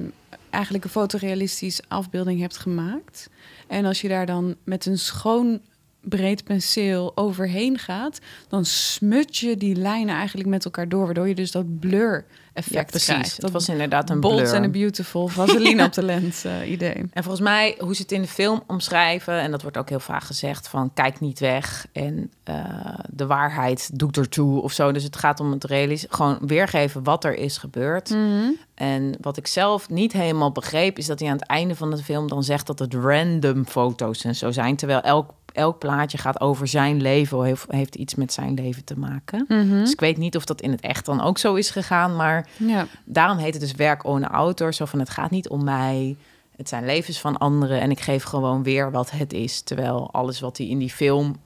eigenlijk 0.54 0.84
een 0.84 0.90
fotorealistisch 0.90 1.80
afbeelding 1.88 2.40
hebt 2.40 2.56
gemaakt... 2.56 3.28
en 3.68 3.84
als 3.84 4.00
je 4.00 4.08
daar 4.08 4.26
dan 4.26 4.56
met 4.64 4.87
een 4.87 4.99
schoon 4.99 5.61
breed 6.08 6.44
penseel 6.44 7.12
overheen 7.14 7.78
gaat... 7.78 8.18
dan 8.49 8.64
smut 8.64 9.37
je 9.37 9.56
die 9.56 9.76
lijnen 9.76 10.14
eigenlijk 10.14 10.49
met 10.49 10.64
elkaar 10.64 10.88
door... 10.88 11.04
waardoor 11.04 11.28
je 11.28 11.34
dus 11.34 11.50
dat 11.50 11.78
blur-effect 11.80 12.75
Ja, 12.75 12.82
precies. 12.84 13.06
krijgt. 13.06 13.32
Het 13.32 13.40
Dat 13.40 13.50
was 13.50 13.68
inderdaad 13.68 14.11
een 14.11 14.20
bold 14.20 14.42
blur. 14.42 14.54
en 14.54 14.62
a 14.64 14.68
beautiful 14.68 15.28
Vaseline 15.28 15.84
op 15.87 15.92
de 15.92 16.02
lens 16.02 16.44
eh, 16.44 16.70
idee. 16.70 16.94
En 17.12 17.23
volgens 17.23 17.42
mij, 17.42 17.75
hoe 17.78 17.94
ze 17.94 18.02
het 18.02 18.12
in 18.12 18.23
de 18.23 18.28
film 18.28 18.62
omschrijven, 18.66 19.40
en 19.40 19.50
dat 19.50 19.62
wordt 19.62 19.76
ook 19.76 19.88
heel 19.88 20.00
vaak 20.00 20.23
gezegd, 20.23 20.68
van 20.68 20.92
kijk 20.94 21.20
niet 21.20 21.38
weg 21.38 21.87
en 21.92 22.30
eh, 22.44 22.64
de 23.11 23.26
waarheid 23.26 23.99
doet 23.99 24.16
ertoe 24.16 24.62
of 24.62 24.73
zo. 24.73 24.92
Dus 24.92 25.02
het 25.02 25.16
gaat 25.16 25.40
om 25.40 25.52
het 25.52 25.64
realistisch, 25.64 26.11
gewoon 26.11 26.38
weergeven 26.40 27.02
wat 27.02 27.25
er 27.25 27.34
is 27.37 27.58
gebeurd. 27.58 28.11
Mhm. 28.11 28.50
En 28.75 29.14
wat 29.20 29.37
ik 29.37 29.46
zelf 29.46 29.88
niet 29.88 30.12
helemaal 30.12 30.52
begreep, 30.52 30.99
is 30.99 31.06
dat 31.06 31.20
hij 31.20 31.28
aan 31.28 31.37
het 31.37 31.46
einde 31.46 31.76
van 31.76 31.90
de 31.90 31.96
film 31.96 32.28
dan 32.28 32.42
zegt 32.44 32.66
dat 32.66 32.78
het 32.78 32.94
random 32.94 33.66
foto's 33.66 34.25
en 34.25 34.34
zo 34.34 34.50
zijn. 34.50 34.76
Terwijl 34.76 35.00
elk, 35.00 35.30
elk 35.54 35.78
plaatje 35.78 36.18
gaat 36.18 36.40
over 36.40 36.66
zijn 36.68 37.00
leven, 37.02 37.38
of 37.38 37.44
heeft, 37.44 37.64
heeft 37.68 37.94
iets 37.94 38.14
met 38.14 38.32
zijn 38.32 38.54
leven 38.54 38.84
te 38.84 38.99
maken. 38.99 39.44
Mhm. 39.49 39.68
Dus 39.68 39.92
ik 39.92 40.00
weet 40.00 40.16
niet 40.16 40.37
of 40.37 40.44
dat 40.44 40.61
in 40.61 40.70
het 40.70 40.80
echt 40.80 41.04
dan 41.04 41.20
ook 41.20 41.38
zo 41.38 41.54
is 41.54 41.70
gegaan, 41.70 42.16
maar 42.16 42.49
Ja. 42.56 42.87
daarom 43.04 43.38
heet 43.38 43.52
het 43.52 43.62
dus 43.62 43.73
werk 43.73 44.04
ohne 44.04 44.26
autor. 44.26 44.75
Zo 44.75 44.84
van 44.84 44.99
het 44.99 45.11
gaat 45.11 45.30
niet 45.30 45.49
om 45.49 45.64
mij. 45.64 46.16
Het 46.56 46.68
zijn 46.68 46.84
levens 46.84 47.20
van 47.20 47.38
anderen 47.38 47.80
en 47.80 47.90
ik 47.90 48.00
geef 48.00 48.23
gewoon 48.25 48.62
weer 48.62 48.90
wat 48.90 49.11
het 49.11 49.32
is. 49.32 49.61
Terwijl 49.61 50.08
alles 50.12 50.40
wat 50.40 50.58
hij 50.58 50.66
in 50.66 50.78
die 50.78 50.90
film 50.90 51.37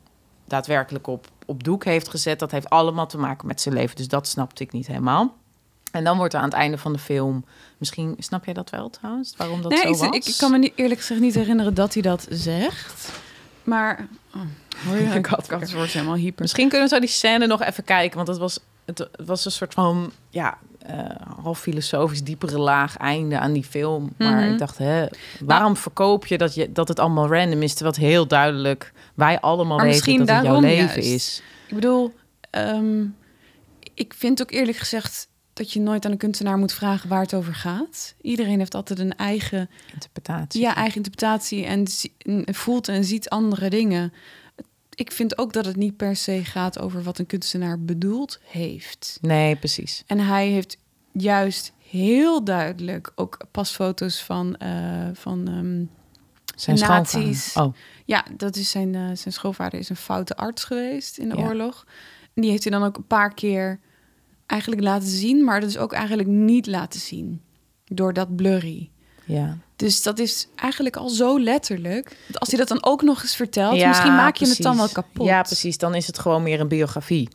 daadwerkelijk 0.47 1.07
op, 1.07 1.27
op 1.47 1.65
doek 1.65 1.85
heeft 1.85 2.09
gezet, 2.09 2.39
dat 2.39 2.51
heeft 2.51 2.71
allemaal 2.71 3.07
te 3.07 3.19
maken 3.19 3.47
met 3.47 3.61
zijn 3.61 3.75
leven. 3.75 3.97
Dus 3.97 4.09
dat 4.09 4.29
snapte 4.29 4.63
ik 4.63 4.73
niet 4.73 4.87
helemaal. 4.87 5.35
En 5.93 6.05
dan 6.05 6.17
wordt 6.17 6.35
er 6.35 6.41
aan 6.41 6.47
het 6.47 6.55
einde 6.55 6.79
van 6.79 6.93
de 6.93 6.99
film, 6.99 7.45
misschien 7.79 8.15
snap 8.19 8.45
jij 8.45 8.55
dat 8.55 8.71
wel 8.71 8.91
trouwens, 8.91 9.35
waarom 9.37 9.63
dat 9.63 9.71
nee, 9.71 9.81
zo 9.81 9.89
was? 9.89 10.01
ik, 10.01 10.25
ik 10.27 10.35
kan 10.39 10.51
me 10.51 10.59
niet, 10.59 10.73
eerlijk 10.75 11.01
gezegd 11.01 11.21
niet 11.21 11.35
herinneren 11.35 11.75
dat 11.75 11.93
hij 11.93 12.03
dat 12.03 12.27
zegt. 12.31 13.11
Maar... 13.69 14.09
Oh, 14.35 14.41
hoor 14.87 14.97
je, 15.03 15.05
ik 15.15 15.27
had, 15.27 15.51
het 15.51 15.73
wordt 15.73 15.93
helemaal 15.93 16.15
hyper. 16.15 16.43
Misschien 16.43 16.69
kunnen 16.69 16.89
we 16.89 16.95
zo 16.95 17.01
die 17.01 17.09
scène 17.09 17.47
nog 17.47 17.63
even 17.63 17.85
kijken, 17.85 18.17
want 18.17 18.29
het 18.29 18.39
was, 18.39 18.59
het, 18.85 19.09
was 19.25 19.45
een 19.45 19.51
soort 19.51 19.75
van, 19.75 20.13
ja, 20.31 20.59
eh, 20.79 20.99
half 21.43 21.61
filosofisch, 21.61 22.23
diepere 22.25 22.59
laag 22.59 22.97
einde 22.97 23.39
aan 23.39 23.53
die 23.53 23.65
film. 23.65 24.13
Maar 24.19 24.43
Mhm. 24.43 24.53
ik 24.53 24.59
dacht, 24.59 24.79
hè, 24.79 25.07
waarom 25.41 25.77
verkoop 25.77 26.27
je 26.27 26.39
dat, 26.39 26.55
je 26.55 26.73
dat 26.73 26.89
het 26.89 26.99
allemaal 26.99 27.29
random 27.33 27.63
is, 27.63 27.75
terwijl 27.75 27.95
het 27.97 28.05
heel 28.05 28.27
duidelijk 28.27 28.93
wij 29.15 29.41
allemaal 29.41 29.81
weten 29.81 30.17
dat 30.19 30.29
het 30.29 30.45
jouw 30.45 30.61
leven 30.61 31.03
juist. 31.03 31.09
is. 31.15 31.43
Ik 31.67 31.75
bedoel, 31.75 32.15
ehm, 32.51 33.05
ik 33.95 34.15
vind 34.17 34.43
ook 34.43 34.51
eerlijk 34.51 34.77
gezegd 34.79 35.29
dat 35.59 35.73
je 35.73 35.81
nooit 35.81 36.05
aan 36.05 36.11
een 36.11 36.17
kunstenaar 36.19 36.59
moet 36.59 36.73
vragen 36.73 37.09
waar 37.09 37.21
het 37.23 37.35
over 37.35 37.55
gaat. 37.55 38.15
Iedereen 38.21 38.59
heeft 38.59 38.75
altijd 38.75 38.99
een 38.99 39.17
eigen, 39.17 39.71
Interpretatie. 39.93 40.61
ja, 40.61 40.75
eigen 40.75 40.97
interpretatie 40.97 41.65
en, 41.65 41.87
voelt 42.55 42.89
en 42.89 43.05
ziet 43.05 43.29
andere 43.29 43.71
dingen. 43.71 44.13
Ik 44.95 45.13
vind 45.13 45.39
ook 45.39 45.53
dat 45.53 45.65
het 45.65 45.77
niet 45.77 45.97
per 45.97 46.17
se 46.17 46.45
gaat 46.45 46.79
over 46.79 47.03
wat 47.03 47.19
een 47.19 47.27
kunstenaar 47.27 47.81
bedoeld 47.81 48.39
heeft. 48.45 49.19
Nee, 49.21 49.57
precies. 49.57 50.03
En 50.07 50.19
hij 50.19 50.49
heeft 50.49 50.79
juist 51.13 51.73
heel 51.91 52.45
duidelijk 52.45 53.13
ook 53.15 53.39
pasfoto's 53.51 54.23
van, 54.23 54.57
eh, 54.57 55.09
van 55.13 55.49
ehm, 55.49 55.85
Zijn 56.57 56.79
Nazi's. 56.79 57.45
schoonvader. 57.51 57.71
Oh, 57.71 57.75
Ja, 58.05 58.25
dat 58.37 58.57
is 58.57 58.71
zijn, 58.71 58.95
eh, 58.95 59.01
zijn 59.15 59.35
schoonvader 59.35 59.79
is 59.79 59.89
een 59.89 59.97
foute 59.97 60.37
arts 60.37 60.65
geweest 60.65 61.19
in 61.19 61.29
de 61.29 61.37
Ja. 61.37 61.43
oorlog. 61.43 61.87
En 62.35 62.43
die 62.43 62.51
heeft 62.51 62.63
hij 62.65 62.73
dan 62.73 62.85
ook 62.85 62.97
een 62.97 63.07
paar 63.07 63.35
keer 63.35 63.81
eigenlijk 64.49 64.83
laten 64.83 65.09
zien, 65.09 65.45
maar 65.45 65.61
dat 65.61 65.69
is 65.69 65.79
ook 65.79 65.93
eigenlijk 65.93 66.29
niet 66.29 66.67
laten 66.67 67.01
zien 67.01 67.41
door 67.85 68.13
dat 68.13 68.37
blurry. 68.37 68.91
ja. 69.25 69.57
Dus 69.77 70.03
dat 70.03 70.19
is 70.19 70.49
eigenlijk 70.55 70.97
al 70.97 71.09
zo 71.09 71.41
letterlijk. 71.41 72.17
Als 72.33 72.49
hij 72.49 72.59
dat 72.59 72.69
dan 72.69 72.85
ook 72.85 73.03
nog 73.03 73.23
eens 73.23 73.37
vertelt, 73.37 73.77
Ja, 73.77 73.89
misschien 73.89 74.15
maak 74.15 74.37
je 74.37 74.49
het 74.49 74.63
dan 74.63 74.77
wel 74.77 74.89
kapot. 74.89 75.27
Ja, 75.27 75.43
precies. 75.43 75.79
Dan 75.79 75.95
is 75.95 76.07
het 76.07 76.19
gewoon 76.19 76.43
meer 76.43 76.61
een 76.61 76.69
biografie. 76.69 77.29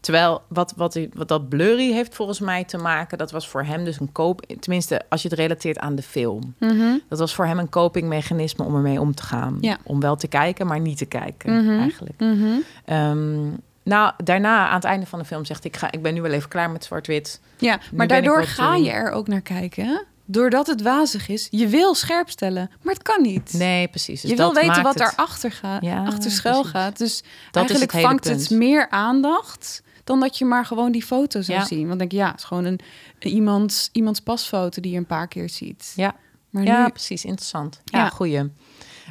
Terwijl 0.00 0.42
wat, 0.48 0.72
wat, 0.76 0.98
wat 1.14 1.28
dat 1.28 1.48
blurry 1.48 1.92
heeft 1.92 2.14
volgens 2.14 2.40
mij 2.40 2.64
te 2.64 2.76
maken, 2.76 3.18
dat 3.18 3.30
was 3.30 3.48
voor 3.48 3.62
hem 3.64 3.84
dus 3.84 4.00
een 4.00 4.12
koop. 4.12 4.40
Tenminste, 4.60 5.00
als 5.08 5.22
je 5.22 5.28
het 5.28 5.38
relateert 5.38 5.78
aan 5.78 5.94
de 5.94 6.02
film. 6.02 6.54
Mhm. 6.58 6.98
Dat 7.08 7.18
was 7.18 7.34
voor 7.34 7.46
hem 7.46 7.58
een 7.58 7.68
copingmechanisme 7.68 8.64
om 8.64 8.74
ermee 8.74 9.00
om 9.00 9.14
te 9.14 9.22
gaan. 9.22 9.58
Ja. 9.60 9.78
Om 9.84 10.00
wel 10.00 10.16
te 10.16 10.28
kijken, 10.28 10.66
maar 10.66 10.80
niet 10.80 10.98
te 10.98 11.06
kijken 11.06 11.64
Mhm. 11.64 11.78
eigenlijk. 11.78 12.20
Mhm. 12.20 12.46
Ehm, 12.84 13.48
nou, 13.86 14.12
daarna 14.24 14.68
aan 14.68 14.74
het 14.74 14.84
einde 14.84 15.06
van 15.06 15.18
de 15.18 15.24
film 15.24 15.44
zegt 15.44 15.64
ik, 15.64 15.76
ga, 15.76 15.90
ik 15.92 16.02
ben 16.02 16.14
nu 16.14 16.22
wel 16.22 16.30
even 16.30 16.48
klaar 16.48 16.70
met 16.70 16.84
zwart-wit. 16.84 17.40
Ja, 17.58 17.78
maar 17.92 18.06
daardoor 18.06 18.42
ga 18.42 18.74
je 18.74 18.90
er 18.90 19.10
ook 19.10 19.28
naar 19.28 19.40
kijken. 19.40 19.84
hè? 19.86 19.98
Doordat 20.24 20.66
het 20.66 20.82
wazig 20.82 21.28
is. 21.28 21.48
Je 21.50 21.66
wil 21.68 21.94
scherp 21.94 22.30
stellen, 22.30 22.70
maar 22.82 22.94
het 22.94 23.02
kan 23.02 23.22
niet. 23.22 23.52
Nee, 23.52 23.88
precies. 23.88 24.20
Dus 24.20 24.30
je 24.30 24.36
wil 24.36 24.54
weten 24.54 24.82
wat 24.82 24.96
daarachter 24.96 25.52
gaat, 25.52 25.82
Ja, 25.82 26.04
achter 26.04 26.30
schuil 26.30 26.54
precies. 26.60 26.80
gaat. 26.80 26.98
Dus 26.98 27.22
Dat 27.50 27.56
eigenlijk 27.56 27.92
het 27.92 28.00
vangt 28.02 28.22
punt. 28.22 28.40
het 28.40 28.50
meer 28.50 28.90
aandacht 28.90 29.82
dan 30.04 30.20
dat 30.20 30.38
je 30.38 30.44
maar 30.44 30.64
gewoon 30.66 30.92
die 30.92 31.04
foto 31.04 31.40
zou 31.42 31.58
Ja. 31.58 31.64
zien. 31.64 31.86
Want 31.86 31.98
denk 31.98 32.10
je, 32.10 32.16
ja, 32.16 32.30
het 32.30 32.38
is 32.38 32.44
gewoon 32.44 32.64
een, 32.64 32.80
iemands, 33.18 33.88
iemands 33.92 34.20
pasfoto 34.20 34.80
die 34.80 34.92
je 34.92 34.98
een 34.98 35.06
paar 35.06 35.28
keer 35.28 35.48
ziet. 35.50 35.92
Ja. 35.96 36.14
Maar 36.50 36.64
Ja, 36.64 36.84
nu, 36.84 36.90
precies. 36.90 37.24
Interessant. 37.24 37.80
Ja, 37.84 37.98
Ja. 37.98 38.08
goeie. 38.08 38.50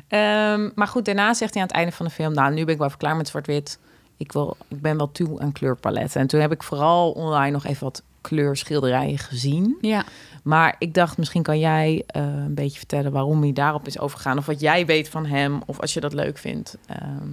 Ehm, 0.08 0.70
maar 0.76 0.88
goed, 0.88 1.06
daarna 1.06 1.34
zegt 1.34 1.54
hij 1.54 1.62
aan 1.62 1.68
het 1.68 1.78
einde 1.78 1.92
van 1.92 2.06
de 2.06 2.12
film... 2.12 2.34
nou, 2.34 2.54
nu 2.54 2.64
ben 2.64 2.74
ik 2.74 2.78
wel 2.78 2.88
even 2.88 3.00
klaar 3.00 3.16
met 3.16 3.28
zwart-wit. 3.28 3.80
Ik, 4.18 4.32
wil, 4.32 4.58
ik 4.68 4.82
ben 4.82 4.98
wel 4.98 5.12
toe 5.12 5.40
aan 5.40 5.52
kleurpaletten. 5.52 6.22
En 6.22 6.28
toen 6.28 6.40
heb 6.40 6.52
ik 6.52 6.64
vooral 6.64 7.12
online 7.12 7.52
nog 7.52 7.66
even 7.66 7.84
wat 7.84 8.04
kleurschilderijen 8.22 9.18
gezien. 9.18 9.78
ja, 9.82 10.04
Maar 10.44 10.76
ik 10.80 10.94
dacht, 10.94 11.18
misschien 11.18 11.44
kan 11.44 11.60
jij 11.60 12.04
eh, 12.08 12.24
een 12.24 12.54
beetje 12.54 12.78
vertellen... 12.78 13.12
waarom 13.12 13.42
hij 13.42 13.54
daarop 13.54 13.88
is 13.88 14.00
overgegaan. 14.00 14.38
Of 14.38 14.46
wat 14.46 14.60
jij 14.60 14.86
weet 14.86 15.10
van 15.10 15.26
hem. 15.26 15.62
Of 15.66 15.80
als 15.80 15.94
je 15.94 16.00
dat 16.00 16.14
leuk 16.14 16.38
vindt. 16.38 16.78
Ehm, 16.86 17.28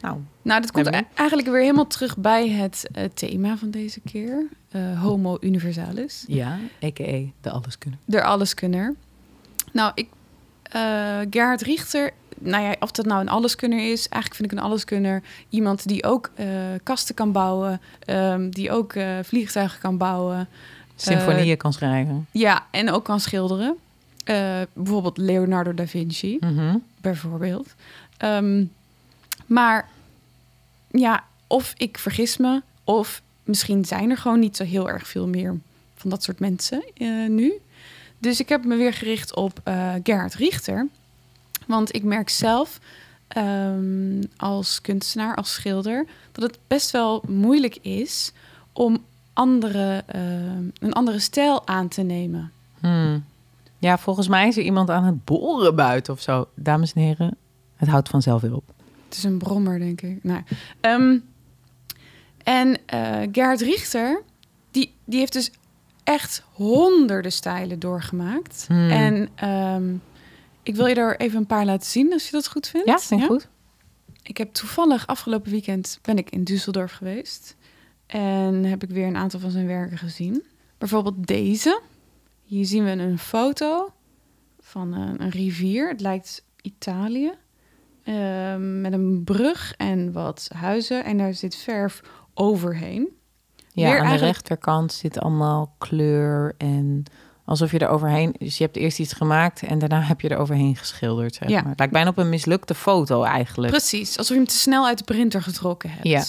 nou, 0.00 0.18
nou, 0.42 0.60
dat 0.60 0.70
komt 0.70 0.90
eigenlijk 1.14 1.48
weer 1.48 1.60
helemaal 1.60 1.86
terug 1.86 2.16
bij 2.16 2.48
het 2.48 2.88
eh, 2.92 3.04
thema 3.14 3.56
van 3.56 3.70
deze 3.70 4.00
keer. 4.00 4.46
eh, 4.68 5.00
homo 5.02 5.36
universalis. 5.40 6.24
ja, 6.26 6.58
a.k.a. 6.84 7.20
de 7.40 7.50
alleskunner. 7.50 7.98
De 8.04 8.22
alleskunner. 8.22 8.94
Nou, 9.72 9.92
ik, 9.94 10.08
Gerhard 11.30 11.62
Richter, 11.62 12.12
nou 12.40 12.64
ja, 12.64 12.74
of 12.80 12.90
dat 12.90 13.06
nou 13.06 13.20
een 13.20 13.28
alleskunner 13.28 13.78
is, 13.92 14.08
eigenlijk 14.08 14.34
vind 14.34 14.52
ik 14.52 14.58
een 14.58 14.64
alleskunner 14.64 15.22
iemand 15.48 15.88
die 15.88 16.04
ook 16.04 16.30
eh, 16.34 16.46
kasten 16.82 17.14
kan 17.14 17.32
bouwen, 17.32 17.80
ehm, 18.04 18.50
die 18.50 18.70
ook 18.72 18.92
eh, 18.92 19.18
vliegtuigen 19.24 19.80
kan 19.80 19.96
bouwen. 19.96 20.48
Symfonieën 20.96 21.56
kan 21.56 21.72
schrijven. 21.72 22.26
Ja, 22.30 22.66
en 22.70 22.90
ook 22.90 23.04
kan 23.04 23.20
schilderen. 23.20 23.76
Eh, 24.24 24.60
bijvoorbeeld 24.72 25.16
Leonardo 25.18 25.74
da 25.74 25.86
Vinci, 25.86 26.36
Mhm. 26.40 26.76
bijvoorbeeld. 27.00 27.74
Ehm, 28.16 28.64
maar 29.46 29.88
ja, 30.90 31.24
of 31.46 31.74
ik 31.76 31.98
vergis 31.98 32.36
me, 32.36 32.62
of 32.84 33.22
misschien 33.44 33.84
zijn 33.84 34.10
er 34.10 34.16
gewoon 34.16 34.38
niet 34.38 34.56
zo 34.56 34.64
heel 34.64 34.88
erg 34.90 35.08
veel 35.08 35.26
meer 35.28 35.56
van 35.96 36.10
dat 36.10 36.22
soort 36.22 36.38
mensen 36.40 36.84
eh, 36.94 37.08
nu. 37.28 37.52
Dus 38.18 38.40
ik 38.40 38.48
heb 38.48 38.64
me 38.64 38.76
weer 38.76 38.92
gericht 38.92 39.34
op 39.34 39.60
eh 39.64 39.92
Gerhard 40.02 40.34
Richter. 40.34 40.86
Want 41.68 41.94
ik 41.94 42.02
merk 42.02 42.28
zelf 42.28 42.80
ehm, 43.28 44.22
als 44.36 44.80
kunstenaar, 44.80 45.36
als 45.36 45.52
schilder, 45.52 46.06
dat 46.32 46.44
het 46.44 46.58
best 46.66 46.90
wel 46.90 47.22
moeilijk 47.26 47.76
is 47.76 48.32
om 48.72 49.04
andere, 49.32 50.02
ehm, 50.06 50.64
een 50.80 50.92
andere 50.92 51.18
stijl 51.18 51.66
aan 51.66 51.88
te 51.88 52.02
nemen. 52.02 52.52
Hmm. 52.80 53.24
Ja, 53.78 53.98
volgens 53.98 54.28
mij 54.28 54.48
is 54.48 54.56
er 54.56 54.62
iemand 54.62 54.90
aan 54.90 55.04
het 55.04 55.24
boren 55.24 55.74
buiten 55.74 56.12
of 56.12 56.20
zo. 56.20 56.48
Dames 56.54 56.92
en 56.92 57.00
heren, 57.00 57.36
het 57.76 57.88
houdt 57.88 58.08
vanzelf 58.08 58.40
weer 58.40 58.54
op. 58.54 58.72
Het 59.08 59.16
is 59.16 59.24
een 59.24 59.38
brommer, 59.38 59.78
denk 59.78 60.00
ik. 60.00 60.24
Nou, 60.24 60.42
ehm, 60.80 61.18
en 62.44 62.76
eh 62.86 63.28
Gerhard 63.32 63.60
Richter, 63.60 64.22
die, 64.70 64.94
die 65.04 65.18
heeft 65.18 65.32
dus 65.32 65.50
echt 66.04 66.42
honderden 66.52 67.32
stijlen 67.32 67.78
doorgemaakt. 67.78 68.64
Hmm. 68.68 68.90
En 68.90 69.28
ehm, 69.34 69.94
ik 70.68 70.76
wil 70.76 70.86
je 70.86 70.94
er 70.94 71.20
even 71.20 71.38
een 71.38 71.46
paar 71.46 71.64
laten 71.64 71.86
zien, 71.86 72.12
als 72.12 72.24
je 72.24 72.30
dat 72.30 72.48
goed 72.48 72.66
vindt. 72.66 72.86
Ja, 72.86 72.98
vind 72.98 73.20
ik 73.20 73.26
goed. 73.26 73.48
Ik 74.22 74.36
heb 74.36 74.52
toevallig 74.52 75.06
afgelopen 75.06 75.50
weekend 75.50 75.98
ben 76.02 76.18
ik 76.18 76.30
in 76.30 76.42
Düsseldorf 76.50 76.92
geweest. 76.92 77.56
En 78.06 78.64
heb 78.64 78.82
ik 78.82 78.90
weer 78.90 79.06
een 79.06 79.16
aantal 79.16 79.40
van 79.40 79.50
zijn 79.50 79.66
werken 79.66 79.98
gezien. 79.98 80.44
Bijvoorbeeld 80.78 81.26
deze. 81.26 81.80
Hier 82.42 82.66
zien 82.66 82.84
we 82.84 82.90
een 82.90 83.18
foto 83.18 83.92
van 84.60 84.92
een, 84.92 85.22
een 85.22 85.30
rivier. 85.30 85.88
Het 85.88 86.00
lijkt 86.00 86.44
Italië. 86.62 87.32
Ehm, 88.02 88.80
met 88.80 88.92
een 88.92 89.24
brug 89.24 89.74
en 89.76 90.12
wat 90.12 90.50
huizen. 90.54 91.04
En 91.04 91.18
daar 91.18 91.34
zit 91.34 91.56
verf 91.56 92.02
overheen. 92.34 93.08
Ja, 93.72 93.90
Weer 93.90 94.00
aan 94.00 94.12
de 94.12 94.24
rechterkant 94.24 94.92
zit 94.92 95.18
allemaal 95.18 95.74
kleur 95.78 96.54
en 96.58 97.04
alsof 97.48 97.70
je 97.70 97.78
er 97.78 97.88
overheen... 97.88 98.34
Dus 98.38 98.58
je 98.58 98.64
hebt 98.64 98.76
eerst 98.76 98.98
iets 98.98 99.12
gemaakt 99.12 99.62
en 99.62 99.78
daarna 99.78 100.00
heb 100.00 100.20
je 100.20 100.28
er 100.28 100.36
overheen 100.38 100.76
geschilderd, 100.76 101.34
zeg 101.34 101.48
Ja. 101.48 101.60
maar. 101.60 101.68
Het 101.70 101.78
lijkt 101.78 101.92
bijna 101.92 102.08
op 102.10 102.18
een 102.18 102.28
mislukte 102.28 102.74
foto 102.74 103.22
eigenlijk. 103.22 103.72
Precies, 103.72 104.18
alsof 104.18 104.32
je 104.36 104.42
hem 104.42 104.48
te 104.50 104.58
snel 104.58 104.86
uit 104.86 104.98
de 104.98 105.04
printer 105.04 105.42
getrokken 105.42 105.90
hebt. 105.90 106.06
Ja. 106.08 106.24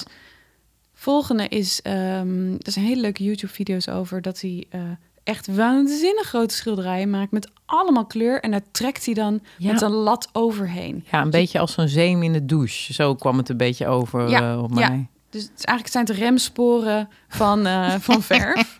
Volgende 0.93 1.47
is, 1.47 1.81
ehm 1.81 2.51
er 2.53 2.71
zijn 2.71 2.85
hele 2.85 3.01
leuke 3.01 3.23
YouTube-video's 3.23 3.87
over 3.87 4.21
dat 4.21 4.41
hij 4.41 4.65
eh, 4.69 4.81
echt 5.23 5.55
waanzinnig 5.55 6.27
grote 6.27 6.55
schilderijen 6.55 7.09
maakt 7.09 7.31
met 7.31 7.49
allemaal 7.65 8.05
kleur 8.05 8.41
en 8.41 8.51
daar 8.51 8.61
trekt 8.71 9.05
hij 9.05 9.13
dan 9.13 9.39
Ja. 9.57 9.71
met 9.71 9.81
een 9.81 9.91
lat 9.91 10.29
overheen. 10.31 11.05
Ja, 11.11 11.21
een 11.21 11.29
beetje 11.29 11.59
als 11.59 11.73
zo'n 11.73 11.87
zeem 11.87 12.23
in 12.23 12.33
de 12.33 12.45
douche. 12.45 12.93
Zo 12.93 13.15
kwam 13.15 13.37
het 13.37 13.49
een 13.49 13.57
beetje 13.57 13.87
over 13.87 14.29
Ja, 14.29 14.51
eh, 14.53 14.63
op 14.63 14.77
ja. 14.77 14.89
mij. 14.89 15.07
Dus 15.29 15.41
het 15.41 15.51
is 15.57 15.63
eigenlijk 15.65 15.87
zijn 15.97 16.05
het 16.05 16.15
remsporen 16.29 17.09
van, 17.27 17.65
eh, 17.65 17.95
van 17.99 18.21
verf. 18.31 18.75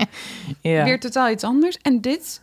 Ja. 0.61 0.83
Weer 0.83 0.99
totaal 0.99 1.29
iets 1.29 1.43
anders. 1.43 1.77
En 1.81 2.01
dit 2.01 2.41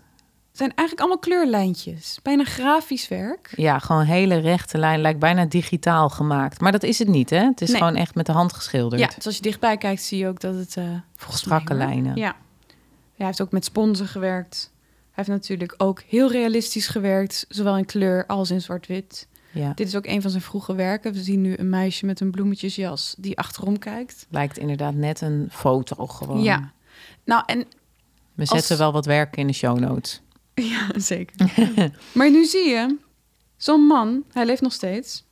zijn 0.53 0.69
eigenlijk 0.75 1.01
allemaal 1.01 1.19
kleurlijntjes. 1.19 2.19
Bijna 2.23 2.45
grafisch 2.45 3.09
werk. 3.09 3.53
ja, 3.57 3.79
gewoon 3.79 4.03
hele 4.05 4.37
rechte 4.37 4.79
lijn. 4.79 5.01
Lijkt 5.01 5.19
bijna 5.19 5.45
digitaal 5.45 6.09
gemaakt. 6.09 6.61
Maar 6.61 6.73
dat 6.73 6.83
is 6.83 6.99
het 6.99 7.09
niet, 7.09 7.31
hè? 7.31 7.45
Het 7.45 7.61
is 7.61 7.69
Nee. 7.71 7.79
gewoon 7.79 7.97
echt 7.97 8.15
met 8.15 8.27
de 8.27 8.33
hand 8.33 8.53
geschilderd. 8.53 9.01
Ja, 9.01 9.11
dus 9.17 9.27
als 9.27 9.37
je 9.37 9.43
dichtbij 9.43 9.77
kijkt 9.77 10.03
zie 10.03 10.19
je 10.19 10.29
ook 10.29 10.41
dat 10.41 10.55
het... 10.55 10.77
volgens 11.17 11.41
Strakke 11.41 11.75
lijnen. 11.75 12.17
Ja. 12.17 12.37
Hij 13.17 13.27
heeft 13.27 13.41
ook 13.41 13.53
met 13.53 13.65
sponsen 13.65 14.07
gewerkt. 14.07 14.71
Hij 15.11 15.25
heeft 15.25 15.29
natuurlijk 15.29 15.75
ook 15.77 16.03
heel 16.09 16.31
realistisch 16.31 16.89
gewerkt. 16.89 17.45
Zowel 17.49 17.77
in 17.77 17.85
kleur 17.87 18.27
als 18.27 18.51
in 18.51 18.61
zwart-wit. 18.61 19.29
Ja. 19.57 19.73
Dit 19.75 19.87
is 19.87 19.97
ook 19.97 20.07
een 20.07 20.23
van 20.23 20.31
zijn 20.31 20.43
vroege 20.43 20.75
werken. 20.75 21.13
We 21.13 21.23
zien 21.23 21.41
nu 21.41 21.55
een 21.57 21.69
meisje 21.71 22.07
met 22.07 22.21
een 22.21 22.31
bloemetjesjas 22.31 23.15
die 23.19 23.39
achterom 23.39 23.79
kijkt. 23.79 24.27
Lijkt 24.31 24.59
inderdaad 24.59 24.95
net 24.95 25.21
een 25.21 25.49
foto 25.51 26.07
gewoon. 26.07 26.43
Ja. 26.43 26.73
Nou, 27.25 27.43
en 27.47 27.59
We 28.35 28.41
Als- 28.43 28.49
zetten 28.51 28.79
wel 28.79 28.93
wat 28.93 29.07
werk 29.07 29.37
in 29.37 29.47
de 29.47 29.53
show 29.53 29.79
notes. 29.79 30.21
Ja, 30.55 30.89
zeker. 30.95 31.53
maar 32.15 32.31
nu 32.31 32.45
zie 32.45 32.69
je, 32.69 32.97
zo'n 33.57 33.81
man, 33.81 34.25
hij 34.33 34.47
leeft 34.47 34.61
nog 34.63 34.73
steeds, 34.73 35.25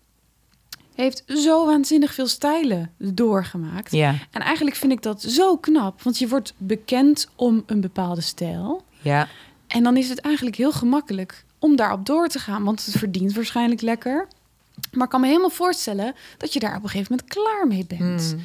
heeft 0.95 1.23
zo 1.27 1.67
waanzinnig 1.67 2.15
veel 2.15 2.27
stijlen 2.27 2.91
doorgemaakt. 2.99 3.91
Ja, 3.93 4.15
En 4.31 4.41
eigenlijk 4.41 4.77
vind 4.77 4.93
ik 4.93 5.03
dat 5.03 5.23
zo 5.23 5.57
knap, 5.57 6.03
want 6.03 6.19
je 6.19 6.29
wordt 6.29 6.55
bekend 6.57 7.29
om 7.37 7.63
een 7.67 7.81
bepaalde 7.81 8.21
stijl. 8.21 8.85
ja, 9.03 9.29
En 9.67 9.83
dan 9.83 9.97
is 9.97 10.09
het 10.09 10.19
eigenlijk 10.21 10.57
heel 10.57 10.73
gemakkelijk 10.73 11.44
om 11.65 11.77
daarop 11.77 12.07
door 12.07 12.29
te 12.29 12.39
gaan, 12.39 12.65
want 12.65 12.85
het 12.85 12.97
verdient 12.97 13.33
waarschijnlijk 13.35 13.81
lekker. 13.81 14.29
Maar 14.93 15.05
ik 15.05 15.11
kan 15.11 15.21
me 15.21 15.27
helemaal 15.27 15.51
voorstellen 15.51 16.15
dat 16.39 16.53
je 16.53 16.61
daar 16.61 16.77
op 16.77 16.83
een 16.83 16.89
gegeven 16.89 17.13
moment 17.13 17.31
klaar 17.35 17.67
mee 17.67 17.87
bent. 17.87 18.35
Mm. 18.37 18.45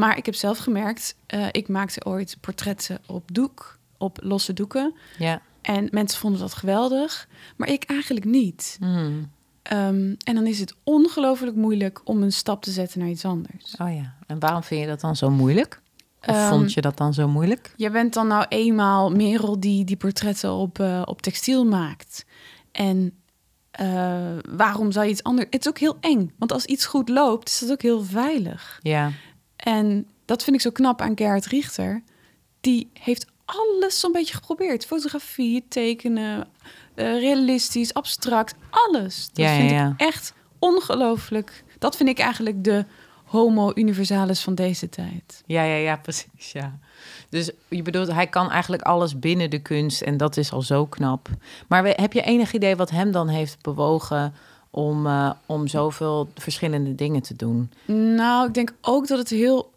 Maar 0.00 0.16
ik 0.16 0.26
heb 0.26 0.34
zelf 0.34 0.58
gemerkt, 0.58 1.14
eh, 1.26 1.46
ik 1.50 1.68
maakte 1.68 2.04
ooit 2.04 2.36
portretten 2.40 2.98
op 3.06 3.22
doek, 3.32 3.78
op 3.98 4.18
losse 4.22 4.52
doeken. 4.52 4.94
ja. 5.18 5.40
En 5.62 5.88
mensen 5.90 6.18
vonden 6.20 6.40
dat 6.40 6.54
geweldig, 6.54 7.28
maar 7.56 7.68
ik 7.68 7.84
eigenlijk 7.84 8.24
niet. 8.26 8.76
Mm. 8.80 9.30
Ehm, 9.62 10.14
en 10.24 10.34
dan 10.34 10.46
is 10.46 10.60
het 10.60 10.74
ongelooflijk 10.84 11.56
moeilijk 11.56 12.00
om 12.04 12.22
een 12.22 12.32
stap 12.32 12.62
te 12.62 12.70
zetten 12.70 12.98
naar 13.00 13.08
iets 13.08 13.24
anders. 13.24 13.74
Oh 13.78 13.94
ja. 13.94 14.14
En 14.26 14.38
waarom 14.38 14.62
vind 14.62 14.80
je 14.80 14.86
dat 14.86 15.00
dan 15.00 15.16
zo 15.16 15.30
moeilijk? 15.30 15.80
Of 16.26 16.34
Ehm, 16.34 16.48
vond 16.48 16.72
je 16.72 16.80
dat 16.80 16.96
dan 16.96 17.14
zo 17.14 17.28
moeilijk? 17.28 17.72
Je 17.76 17.90
bent 17.90 18.14
dan 18.14 18.26
nou 18.26 18.46
eenmaal 18.48 19.10
Merel 19.10 19.60
die 19.60 19.84
die 19.84 19.96
portretten 19.96 20.52
op, 20.52 20.78
eh, 20.78 21.02
op 21.04 21.22
textiel 21.22 21.64
maakt. 21.64 22.24
En 22.78 23.12
eh, 23.70 24.36
waarom 24.50 24.92
zou 24.92 25.04
je 25.06 25.10
iets 25.12 25.22
anders... 25.22 25.46
Het 25.50 25.60
is 25.60 25.68
ook 25.68 25.78
heel 25.78 25.96
eng, 26.00 26.32
want 26.38 26.52
als 26.52 26.64
iets 26.64 26.86
goed 26.86 27.08
loopt, 27.08 27.48
is 27.48 27.58
dat 27.58 27.70
ook 27.70 27.82
heel 27.82 28.02
veilig. 28.04 28.78
Ja, 28.82 29.10
En 29.56 30.06
dat 30.24 30.44
vind 30.44 30.56
ik 30.56 30.62
zo 30.62 30.70
knap 30.70 31.00
aan 31.00 31.16
Gerhard 31.16 31.46
Richter. 31.46 32.02
Die 32.60 32.90
heeft 32.92 33.26
alles 33.44 34.00
zo'n 34.00 34.12
beetje 34.12 34.34
geprobeerd. 34.34 34.86
Fotografie, 34.86 35.64
tekenen, 35.68 36.48
eh, 36.94 37.20
realistisch, 37.20 37.94
abstract, 37.94 38.54
alles. 38.70 39.26
Dat 39.32 39.36
Ja, 39.44 39.52
ja, 39.52 39.58
vind 39.58 39.70
ja. 39.70 39.88
ik 39.96 40.00
echt 40.00 40.32
ongelooflijk. 40.58 41.64
Dat 41.78 41.96
vind 41.96 42.08
ik 42.08 42.18
eigenlijk 42.18 42.64
de 42.64 42.84
homo 43.24 43.72
universalis 43.74 44.40
van 44.40 44.54
deze 44.54 44.88
tijd. 44.88 45.42
ja, 45.46 45.62
ja, 45.62 45.74
ja, 45.76 45.96
precies. 45.96 46.52
Ja. 46.52 46.78
Dus 47.28 47.50
je 47.68 47.82
bedoelt, 47.82 48.12
hij 48.12 48.26
kan 48.26 48.50
eigenlijk 48.50 48.82
alles 48.82 49.18
binnen 49.18 49.50
de 49.50 49.58
kunst 49.58 50.00
en 50.00 50.16
dat 50.16 50.36
is 50.36 50.52
al 50.52 50.62
zo 50.62 50.86
knap. 50.86 51.28
Maar 51.68 51.84
heb 51.84 52.12
je 52.12 52.22
enig 52.22 52.52
idee 52.52 52.76
wat 52.76 52.90
hem 52.90 53.12
dan 53.12 53.28
heeft 53.28 53.62
bewogen 53.62 54.34
om, 54.70 55.06
eh, 55.06 55.30
om 55.46 55.66
zoveel 55.66 56.28
verschillende 56.34 56.94
dingen 56.94 57.22
te 57.22 57.36
doen? 57.36 57.70
Nou, 57.86 58.46
ik 58.46 58.54
denk 58.54 58.72
ook 58.80 59.06
dat 59.06 59.18
het 59.18 59.30
heel... 59.30 59.70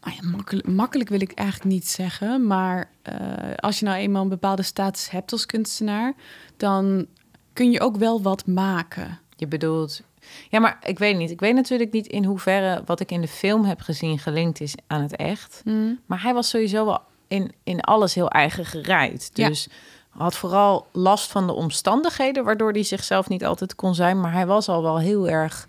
Nou 0.00 0.18
ja, 0.20 0.28
makkelijk, 0.28 0.66
makkelijk 0.66 1.08
wil 1.08 1.20
ik 1.20 1.32
eigenlijk 1.32 1.70
niet 1.70 1.88
zeggen. 1.88 2.46
Maar 2.46 2.90
eh, 3.02 3.16
als 3.56 3.78
je 3.78 3.84
nou 3.84 3.98
eenmaal 3.98 4.22
een 4.22 4.28
bepaalde 4.28 4.62
status 4.62 5.10
hebt 5.10 5.32
als 5.32 5.46
kunstenaar... 5.46 6.14
dan 6.56 7.06
kun 7.52 7.70
je 7.70 7.80
ook 7.80 7.96
wel 7.96 8.22
wat 8.22 8.46
maken. 8.46 9.18
Je 9.36 9.46
bedoelt. 9.46 10.02
Ja, 10.48 10.60
maar 10.60 10.78
ik 10.82 10.98
weet 10.98 11.16
niet. 11.16 11.30
Ik 11.30 11.40
weet 11.40 11.54
natuurlijk 11.54 11.92
niet 11.92 12.06
in 12.06 12.24
hoeverre 12.24 12.82
wat 12.84 13.00
ik 13.00 13.10
in 13.10 13.20
de 13.20 13.28
film 13.28 13.64
heb 13.64 13.80
gezien 13.80 14.18
gelinkt 14.18 14.60
is 14.60 14.74
aan 14.86 15.02
het 15.02 15.16
echt. 15.16 15.62
Maar 16.06 16.22
hij 16.22 16.34
was 16.34 16.48
sowieso 16.48 16.84
wel 16.84 17.00
in, 17.28 17.52
in 17.64 17.80
alles 17.80 18.14
heel 18.14 18.30
eigen 18.30 18.64
gereid. 18.64 19.30
Ja. 19.34 19.48
Dus 19.48 19.68
had 20.08 20.36
vooral 20.36 20.86
last 20.92 21.30
van 21.30 21.46
de 21.46 21.52
omstandigheden, 21.52 22.44
waardoor 22.44 22.72
hij 22.72 22.82
zichzelf 22.82 23.28
niet 23.28 23.44
altijd 23.44 23.74
kon 23.74 23.94
zijn. 23.94 24.20
Maar 24.20 24.32
hij 24.32 24.46
was 24.46 24.68
al 24.68 24.82
wel 24.82 24.98
heel 24.98 25.28
erg 25.28 25.68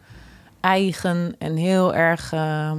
eigen 0.59 1.35
en 1.39 1.55
heel 1.55 1.93
erg. 1.95 2.33
ehm, 2.33 2.77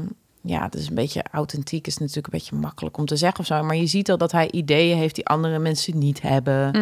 ja, 0.49 0.63
het 0.63 0.75
is 0.75 0.89
een 0.89 0.95
beetje 0.95 1.25
authentiek, 1.33 1.87
is 1.87 1.99
natuurlijk 1.99 2.27
een 2.27 2.39
beetje 2.39 2.57
makkelijk 2.57 2.97
om 2.99 3.07
te 3.07 3.17
zeggen 3.17 3.41
of 3.41 3.47
zo. 3.47 3.63
Maar 3.63 3.77
je 3.77 3.87
ziet 3.87 4.11
al 4.11 4.19
dat 4.19 4.33
hij 4.33 4.51
ideeën 4.51 4.97
heeft 4.97 5.15
die 5.15 5.27
andere 5.27 5.59
mensen 5.59 5.99
niet 5.99 6.23
hebben 6.23 6.73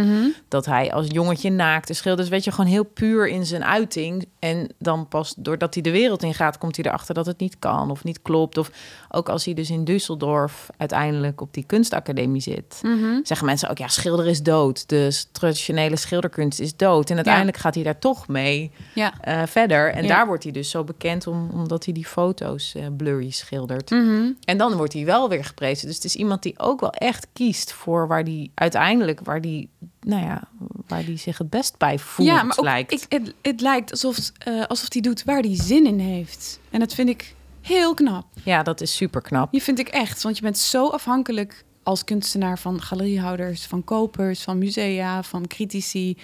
dat 0.49 0.67
hij 0.67 0.93
als 0.93 1.07
jongetje 1.09 1.51
naakte 1.51 1.93
schildert. 1.95 2.21
Dus 2.29 2.37
weet 2.37 2.45
je, 2.45 2.51
gewoon 2.51 2.71
heel 2.71 2.85
puur 2.85 3.29
in 3.29 3.47
zijn 3.47 3.65
uiting. 3.65 4.27
En 4.39 4.69
dan 4.79 5.09
pas 5.09 5.35
doordat 5.37 5.75
hij 5.75 5.83
de 5.83 5.91
wereld 5.91 6.23
in 6.23 6.35
gaat, 6.35 6.59
komt 6.59 6.77
hij 6.77 6.85
erachter 6.85 7.15
dat 7.15 7.27
het 7.27 7.39
niet 7.41 7.59
kan 7.59 7.91
of 7.91 8.05
niet 8.05 8.23
klopt. 8.23 8.59
Of 8.59 8.71
ook 9.11 9.29
als 9.29 9.45
hij 9.45 9.55
dus 9.55 9.71
in 9.71 9.85
Düsseldorf 9.91 10.67
uiteindelijk 10.77 11.41
op 11.41 11.55
die 11.55 11.65
kunstacademie 11.67 12.41
zit. 12.41 12.81
Zeggen 13.23 13.47
mensen 13.47 13.69
ook, 13.71 13.79
ja, 13.79 13.89
schilderen 13.89 14.31
is 14.31 14.43
dood. 14.43 14.89
De 14.89 15.23
traditionele 15.33 15.97
schilderkunst 15.97 16.61
is 16.61 16.77
dood. 16.77 17.11
En 17.11 17.17
uiteindelijk 17.17 17.57
gaat 17.57 17.75
hij 17.75 17.85
daar 17.85 17.99
toch 17.99 18.29
mee 18.29 18.71
Ja. 18.95 19.13
eh, 19.21 19.43
verder. 19.47 19.93
En 19.93 20.03
Ja. 20.03 20.09
daar 20.09 20.27
wordt 20.27 20.43
hij 20.43 20.53
dus 20.53 20.71
zo 20.71 20.85
bekend 20.85 21.27
om, 21.27 21.51
omdat 21.53 21.85
hij 21.85 21.95
die 21.95 22.07
foto's 22.07 22.75
eh, 22.75 22.85
blurry 22.97 23.31
schildert. 23.31 23.55
Mhm. 23.91 24.33
En 24.45 24.59
dan 24.59 24.75
wordt 24.75 24.93
hij 24.93 25.05
wel 25.05 25.29
weer 25.29 25.45
geprezen. 25.45 25.87
Dus 25.87 25.97
het 25.97 26.05
is 26.05 26.17
iemand 26.17 26.43
die 26.43 26.59
ook 26.59 26.81
wel 26.81 26.91
echt 26.91 27.27
kiest 27.33 27.73
voor 27.73 28.09
waar 28.09 28.25
die 28.25 28.51
uiteindelijk, 28.55 29.21
waar 29.21 29.41
die, 29.41 29.69
nou 30.01 30.23
ja, 30.23 30.49
waar 30.87 31.05
die 31.05 31.17
zich 31.17 31.39
het 31.39 31.51
best 31.51 31.79
bij 31.79 31.99
voelt, 31.99 32.29
ja, 32.29 32.43
maar 32.43 32.59
ook, 32.59 32.65
lijkt. 32.65 32.93
Ik, 32.93 33.05
het, 33.09 33.35
het 33.43 33.61
lijkt 33.61 33.91
alsof, 33.91 34.31
eh 34.39 34.65
alsof 34.65 34.93
hij 34.93 35.03
doet 35.03 35.25
waar 35.25 35.41
hij 35.41 35.57
zin 35.57 35.87
in 35.87 35.99
heeft. 35.99 36.61
En 36.71 36.81
dat 36.81 36.95
vind 36.95 37.09
ik 37.09 37.35
heel 37.61 37.95
knap. 37.95 38.27
Ja, 38.45 38.63
dat 38.63 38.81
is 38.81 38.97
super 38.97 39.21
knap. 39.23 39.53
Je 39.53 39.61
vind 39.61 39.79
ik 39.79 39.89
echt, 39.89 40.23
want 40.23 40.37
je 40.37 40.43
bent 40.43 40.59
zo 40.59 40.89
afhankelijk 40.89 41.65
als 41.83 42.05
kunstenaar 42.05 42.59
van 42.59 42.83
galeriehouders, 42.83 43.67
van 43.67 43.85
kopers, 43.85 44.43
van 44.43 44.59
musea, 44.59 45.23
van 45.23 45.47
critici. 45.47 46.17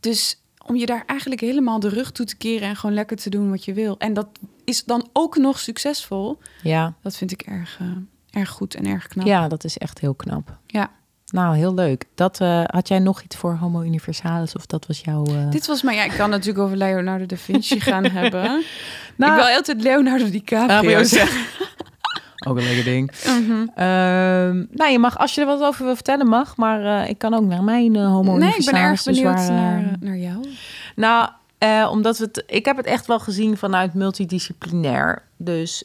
Dus 0.00 0.40
om 0.66 0.76
je 0.76 0.86
daar 0.86 1.02
eigenlijk 1.06 1.40
helemaal 1.40 1.80
de 1.80 1.88
rug 1.88 2.12
toe 2.12 2.26
te 2.26 2.36
keren 2.36 2.68
en 2.68 2.76
gewoon 2.76 2.94
lekker 2.94 3.16
te 3.16 3.30
doen 3.30 3.50
wat 3.50 3.64
je 3.64 3.72
wil. 3.72 3.98
En 3.98 4.14
dat 4.14 4.26
is 4.64 4.84
dan 4.84 5.08
ook 5.12 5.36
nog 5.36 5.58
succesvol. 5.58 6.38
Ja, 6.62 6.94
Dat 7.02 7.16
vind 7.16 7.32
ik 7.32 7.42
erg, 7.42 7.78
eh, 7.80 7.86
erg 8.40 8.48
goed 8.50 8.74
en 8.74 8.86
erg 8.86 9.06
knap. 9.08 9.26
ja, 9.26 9.48
dat 9.48 9.64
is 9.64 9.78
echt 9.78 9.98
heel 9.98 10.14
knap. 10.14 10.58
Ja. 10.66 10.90
Nou, 11.26 11.56
heel 11.56 11.74
leuk. 11.74 12.04
Dat, 12.14 12.40
eh, 12.40 12.62
had 12.66 12.88
jij 12.88 12.98
nog 12.98 13.22
iets 13.22 13.36
voor 13.36 13.54
Homo 13.56 13.82
Universalis 13.82 14.54
of 14.56 14.66
dat 14.66 14.86
was 14.86 15.00
jouw... 15.00 15.24
eh, 15.26 15.50
Dit 15.50 15.66
was 15.66 15.82
maar 15.82 15.94
ja, 15.94 16.04
ik 16.04 16.10
kan 16.16 16.30
natuurlijk 16.30 16.64
over 16.64 16.76
Leonardo 16.76 17.26
da 17.26 17.36
Vinci 17.36 17.80
gaan 17.80 18.04
hebben. 18.20 18.42
Nou- 19.16 19.32
ik 19.38 19.44
wil 19.44 19.54
altijd 19.56 19.82
Leonardo 19.82 20.30
DiCaprio 20.30 20.66
Cabrio 20.76 21.02
zeggen. 21.04 21.44
Ook 22.48 22.56
een 22.56 22.64
lekker 22.64 22.84
ding. 22.84 23.10
Mhm. 23.24 23.66
Ehm, 23.74 24.64
nou, 24.70 24.90
je 24.90 24.98
mag, 24.98 25.18
als 25.18 25.34
je 25.34 25.40
er 25.40 25.46
wat 25.46 25.62
over 25.62 25.84
wil 25.84 25.94
vertellen, 25.94 26.26
mag. 26.26 26.56
Maar 26.56 27.02
eh, 27.02 27.08
ik 27.08 27.18
kan 27.18 27.34
ook 27.34 27.44
naar 27.44 27.62
mijn 27.62 27.96
eh, 27.96 28.06
Homo 28.06 28.36
Nee, 28.36 28.54
ik 28.56 28.64
ben 28.64 28.74
erg 28.74 29.02
dus 29.02 29.14
benieuwd 29.14 29.34
waar, 29.34 29.48
eh, 29.48 29.54
naar, 29.54 29.96
naar 30.00 30.16
jou. 30.16 30.48
Nou, 30.96 31.28
eh, 31.58 31.88
omdat 31.90 32.18
we 32.18 32.24
het, 32.24 32.44
ik 32.46 32.64
heb 32.64 32.76
het 32.76 32.86
echt 32.86 33.06
wel 33.06 33.18
gezien 33.20 33.56
vanuit 33.56 33.94
multidisciplinair. 33.94 35.22
Dus 35.36 35.84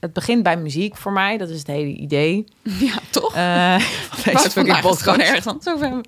het 0.00 0.12
begint 0.12 0.42
bij 0.42 0.56
muziek 0.56 0.96
voor 0.96 1.12
mij, 1.12 1.38
dat 1.38 1.48
is 1.48 1.58
het 1.58 1.66
hele 1.66 1.92
idee. 1.92 2.44
Ja, 2.80 2.94
toch? 3.10 3.32
Van 4.10 4.32
deze 4.32 4.50
fucking 4.50 4.80
podcast. 4.80 5.02
gewoon 5.02 5.20
ergens 5.20 5.64
Zo 5.64 5.76
ver. 5.76 6.00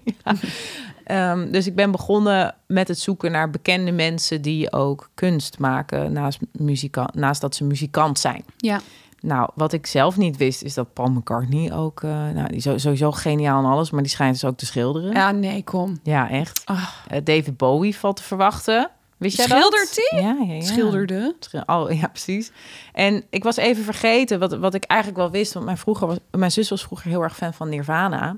Ehm, 1.05 1.51
dus 1.51 1.67
ik 1.67 1.75
ben 1.75 1.91
begonnen 1.91 2.55
met 2.67 2.89
het 2.89 2.99
zoeken 2.99 3.31
naar 3.31 3.51
bekende 3.51 3.93
mensen 3.93 4.43
die 4.43 4.73
ook 4.73 5.11
kunst 5.15 5.59
maken 5.59 6.13
naast, 6.13 6.39
muzika 6.53 7.09
naast 7.15 7.41
dat 7.41 7.55
ze 7.55 7.65
muzikant 7.65 8.19
zijn. 8.19 8.45
Ja. 8.57 8.81
Nou, 9.25 9.51
wat 9.55 9.73
ik 9.73 9.87
zelf 9.87 10.17
niet 10.17 10.37
wist, 10.37 10.63
is 10.63 10.75
dat 10.75 10.93
Paul 10.93 11.11
McCartney 11.11 11.73
ook, 11.73 12.03
eh, 12.03 12.11
nou, 12.11 12.49
die 12.49 12.57
is 12.57 12.83
sowieso 12.83 13.13
geniaal 13.13 13.65
en 13.65 13.71
alles, 13.71 13.91
maar 13.91 14.03
die 14.03 14.11
schijnt 14.11 14.33
dus 14.33 14.45
ook 14.45 14.57
te 14.57 14.67
schilderen. 14.67 15.13
Ja, 15.13 15.31
nee, 15.31 15.65
kom. 15.65 15.99
Ja, 16.03 16.31
echt. 16.31 16.65
Eh, 16.65 17.19
David 17.25 17.57
Bowie 17.57 17.97
valt 17.97 18.17
te 18.17 18.23
verwachten. 18.23 18.91
Wist 19.17 19.37
jij 19.37 19.47
Schildert 19.47 19.95
dat? 19.95 20.09
hij? 20.11 20.21
Ja, 20.21 20.37
ja, 20.41 20.53
ja. 20.55 20.61
Schilderde. 20.61 21.35
Oh, 21.67 21.93
ja, 21.93 22.07
precies. 22.07 22.53
En 22.93 23.25
ik 23.31 23.43
was 23.43 23.57
even 23.57 23.85
vergeten 23.85 24.39
wat, 24.39 24.57
wat 24.57 24.75
ik 24.75 24.85
eigenlijk 24.85 25.21
wel 25.21 25.31
wist. 25.31 25.53
Want 25.53 25.65
mijn, 25.65 25.79
vroeger 25.79 26.07
was, 26.07 26.19
mijn 26.31 26.53
zus 26.53 26.69
was 26.69 26.83
vroeger 26.83 27.11
heel 27.11 27.23
erg 27.23 27.37
fan 27.37 27.55
van 27.55 27.69
Nirvana. 27.69 28.37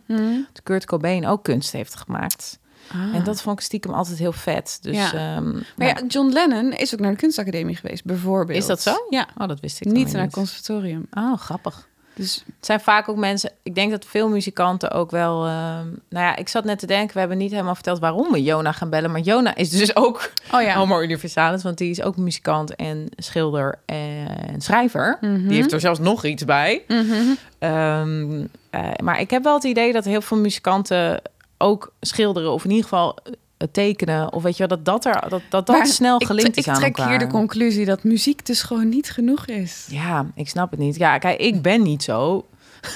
Dat 0.53 0.62
Kurt 0.62 0.85
Cobain 0.85 1.27
ook 1.27 1.42
kunst 1.42 1.72
heeft 1.72 1.94
gemaakt. 1.94 2.59
Ah. 2.92 3.14
En 3.14 3.25
dat 3.25 3.42
vond 3.42 3.59
ik 3.59 3.64
stiekem 3.64 3.92
altijd 3.92 4.18
heel 4.18 4.33
vet. 4.33 4.79
Dus, 4.81 4.96
Ja. 4.96 5.12
ehm, 5.12 5.44
Maar 5.53 5.62
nou, 5.77 5.90
ja, 5.90 6.03
John 6.09 6.33
Lennon 6.33 6.72
is 6.72 6.94
ook 6.94 7.01
naar 7.01 7.11
de 7.11 7.16
kunstacademie 7.16 7.77
geweest, 7.77 8.05
bijvoorbeeld. 8.05 8.59
is 8.59 8.66
dat 8.66 8.83
zo? 8.83 8.94
Ja. 9.11 9.27
Oh, 9.38 9.49
dat 9.49 9.61
wist 9.61 9.81
ik 9.81 9.92
Niet 9.92 10.12
naar 10.12 10.22
het 10.22 10.33
conservatorium. 10.33 11.07
Oh, 11.12 11.38
grappig. 11.38 11.88
Dus 12.14 12.42
Het 12.46 12.66
zijn 12.66 12.81
vaak 12.81 13.09
ook 13.09 13.16
mensen. 13.16 13.51
Ik 13.62 13.75
denk 13.75 13.90
dat 13.90 14.05
veel 14.05 14.29
muzikanten 14.29 14.90
ook 14.90 15.11
wel. 15.11 15.44
ehm, 15.46 15.87
nou 16.09 16.25
ja, 16.27 16.37
ik 16.37 16.49
zat 16.49 16.64
net 16.64 16.79
te 16.79 16.87
denken. 16.87 17.12
We 17.14 17.18
hebben 17.18 17.38
niet 17.38 17.51
helemaal 17.51 17.75
verteld 17.75 17.99
waarom 17.99 18.33
we 18.33 18.42
Jona 18.42 18.72
gaan 18.72 18.90
bellen. 18.90 19.11
Maar 19.11 19.20
Jona 19.20 19.55
is 19.57 19.70
dus 19.70 19.96
ook 20.05 20.31
Oh 20.53 20.62
ja. 20.62 20.75
Homo 20.75 21.01
Universalis. 21.01 21.62
Want 21.62 21.79
die 21.79 21.90
is 21.90 22.03
ook 22.03 22.16
muzikant 22.16 22.75
en 22.77 23.07
schilder 23.16 23.79
en 23.87 24.61
schrijver. 24.61 25.18
Mhm. 25.20 25.46
Die 25.49 25.57
heeft 25.57 25.72
er 25.72 25.81
zelfs 25.81 25.99
nog 25.99 26.25
iets 26.25 26.44
bij. 26.44 26.83
Mhm. 26.88 27.14
Ehm, 27.59 28.44
eh, 28.70 28.88
maar 29.03 29.20
ik 29.20 29.31
heb 29.31 29.42
wel 29.42 29.55
het 29.55 29.64
idee 29.64 29.92
dat 29.92 30.05
heel 30.05 30.20
veel 30.22 30.37
muzikanten 30.38 31.20
ook 31.59 31.92
schilderen. 32.01 32.53
Of 32.53 32.64
in 32.64 32.71
ieder 32.71 32.85
geval 32.85 33.16
eh, 33.57 33.66
tekenen. 33.73 34.33
Of 34.33 34.42
weet 34.42 34.57
je 34.57 34.66
wel, 34.66 34.77
dat 34.77 34.85
dat, 34.85 35.05
er, 35.14 35.21
dat, 35.29 35.42
dat, 35.51 35.66
dat 35.66 35.77
Maar 35.77 35.87
snel 35.87 36.21
ik, 36.21 36.27
gelinkt 36.27 36.51
ik 36.51 36.57
is 36.57 36.69
aan 36.69 36.75
trek 36.79 36.97
elkaar. 36.97 37.09
hier 37.11 37.19
de 37.19 37.27
conclusie 37.27 37.85
dat 37.85 38.05
muziek 38.05 38.47
dus 38.47 38.62
gewoon 38.62 38.88
niet 38.88 39.11
genoeg 39.11 39.47
is. 39.47 39.87
Ja, 39.90 40.27
ik 40.35 40.49
snap 40.49 40.71
het 40.71 40.81
niet. 40.81 40.97
Ja, 40.97 41.19
kijk, 41.19 41.40
ik 41.40 41.62
ben 41.62 41.83
niet 41.83 42.03
zo. 42.03 42.45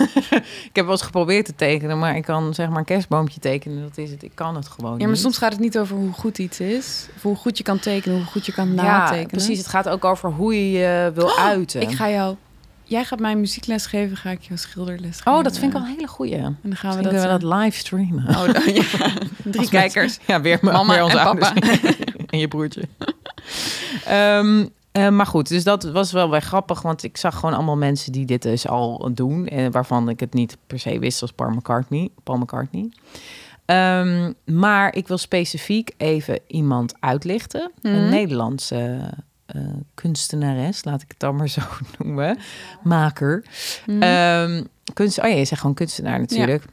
ik 0.69 0.71
heb 0.73 0.85
wel 0.85 0.91
eens 0.91 1.03
geprobeerd 1.03 1.45
te 1.45 1.55
tekenen, 1.55 1.99
maar 1.99 2.17
ik 2.17 2.23
kan 2.25 2.55
zeg 2.55 2.69
maar 2.69 2.79
een 2.79 2.85
kerstboompje 2.85 3.41
tekenen. 3.41 3.83
Dat 3.83 3.99
is 3.99 4.11
het. 4.11 4.23
Ik 4.23 4.31
kan 4.35 4.55
het 4.57 4.69
gewoon 4.69 4.93
Ja, 4.93 4.99
maar 4.99 5.09
niet. 5.09 5.19
soms 5.19 5.39
gaat 5.39 5.53
het 5.53 5.61
niet 5.61 5.79
over 5.79 5.97
hoe 5.97 6.13
goed 6.13 6.39
iets 6.39 6.61
is. 6.61 7.07
Of 7.17 7.23
hoe 7.23 7.37
goed 7.37 7.59
je 7.59 7.65
kan 7.65 7.79
tekenen, 7.79 8.17
hoe 8.17 8.27
goed 8.27 8.47
je 8.47 8.53
kan 8.53 8.69
Ja, 8.69 8.83
natekenen. 8.83 9.27
precies. 9.27 9.59
Het 9.59 9.67
gaat 9.69 9.89
ook 9.89 10.05
over 10.05 10.31
hoe 10.31 10.55
je 10.55 10.79
je 10.79 11.11
wil 11.15 11.39
uiten. 11.39 11.81
Ik 11.81 11.91
ga 11.91 12.11
jou... 12.11 12.37
Jij 12.91 13.05
gaat 13.05 13.19
mij 13.19 13.37
muziekles 13.37 13.87
geven, 13.87 14.17
ga 14.17 14.31
ik 14.31 14.43
jou 14.43 14.59
schilderles 14.59 15.17
geven. 15.17 15.33
Oh, 15.33 15.43
dat 15.45 15.59
vind 15.59 15.73
ik 15.73 15.79
wel 15.79 15.87
een 15.89 15.95
hele 15.95 16.07
goeie. 16.07 16.35
En 16.37 16.59
dan 16.63 16.77
gaan 16.77 16.97
we 16.97 17.03
dat... 17.03 17.13
we 17.13 17.19
eh, 17.19 17.29
dat 17.41 17.43
live 17.43 17.79
streamen. 17.79 18.29
Oh, 18.29 18.53
dan, 18.53 18.75
ja. 18.75 18.83
Drie 19.45 19.69
kijkers. 19.69 20.19
Ja, 20.27 20.41
weer, 20.41 20.59
Mama 20.63 20.93
weer 20.95 21.03
onze 21.05 21.19
en 21.19 21.25
ouders. 21.27 21.53
papa. 21.53 21.95
en 22.31 22.39
je 22.39 22.49
broertje. 22.49 22.83
Ehm, 24.05 24.67
eh, 24.93 25.09
maar 25.09 25.27
goed, 25.27 25.49
dus 25.49 25.65
dat 25.65 25.85
was 25.85 26.13
wel 26.13 26.31
weer 26.31 26.41
grappig, 26.43 26.83
want 26.83 27.03
ik 27.03 27.17
zag 27.17 27.35
gewoon 27.39 27.55
allemaal 27.55 27.77
mensen 27.77 28.13
die 28.13 28.25
dit 28.27 28.43
dus 28.43 28.69
al 28.69 29.11
doen, 29.15 29.47
en 29.47 29.71
waarvan 29.71 30.09
ik 30.09 30.21
het 30.21 30.35
niet 30.35 30.57
per 30.67 30.79
se 30.79 30.99
wist 30.99 31.23
als 31.23 31.33
Paul 31.33 31.51
McCartney. 31.51 32.09
Paul 32.25 32.39
McCartney. 32.39 32.91
Ehm, 33.65 34.33
maar 34.45 34.95
ik 34.95 35.09
wil 35.09 35.19
specifiek 35.19 35.91
even 35.97 36.39
iemand 36.47 36.95
uitlichten, 37.01 37.71
Mhm. 37.83 37.95
een 37.95 38.09
Nederlandse 38.09 39.01
eh, 39.53 39.63
kunstenares, 39.95 40.85
laat 40.85 41.03
ik 41.03 41.09
het 41.09 41.19
dan 41.19 41.37
maar 41.37 41.49
zo 41.59 41.63
noemen, 41.99 42.39
maker. 42.83 43.45
Ehm, 43.87 44.65
kunst, 44.95 45.19
oh 45.19 45.29
ja, 45.29 45.35
je 45.35 45.45
zegt 45.45 45.61
gewoon 45.61 45.77
kunstenaar 45.77 46.19
natuurlijk. 46.19 46.65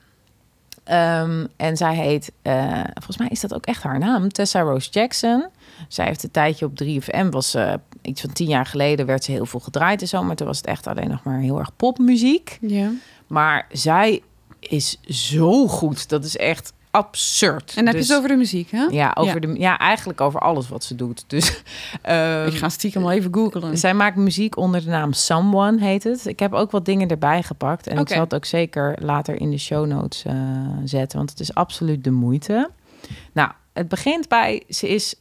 Ehm, 0.83 1.45
en 1.55 1.77
zij 1.77 1.95
heet, 1.95 2.31
eh, 2.41 2.83
volgens 2.93 3.17
mij 3.17 3.27
is 3.27 3.39
dat 3.39 3.53
ook 3.53 3.65
echt 3.65 3.83
haar 3.83 3.99
naam, 3.99 4.29
Tessa 4.29 4.61
Rose 4.61 4.89
Jackson. 4.89 5.45
Zij 5.87 6.05
heeft 6.05 6.23
een 6.23 6.31
tijdje 6.31 6.65
op 6.65 6.75
3FM, 6.75 7.29
was 7.29 7.53
eh, 7.53 7.73
iets 8.01 8.21
van 8.21 8.33
tien 8.33 8.47
jaar 8.47 8.65
geleden, 8.65 9.05
werd 9.05 9.23
ze 9.23 9.31
heel 9.31 9.45
veel 9.45 9.59
gedraaid 9.59 10.01
en 10.01 10.07
zo. 10.07 10.23
Maar 10.23 10.35
toen 10.35 10.47
was 10.47 10.57
het 10.57 10.65
echt 10.65 10.87
alleen 10.87 11.09
nog 11.09 11.23
maar 11.23 11.39
heel 11.39 11.59
erg 11.59 11.75
popmuziek. 11.75 12.57
ja. 12.61 12.91
Maar 13.27 13.67
zij 13.71 14.21
is 14.59 14.99
zo 15.07 15.67
goed, 15.67 16.09
dat 16.09 16.23
is 16.23 16.37
echt 16.37 16.73
absurd. 16.97 17.69
En 17.69 17.75
dan 17.75 17.85
heb 17.85 17.93
je 17.93 17.99
Dus- 17.99 18.07
het 18.07 18.17
over 18.17 18.29
de 18.29 18.35
muziek, 18.35 18.71
hè? 18.71 18.85
Ja, 18.89 19.11
over 19.19 19.33
Ja. 19.41 19.53
De, 19.53 19.59
ja, 19.59 19.77
eigenlijk 19.77 20.21
over 20.21 20.39
alles 20.39 20.69
wat 20.69 20.83
ze 20.83 20.95
doet. 20.95 21.23
Dus, 21.37 21.61
ehm, 22.01 22.47
ik 22.47 22.53
ga 22.53 22.69
stiekem 22.69 23.03
al 23.03 23.11
even 23.11 23.33
googlen. 23.33 23.77
zij 23.77 23.93
maakt 23.93 24.15
muziek 24.15 24.57
onder 24.57 24.83
de 24.83 24.89
naam 24.89 25.13
Someone, 25.13 25.79
heet 25.79 26.03
het. 26.03 26.25
Ik 26.25 26.39
heb 26.39 26.53
ook 26.53 26.71
wat 26.71 26.85
dingen 26.85 27.07
erbij 27.09 27.43
gepakt. 27.43 27.87
En 27.87 27.97
ik 27.97 28.07
zal 28.09 28.19
het 28.19 28.33
ook 28.35 28.45
zeker 28.45 28.95
later 28.99 29.41
in 29.41 29.49
de 29.49 29.57
show 29.57 29.85
notes 29.87 30.23
eh, 30.23 30.33
zetten. 30.83 31.17
Want 31.17 31.29
het 31.29 31.39
is 31.39 31.53
absoluut 31.53 32.03
de 32.03 32.11
moeite. 32.11 32.69
Nou, 33.33 33.51
het 33.73 33.87
begint 33.87 34.27
bij... 34.27 34.63
Ze 34.69 34.89
is 34.89 35.15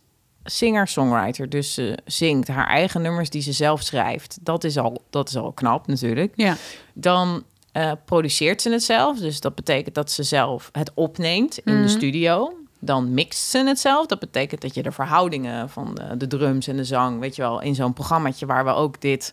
singer-songwriter. 0.45 1.49
Dus 1.49 1.75
ze 1.75 1.99
zingt 2.05 2.49
haar 2.49 2.67
eigen 2.67 3.03
nummers 3.03 3.31
die 3.31 3.43
ze 3.43 3.53
zelf 3.53 3.83
schrijft. 3.83 4.39
Dat 4.43 4.65
is 4.65 4.77
al, 4.79 5.03
dat 5.11 5.29
is 5.29 5.37
al 5.37 5.53
knap 5.53 5.87
natuurlijk. 5.87 6.33
Ja. 6.37 6.57
Dan 6.95 7.45
eh, 7.77 7.93
produceert 8.05 8.63
ze 8.63 8.71
het 8.71 8.83
zelf. 8.83 9.19
Dus 9.19 9.41
dat 9.41 9.55
betekent 9.55 9.95
dat 9.95 10.11
ze 10.11 10.23
zelf 10.23 10.69
het 10.73 10.91
opneemt 10.95 11.59
in 11.59 11.73
Mhm. 11.75 11.83
de 11.83 11.89
studio. 11.89 12.53
Dan 12.79 13.15
mixt 13.15 13.49
ze 13.51 13.59
het 13.67 13.79
zelf. 13.79 14.07
Dat 14.07 14.19
betekent 14.19 14.61
dat 14.61 14.75
je 14.75 14.83
de 14.83 14.93
verhoudingen 14.93 15.71
van 15.71 15.95
de, 15.95 16.17
de 16.17 16.27
drums 16.27 16.67
en 16.67 16.77
de 16.77 16.85
zang, 16.85 17.21
weet 17.21 17.37
je 17.37 17.43
wel, 17.43 17.61
in 17.63 17.75
zo'n 17.75 17.93
programmaatje 17.93 18.47
waar 18.47 18.65
we 18.65 18.71
ook 18.71 19.01
dit, 19.01 19.33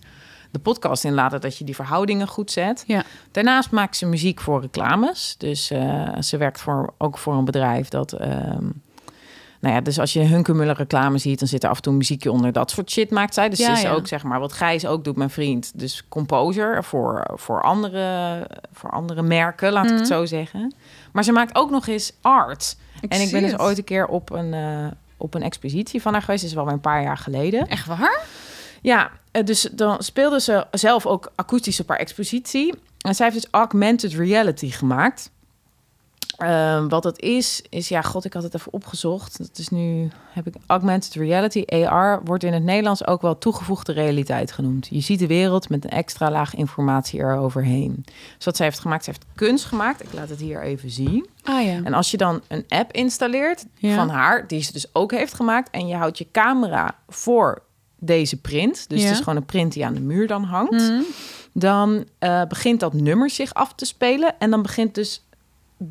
de 0.52 0.60
podcast 0.60 1.04
in 1.04 1.14
laten, 1.14 1.42
dat 1.42 1.58
je 1.58 1.64
die 1.64 1.76
verhoudingen 1.76 2.28
goed 2.28 2.52
zet. 2.52 2.84
Ja. 2.88 3.04
Daarnaast 3.32 3.72
maakt 3.72 3.98
ze 3.98 4.06
muziek 4.06 4.42
voor 4.42 4.62
reclames. 4.62 5.36
Dus 5.38 5.72
eh, 5.72 6.10
ze 6.20 6.38
werkt 6.38 6.62
voor, 6.62 6.94
ook 6.98 7.18
voor 7.18 7.34
een 7.34 7.46
bedrijf 7.46 7.88
dat. 7.90 8.12
ehm, 8.12 8.66
nou 9.64 9.76
ja, 9.76 9.82
dus 9.82 10.00
als 10.00 10.14
je 10.14 10.20
een 10.20 10.28
Hunkemuller 10.28 10.76
reclame 10.76 11.18
ziet, 11.18 11.40
dan 11.40 11.48
zit 11.48 11.64
er 11.64 11.70
af 11.70 11.76
en 11.76 11.82
toe 11.82 11.92
een 11.92 11.98
muziekje 11.98 12.32
onder. 12.32 12.52
Dat 12.52 12.72
soort 12.72 12.92
shit 12.92 13.12
maakt 13.12 13.34
zij. 13.34 13.50
Dus 13.50 13.60
Ja, 13.60 13.66
ze 13.66 13.72
is 13.72 13.82
ja. 13.82 13.92
ook, 13.92 14.08
zeg 14.08 14.24
maar, 14.24 14.40
wat 14.40 14.54
Gijs 14.54 14.86
ook 14.86 15.04
doet, 15.04 15.16
mijn 15.16 15.30
vriend. 15.30 15.72
Dus 15.80 16.04
composer 16.10 16.84
voor, 16.84 17.28
voor, 17.36 17.62
andere, 17.62 18.48
voor 18.74 18.90
andere 18.90 19.22
merken, 19.22 19.72
laat 19.72 19.84
ik 19.86 19.90
het 19.92 20.00
Mhm. 20.00 20.08
zo 20.10 20.26
zeggen. 20.26 20.76
Maar 21.12 21.24
ze 21.24 21.32
maakt 21.32 21.56
ook 21.56 21.70
nog 21.70 21.88
eens 21.88 22.12
art. 22.22 22.78
Ik 23.02 23.12
en 23.12 23.22
ik 23.22 23.32
ben 23.32 23.42
dus 23.42 23.52
het. 23.52 23.60
ooit 23.60 23.78
een 23.78 23.84
keer 23.84 24.08
op 24.08 24.32
een, 24.32 24.54
eh, 24.54 24.86
op 25.18 25.34
een 25.34 25.44
expositie 25.44 26.02
van 26.02 26.12
haar 26.14 26.22
geweest. 26.22 26.42
Dat 26.42 26.50
is 26.50 26.56
wel 26.56 26.66
weer 26.66 26.74
een 26.74 26.80
paar 26.82 27.02
jaar 27.04 27.18
geleden. 27.18 27.68
Echt 27.68 27.86
waar? 27.88 28.26
Ja, 28.82 29.12
eh, 29.32 29.44
dus 29.44 29.62
dan 29.72 30.04
speelde 30.04 30.40
ze 30.40 30.66
zelf 30.72 31.06
ook 31.06 31.32
akoestisch 31.36 31.80
op 31.80 31.88
haar 31.90 31.98
expositie. 31.98 32.74
En 32.98 33.16
zij 33.16 33.26
heeft 33.30 33.42
dus 33.42 33.52
augmented 33.52 34.14
reality 34.14 34.70
gemaakt. 34.72 35.32
Ehm, 36.44 36.88
wat 36.88 37.04
dat 37.04 37.20
is, 37.20 37.64
is 37.70 37.88
ja, 37.90 38.02
god, 38.02 38.26
ik 38.26 38.34
had 38.34 38.44
het 38.44 38.54
even 38.56 38.74
opgezocht. 38.74 39.38
Dat 39.38 39.58
is 39.58 39.70
nu, 39.70 40.10
heb 40.32 40.48
ik 40.48 40.56
augmented 40.68 41.14
reality, 41.14 41.64
AR, 41.70 42.22
wordt 42.24 42.44
in 42.44 42.54
het 42.54 42.64
Nederlands 42.64 43.08
ook 43.08 43.22
wel 43.22 43.38
toegevoegde 43.38 43.92
realiteit 43.92 44.52
genoemd. 44.52 44.88
Je 44.90 45.00
ziet 45.00 45.20
de 45.20 45.28
wereld 45.28 45.70
met 45.70 45.84
een 45.84 45.90
extra 45.90 46.32
laag 46.32 46.56
informatie 46.56 47.20
eroverheen. 47.20 48.04
Dus 48.36 48.46
wat 48.46 48.56
zij 48.56 48.66
heeft 48.66 48.80
gemaakt, 48.80 49.04
ze 49.04 49.10
heeft 49.10 49.26
kunst 49.36 49.66
gemaakt. 49.66 50.04
Ik 50.04 50.14
laat 50.14 50.30
het 50.30 50.40
hier 50.40 50.62
even 50.62 50.90
zien. 50.90 51.28
Ah 51.44 51.66
ja. 51.66 51.80
En 51.84 51.94
als 51.94 52.12
je 52.12 52.18
dan 52.18 52.42
een 52.48 52.66
app 52.68 52.92
installeert 52.92 53.66
Ja. 53.76 53.96
van 53.96 54.10
haar, 54.10 54.48
die 54.48 54.62
ze 54.62 54.72
dus 54.74 54.88
ook 54.96 55.12
heeft 55.12 55.34
gemaakt, 55.34 55.70
en 55.70 55.88
je 55.88 55.96
houdt 55.96 56.18
je 56.18 56.28
camera 56.32 56.96
voor 57.08 57.62
deze 58.00 58.42
print, 58.42 58.90
dus 58.90 59.00
Ja. 59.02 59.06
het 59.08 59.14
is 59.18 59.24
gewoon 59.24 59.36
een 59.38 59.46
print 59.46 59.74
die 59.74 59.86
aan 59.86 59.94
de 59.94 60.00
muur 60.02 60.28
dan 60.28 60.44
hangt, 60.44 60.72
Mhm. 60.72 61.02
dan 61.54 62.06
eh, 62.20 62.42
begint 62.48 62.80
dat 62.80 62.94
nummer 62.94 63.30
zich 63.30 63.54
af 63.54 63.74
te 63.76 63.86
spelen 63.86 64.36
en 64.40 64.50
dan 64.50 64.62
begint 64.62 64.96
dus 64.96 65.24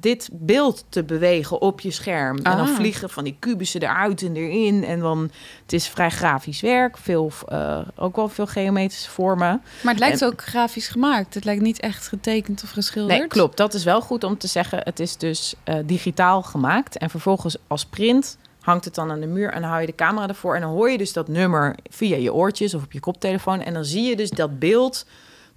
dit 0.01 0.29
beeld 0.33 0.85
te 0.89 1.05
bewegen 1.05 1.61
op 1.61 1.81
je 1.81 1.91
scherm. 1.91 2.37
En 2.37 2.57
dan 2.57 2.69
Ah. 2.69 2.75
vliegen 2.75 3.11
van 3.11 3.25
die 3.25 3.37
kubussen 3.39 3.83
eruit 3.83 4.23
en 4.23 4.37
erin. 4.37 4.85
En 4.85 5.01
dan, 5.01 5.31
het 5.63 5.73
is 5.73 5.89
vrij 5.89 6.11
grafisch 6.11 6.61
werk. 6.61 6.97
Veel, 6.97 7.31
eh, 7.49 7.79
ook 7.97 8.17
wel 8.17 8.29
veel 8.29 8.47
geometrische 8.47 9.11
vormen. 9.11 9.63
Maar 9.83 9.93
het 9.93 9.99
lijkt 10.03 10.21
En- 10.21 10.27
ook 10.29 10.43
grafisch 10.45 10.89
gemaakt. 10.89 11.35
Het 11.35 11.45
lijkt 11.45 11.63
niet 11.63 11.81
echt 11.81 12.09
getekend 12.09 12.63
of 12.63 12.71
geschilderd. 12.71 13.19
Nee, 13.19 13.29
klopt. 13.29 13.57
Dat 13.57 13.75
is 13.75 13.85
wel 13.85 14.01
goed 14.01 14.25
om 14.25 14.39
te 14.39 14.47
zeggen. 14.47 14.79
Het 14.83 15.01
is 15.01 15.17
dus 15.17 15.55
eh, 15.65 15.77
digitaal 15.85 16.43
gemaakt. 16.43 16.99
En 16.99 17.11
vervolgens 17.11 17.57
als 17.67 17.85
print 17.87 18.37
hangt 18.61 18.85
het 18.85 18.95
dan 18.95 19.11
aan 19.11 19.21
de 19.21 19.27
muur. 19.27 19.51
En 19.53 19.61
dan 19.61 19.71
hou 19.71 19.81
je 19.81 19.87
de 19.87 19.95
camera 19.95 20.29
ervoor. 20.29 20.55
En 20.55 20.61
dan 20.61 20.71
hoor 20.71 20.91
je 20.91 20.99
dus 20.99 21.13
dat 21.13 21.29
nummer 21.29 21.77
via 21.91 22.17
je 22.17 22.33
oortjes 22.35 22.75
of 22.75 22.83
op 22.83 22.93
je 22.93 23.01
koptelefoon. 23.01 23.61
En 23.61 23.75
dan 23.75 23.85
zie 23.85 24.03
je 24.03 24.17
dus 24.17 24.31
dat 24.31 24.59
beeld 24.59 25.07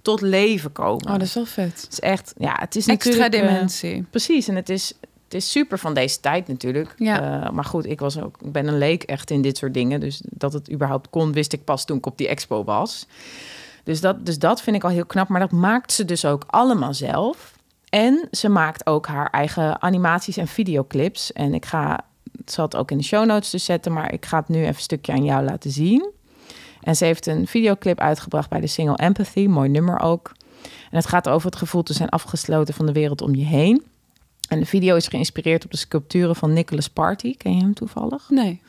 tot 0.06 0.20
leven 0.20 0.72
komen. 0.72 1.04
Oh, 1.06 1.12
dat 1.12 1.22
is 1.22 1.34
wel 1.34 1.44
vet. 1.44 1.80
Het 1.82 1.92
is 1.92 2.00
echt, 2.00 2.34
ja, 2.38 2.56
het 2.58 2.76
is 2.76 2.86
Extra 2.86 3.10
natuurlijk... 3.10 3.42
eh, 3.42 3.54
dimensie. 3.54 4.06
precies, 4.10 4.48
en 4.48 4.56
het 4.56 4.68
is, 4.68 4.92
het 5.24 5.34
is 5.34 5.50
super 5.50 5.78
van 5.78 5.94
deze 5.94 6.20
tijd 6.20 6.48
natuurlijk. 6.48 6.94
Ja. 6.96 7.44
Eh, 7.44 7.50
maar 7.50 7.64
goed, 7.64 7.86
ik, 7.86 8.00
was 8.00 8.20
ook, 8.20 8.36
ik 8.40 8.52
ben 8.52 8.66
een 8.66 8.78
leek 8.78 9.02
echt 9.02 9.30
in 9.30 9.42
dit 9.42 9.56
soort 9.56 9.74
dingen. 9.74 10.00
Dus 10.00 10.20
dat 10.24 10.52
het 10.52 10.72
überhaupt 10.72 11.10
kon, 11.10 11.32
wist 11.32 11.52
ik 11.52 11.64
pas 11.64 11.84
toen 11.84 11.96
ik 11.96 12.06
op 12.06 12.18
die 12.18 12.28
expo 12.28 12.64
was. 12.64 13.06
Dus 13.84 14.00
dat, 14.00 14.26
dus 14.26 14.38
dat 14.38 14.62
vind 14.62 14.76
ik 14.76 14.84
al 14.84 14.90
heel 14.90 15.06
knap. 15.06 15.28
Maar 15.28 15.40
dat 15.40 15.50
maakt 15.50 15.92
ze 15.92 16.04
dus 16.04 16.24
ook 16.24 16.44
allemaal 16.46 16.94
zelf. 16.94 17.54
En 17.88 18.28
ze 18.30 18.48
maakt 18.48 18.86
ook 18.86 19.06
haar 19.06 19.30
eigen 19.30 19.82
animaties 19.82 20.36
en 20.36 20.48
videoclips. 20.48 21.32
En 21.32 21.54
ik 21.54 21.64
ga, 21.64 22.04
het 22.38 22.52
zal 22.52 22.64
het 22.64 22.76
ook 22.76 22.90
in 22.90 22.98
de 22.98 23.04
show 23.04 23.26
notes 23.26 23.50
dus 23.50 23.64
zetten... 23.64 23.92
maar 23.92 24.12
ik 24.12 24.26
ga 24.26 24.38
het 24.38 24.48
nu 24.48 24.58
even 24.58 24.74
een 24.74 24.80
stukje 24.80 25.12
aan 25.12 25.24
jou 25.24 25.44
laten 25.44 25.70
zien. 25.70 26.14
En 26.86 26.96
ze 26.96 27.04
heeft 27.04 27.26
een 27.26 27.46
videoclip 27.46 28.00
uitgebracht 28.00 28.50
bij 28.50 28.60
de 28.60 28.66
single 28.66 28.96
Empathy. 28.96 29.46
Mooi 29.46 29.68
nummer 29.68 30.00
ook. 30.00 30.32
En 30.62 30.96
het 30.96 31.06
gaat 31.06 31.28
over 31.28 31.50
het 31.50 31.58
gevoel 31.58 31.82
te 31.82 31.92
zijn 31.92 32.08
afgesloten 32.08 32.74
van 32.74 32.86
de 32.86 32.92
wereld 32.92 33.20
om 33.22 33.34
je 33.34 33.44
heen. 33.44 33.84
En 34.48 34.58
de 34.58 34.66
video 34.66 34.96
is 34.96 35.08
geïnspireerd 35.08 35.64
op 35.64 35.70
de 35.70 35.76
sculpturen 35.76 36.36
van 36.36 36.52
Nicholas 36.52 36.88
Party. 36.88 37.36
Ken 37.36 37.54
je 37.54 37.62
hem 37.62 37.74
toevallig? 37.74 38.30
Nee. 38.30 38.60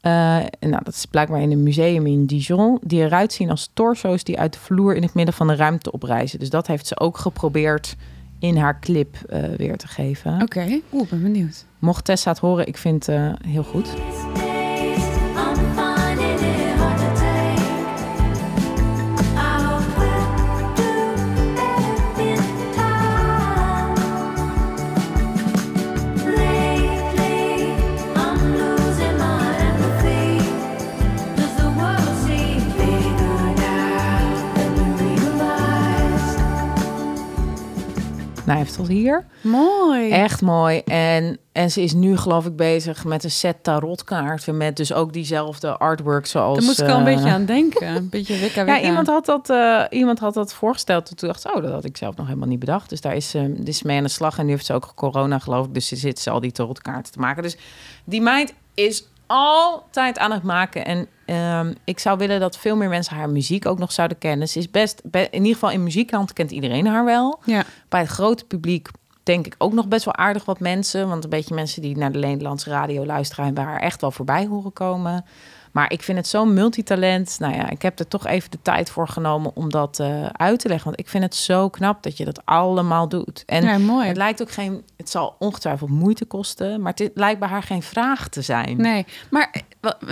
Eh, 0.00 0.36
en 0.36 0.48
nou, 0.60 0.84
dat 0.84 0.94
is 0.94 1.06
blijkbaar 1.06 1.40
in 1.40 1.50
een 1.50 1.62
museum 1.62 2.06
in 2.06 2.26
Dijon. 2.26 2.78
Die 2.82 3.00
eruit 3.00 3.32
zien 3.32 3.50
als 3.50 3.70
torso's 3.72 4.24
die 4.24 4.38
uit 4.38 4.52
de 4.52 4.58
vloer 4.58 4.94
in 4.94 5.02
het 5.02 5.14
midden 5.14 5.34
van 5.34 5.46
de 5.46 5.54
ruimte 5.54 5.92
oprijzen. 5.92 6.38
Dus 6.38 6.50
dat 6.50 6.66
heeft 6.66 6.86
ze 6.86 6.98
ook 6.98 7.18
geprobeerd 7.18 7.96
in 8.38 8.56
haar 8.56 8.80
clip 8.80 9.16
eh, 9.28 9.42
weer 9.56 9.76
te 9.76 9.88
geven. 9.88 10.42
Oké. 10.42 10.80
Oeh, 10.92 11.02
ik 11.02 11.10
ben 11.10 11.22
benieuwd. 11.22 11.64
Mocht 11.78 12.04
Tessa 12.04 12.30
het 12.30 12.38
horen, 12.38 12.66
ik 12.66 12.76
vind 12.76 13.06
het 13.06 13.16
eh, 13.16 13.32
heel 13.46 13.64
goed. 13.64 13.94
Fine. 38.46 38.56
mij 38.56 38.72
tot 38.72 38.88
hier. 38.88 39.26
Mooi. 39.40 40.10
Echt 40.10 40.42
mooi. 40.42 40.78
En, 40.78 41.38
en 41.52 41.70
ze 41.70 41.82
is 41.82 41.92
nu 41.92 42.16
geloof 42.16 42.46
ik 42.46 42.56
bezig 42.56 43.04
met 43.04 43.24
een 43.24 43.30
set 43.30 43.56
tarotkaarten. 43.62 44.56
Met 44.56 44.76
dus 44.76 44.92
ook 44.92 45.12
diezelfde 45.12 45.76
artwork 45.76 46.26
zoals... 46.26 46.58
Daar 46.58 46.66
moest 46.66 46.80
ik 46.80 46.88
al 46.88 47.00
een 47.00 47.06
eh, 47.06 47.14
beetje 47.14 47.30
aan 47.30 47.44
denken. 47.56 47.88
Een 47.88 48.08
beetje 48.08 48.38
wikka 48.38 48.64
Ja, 48.64 48.80
iemand 48.80 49.06
had, 49.06 49.26
dat, 49.26 49.50
eh, 49.50 49.82
iemand 49.90 50.18
had 50.18 50.34
dat 50.34 50.54
voorgesteld. 50.54 51.16
Toen 51.16 51.28
dacht 51.28 51.44
ik, 51.44 51.56
oh, 51.56 51.62
dat 51.62 51.72
had 51.72 51.84
ik 51.84 51.96
zelf 51.96 52.16
nog 52.16 52.26
helemaal 52.26 52.48
niet 52.48 52.58
bedacht. 52.58 52.88
Dus 52.88 53.00
daar 53.00 53.16
is 53.16 53.30
ze 53.30 53.38
uh, 53.38 53.66
is 53.66 53.82
mee 53.82 53.96
aan 53.96 54.02
de 54.02 54.08
slag. 54.08 54.38
En 54.38 54.44
nu 54.44 54.50
heeft 54.50 54.66
ze 54.66 54.72
ook 54.72 54.92
corona, 54.94 55.38
geloof 55.38 55.66
ik. 55.66 55.74
Dus 55.74 55.86
ze 55.88 55.96
zit 55.96 56.18
ze 56.18 56.30
al 56.30 56.40
die 56.40 56.52
tarotkaarten 56.52 57.12
te 57.12 57.18
maken. 57.18 57.42
Dus 57.42 57.56
die 58.04 58.20
meid 58.20 58.54
is 58.74 59.04
altijd 59.26 60.18
aan 60.18 60.32
het 60.32 60.42
maken. 60.42 60.84
En 60.84 61.08
um, 61.60 61.74
ik 61.84 61.98
zou 61.98 62.18
willen 62.18 62.40
dat 62.40 62.58
veel 62.58 62.76
meer 62.76 62.88
mensen 62.88 63.16
haar 63.16 63.30
muziek 63.30 63.66
ook 63.66 63.78
nog 63.78 63.92
zouden 63.92 64.18
kennen. 64.18 64.48
Ze 64.48 64.58
is 64.58 64.70
best, 64.70 65.00
be 65.04 65.28
in 65.30 65.38
ieder 65.38 65.52
geval 65.52 65.70
in 65.70 65.82
muziekhand 65.82 66.32
kent 66.32 66.50
iedereen 66.50 66.86
haar 66.86 67.04
wel. 67.04 67.40
Ja. 67.44 67.64
Bij 67.88 68.00
het 68.00 68.08
grote 68.08 68.44
publiek 68.44 68.88
denk 69.22 69.46
ik 69.46 69.54
ook 69.58 69.72
nog 69.72 69.88
best 69.88 70.04
wel 70.04 70.16
aardig 70.16 70.44
wat 70.44 70.60
mensen. 70.60 71.08
Want 71.08 71.24
een 71.24 71.30
beetje 71.30 71.54
mensen 71.54 71.82
die 71.82 71.96
naar 71.96 72.12
de 72.12 72.18
Nederlandse 72.18 72.70
radio 72.70 73.06
luisteren... 73.06 73.44
en 73.44 73.54
waar 73.54 73.66
haar 73.66 73.80
echt 73.80 74.00
wel 74.00 74.10
voorbij 74.10 74.46
horen 74.46 74.72
komen. 74.72 75.24
Maar 75.76 75.92
ik 75.92 76.02
vind 76.02 76.18
het 76.18 76.26
zo'n 76.26 76.54
multitalent. 76.54 77.36
Nou 77.38 77.54
ja, 77.54 77.70
ik 77.70 77.82
heb 77.82 77.98
er 77.98 78.08
toch 78.08 78.26
even 78.26 78.50
de 78.50 78.58
tijd 78.62 78.90
voor 78.90 79.08
genomen 79.08 79.50
om 79.54 79.70
dat 79.70 79.98
uh, 79.98 80.26
uit 80.26 80.58
te 80.58 80.68
leggen. 80.68 80.86
Want 80.86 81.00
ik 81.00 81.08
vind 81.08 81.24
het 81.24 81.34
zo 81.34 81.68
knap 81.68 82.02
dat 82.02 82.16
je 82.16 82.24
dat 82.24 82.40
allemaal 82.44 83.08
doet. 83.08 83.42
En 83.46 83.64
ja, 83.64 83.78
mooi. 83.78 84.06
het 84.06 84.16
lijkt 84.16 84.42
ook 84.42 84.50
geen... 84.50 84.82
Het 84.96 85.10
zal 85.10 85.36
ongetwijfeld 85.38 85.90
moeite 85.90 86.24
kosten, 86.24 86.82
maar 86.82 86.92
het 86.94 87.10
lijkt 87.14 87.40
bij 87.40 87.48
haar 87.48 87.62
geen 87.62 87.82
vraag 87.82 88.28
te 88.28 88.42
zijn. 88.42 88.76
Nee, 88.76 89.06
maar 89.30 89.62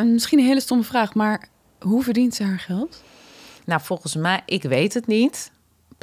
misschien 0.04 0.38
een 0.38 0.46
hele 0.46 0.60
stomme 0.60 0.84
vraag, 0.84 1.14
maar 1.14 1.48
hoe 1.80 2.02
verdient 2.02 2.34
ze 2.34 2.44
haar 2.44 2.58
geld? 2.58 3.02
Nou, 3.64 3.80
volgens 3.80 4.14
mij, 4.14 4.40
ik 4.46 4.62
weet 4.62 4.94
het 4.94 5.06
niet 5.06 5.50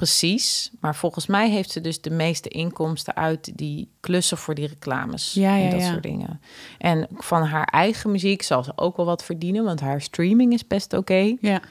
precies. 0.02 0.72
Maar 0.80 0.96
volgens 0.96 1.28
mij 1.28 1.50
heeft 1.50 1.72
ze 1.72 1.82
dus 1.82 2.02
de 2.02 2.10
meeste 2.10 2.50
inkomsten 2.50 3.16
uit 3.16 3.52
die 3.58 3.90
klussen 4.00 4.38
voor 4.38 4.56
die 4.56 4.68
reclames. 4.68 5.34
Ja, 5.34 5.56
ja, 5.56 5.64
en 5.64 5.70
dat 5.70 5.80
ja. 5.80 5.92
soort 5.92 6.04
dingen. 6.04 6.42
En 6.78 7.08
van 7.12 7.44
haar 7.44 7.66
eigen 7.66 8.12
muziek 8.12 8.42
zal 8.42 8.64
ze 8.64 8.72
ook 8.76 8.98
wel 8.98 9.06
wat 9.06 9.24
verdienen, 9.24 9.64
want 9.64 9.80
haar 9.80 10.02
streaming 10.02 10.54
is 10.54 10.68
best 10.68 10.94
oké. 10.94 11.36
Ja. 11.42 11.62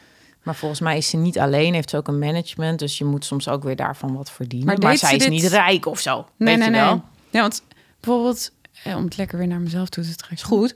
Maar 0.42 0.54
volgens 0.54 0.80
mij 0.80 0.96
is 0.96 1.08
ze 1.08 1.16
niet 1.16 1.38
alleen, 1.38 1.74
heeft 1.74 1.90
ze 1.90 1.96
ook 1.96 2.08
een 2.08 2.18
management. 2.18 2.78
Dus 2.78 2.98
je 2.98 3.04
moet 3.04 3.24
soms 3.24 3.48
ook 3.48 3.62
weer 3.62 3.76
daarvan 3.76 4.14
wat 4.14 4.30
verdienen. 4.30 4.80
Maar 4.80 4.98
zij 4.98 5.16
is 5.16 5.28
niet 5.28 5.46
rijk 5.46 5.86
of 5.86 6.00
zo. 6.00 6.14
Nee, 6.14 6.24
weet 6.36 6.56
nee, 6.56 6.64
je 6.64 6.70
nee. 6.70 6.80
wel? 6.80 7.02
Ja, 7.30 7.40
want 7.40 7.62
bijvoorbeeld, 8.00 8.52
eh, 8.84 8.96
om 8.96 9.04
het 9.04 9.16
lekker 9.16 9.38
weer 9.38 9.46
naar 9.46 9.60
mezelf 9.60 9.88
toe 9.88 10.04
te 10.04 10.14
trekken. 10.14 10.36
Is 10.36 10.42
goed. 10.42 10.74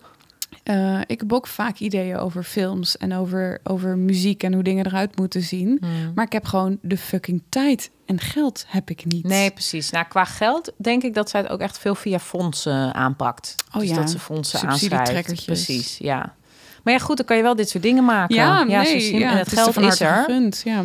Eh, 0.62 1.00
ik 1.06 1.20
heb 1.20 1.32
ook 1.32 1.46
vaak 1.46 1.78
ideeën 1.78 2.16
over 2.16 2.42
films 2.42 2.96
en 2.96 3.14
over, 3.14 3.60
over 3.62 3.98
muziek 3.98 4.42
en 4.42 4.52
hoe 4.52 4.62
dingen 4.62 4.86
eruit 4.86 5.16
moeten 5.16 5.42
zien. 5.42 5.78
Hmm. 5.80 6.12
Maar 6.14 6.24
ik 6.24 6.32
heb 6.32 6.44
gewoon 6.44 6.78
de 6.82 6.96
fucking 6.96 7.42
tijd 7.48 7.90
en 8.06 8.20
geld 8.20 8.64
heb 8.68 8.90
ik 8.90 9.04
niet. 9.04 9.24
Nee, 9.24 9.50
precies. 9.50 9.90
Nou, 9.90 10.04
qua 10.08 10.24
geld 10.24 10.72
denk 10.76 11.02
ik 11.02 11.14
dat 11.14 11.30
zij 11.30 11.40
het 11.40 11.50
ook 11.50 11.60
echt 11.60 11.78
veel 11.78 11.94
via 11.94 12.18
fondsen 12.18 12.94
aanpakt. 12.94 13.54
Oh 13.74 13.80
dus 13.80 13.88
ja, 13.88 13.96
dat 13.96 14.10
ze 14.10 14.18
fondsen 14.18 14.68
aanschrijft. 14.68 15.44
Precies, 15.44 15.98
ja. 15.98 16.34
Maar 16.82 16.92
ja, 16.92 16.98
goed, 16.98 17.16
dan 17.16 17.26
kan 17.26 17.36
je 17.36 17.42
wel 17.42 17.56
dit 17.56 17.68
soort 17.68 17.82
dingen 17.82 18.04
maken. 18.04 18.34
Ja, 18.34 18.58
zo 18.58 18.64
nee, 18.64 19.18
ja, 19.18 19.30
en 19.30 19.36
het, 19.36 19.46
is 19.46 19.52
geld 19.52 19.76
er 19.76 19.82
is 19.82 19.88
harte 19.88 20.04
er. 20.04 20.24
gegund, 20.24 20.62
ja. 20.64 20.84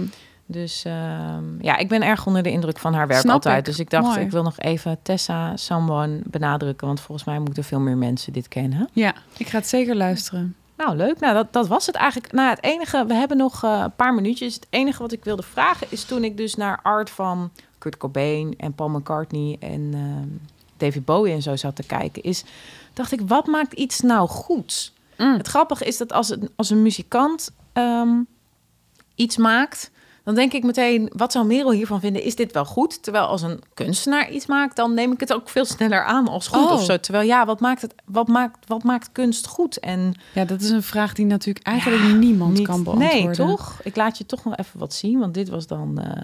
Dus 0.51 0.83
ehm, 0.85 1.61
ja, 1.61 1.77
ik 1.77 1.87
ben 1.87 2.01
erg 2.01 2.25
onder 2.25 2.43
de 2.43 2.51
indruk 2.51 2.77
van 2.77 2.93
haar 2.93 3.07
werk 3.07 3.19
Snap 3.19 3.33
altijd. 3.33 3.57
ik. 3.57 3.65
Dus 3.65 3.79
ik 3.79 3.89
dacht, 3.89 4.05
Mooi. 4.05 4.19
ik 4.19 4.31
wil 4.31 4.43
nog 4.43 4.59
even 4.59 4.97
Tessa 5.01 5.57
Someone 5.57 6.21
benadrukken. 6.23 6.87
Want 6.87 6.99
volgens 6.99 7.27
mij 7.27 7.39
moeten 7.39 7.63
veel 7.63 7.79
meer 7.79 7.97
mensen 7.97 8.33
dit 8.33 8.47
kennen. 8.47 8.89
Ja, 8.93 9.13
ik 9.37 9.47
ga 9.47 9.57
het 9.57 9.67
zeker 9.67 9.95
luisteren. 9.95 10.55
Nou, 10.77 10.95
leuk. 10.95 11.19
Nou, 11.19 11.33
dat, 11.33 11.53
dat 11.53 11.67
was 11.67 11.85
het 11.85 11.95
eigenlijk. 11.95 12.33
Nou, 12.33 12.49
het 12.49 12.63
enige, 12.63 13.05
we 13.05 13.13
hebben 13.13 13.37
nog 13.37 13.63
eh, 13.63 13.81
een 13.83 13.95
paar 13.95 14.13
minuutjes. 14.13 14.53
Het 14.53 14.67
enige 14.69 15.01
wat 15.01 15.11
ik 15.11 15.23
wilde 15.23 15.43
vragen 15.43 15.87
is 15.89 16.03
toen 16.03 16.23
ik 16.23 16.37
dus 16.37 16.55
naar 16.55 16.79
art 16.83 17.09
van 17.09 17.51
Kurt 17.77 17.97
Cobain 17.97 18.53
en 18.57 18.73
Paul 18.73 18.89
McCartney 18.89 19.57
en 19.59 19.89
ehm, 19.93 20.27
David 20.77 21.05
Bowie 21.05 21.33
en 21.33 21.41
zo 21.41 21.55
zat 21.55 21.75
te 21.75 21.83
kijken, 21.83 22.23
is 22.23 22.43
dacht 22.93 23.11
ik, 23.11 23.21
wat 23.25 23.47
maakt 23.47 23.73
iets 23.73 23.99
nou 23.99 24.27
goed? 24.27 24.93
Mm. 25.17 25.37
Het 25.37 25.47
grappige 25.47 25.85
is 25.85 25.97
dat 25.97 26.13
als 26.13 26.29
een, 26.29 26.49
als 26.55 26.69
een 26.69 26.81
muzikant 26.81 27.51
ehm, 27.73 28.21
iets 29.15 29.37
maakt, 29.37 29.91
dan 30.29 30.37
denk 30.37 30.53
ik 30.53 30.63
meteen, 30.63 31.11
wat 31.15 31.31
zou 31.31 31.45
Merel 31.45 31.71
hiervan 31.71 31.99
vinden? 31.99 32.23
Is 32.23 32.35
dit 32.35 32.51
wel 32.51 32.65
goed? 32.65 33.03
Terwijl 33.03 33.25
als 33.25 33.41
een 33.41 33.59
kunstenaar 33.73 34.31
iets 34.31 34.45
maakt, 34.45 34.75
dan 34.75 34.93
neem 34.93 35.11
ik 35.11 35.19
het 35.19 35.33
ook 35.33 35.49
veel 35.49 35.65
sneller 35.65 36.03
aan 36.03 36.27
als 36.27 36.47
goed 36.47 36.65
Oh. 36.65 36.71
of 36.71 36.83
zo. 36.83 36.97
Terwijl 36.97 37.27
ja, 37.27 37.45
wat 37.45 37.59
maakt, 37.59 37.81
het, 37.81 37.93
wat, 38.05 38.27
maakt, 38.27 38.67
wat 38.67 38.83
maakt 38.83 39.11
kunst 39.11 39.47
goed? 39.47 39.79
En 39.79 40.13
Ja, 40.33 40.45
dat 40.45 40.61
is 40.61 40.69
een 40.69 40.83
vraag 40.83 41.13
die 41.13 41.25
natuurlijk 41.25 41.65
eigenlijk 41.65 42.17
niemand 42.17 42.53
niet- 42.57 42.67
kan 42.67 42.83
beantwoorden. 42.83 43.23
Nee, 43.25 43.35
toch? 43.35 43.79
Ik 43.83 43.95
laat 43.95 44.17
je 44.17 44.25
toch 44.25 44.43
nog 44.43 44.55
even 44.55 44.79
wat 44.79 44.93
zien, 44.93 45.19
want 45.19 45.33
dit 45.33 45.49
was 45.49 45.67
dan 45.67 45.99
eh, 45.99 46.23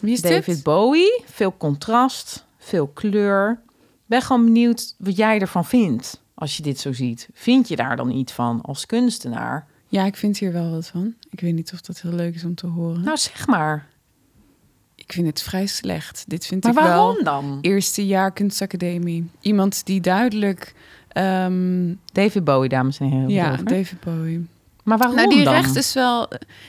Wie 0.00 0.12
is 0.12 0.20
David 0.20 0.44
dit? 0.46 0.62
Bowie. 0.62 1.22
Veel 1.24 1.54
contrast, 1.56 2.44
veel 2.58 2.86
kleur. 2.86 3.60
Ben 4.06 4.22
gewoon 4.22 4.44
benieuwd 4.44 4.94
wat 4.98 5.16
jij 5.16 5.38
ervan 5.40 5.64
vindt 5.64 6.20
als 6.34 6.56
je 6.56 6.62
dit 6.62 6.80
zo 6.80 6.92
ziet. 6.92 7.28
Vind 7.32 7.68
je 7.68 7.76
daar 7.76 7.96
dan 7.96 8.10
iets 8.10 8.32
van 8.32 8.60
als 8.62 8.86
kunstenaar? 8.86 9.66
Ja, 9.96 10.04
ik 10.04 10.16
vind 10.16 10.38
hier 10.38 10.52
wel 10.52 10.70
wat 10.70 10.86
van. 10.86 11.14
Ik 11.30 11.40
weet 11.40 11.54
niet 11.54 11.72
of 11.72 11.80
dat 11.80 12.00
heel 12.00 12.12
leuk 12.12 12.34
is 12.34 12.44
om 12.44 12.54
te 12.54 12.66
horen. 12.66 13.00
Nou, 13.02 13.16
zeg 13.16 13.46
maar. 13.46 13.86
ik 14.94 15.12
vind 15.12 15.26
het 15.26 15.42
vrij 15.42 15.66
slecht. 15.66 16.24
Dit 16.26 16.46
vind 16.46 16.62
Maar 16.62 16.72
ik 16.72 16.78
wel 16.78 16.88
waarom 16.88 17.24
dan? 17.24 17.58
eerste 17.60 18.06
jaar 18.06 18.32
kunstacademie. 18.32 19.30
Iemand 19.40 19.86
die 19.86 20.00
duidelijk... 20.00 20.74
ehm, 21.08 21.94
David 22.12 22.44
Bowie, 22.44 22.68
dames 22.68 22.98
en 22.98 23.06
heren. 23.08 23.28
ja, 23.28 23.52
over. 23.52 23.64
David 23.64 24.00
Bowie. 24.00 24.46
Maar 24.84 24.98
waarom 24.98 25.16
nou, 25.16 25.28
die 25.28 25.44
dan? 25.44 25.52
recht 25.54 25.76
is 25.76 25.92
wel... 25.92 26.28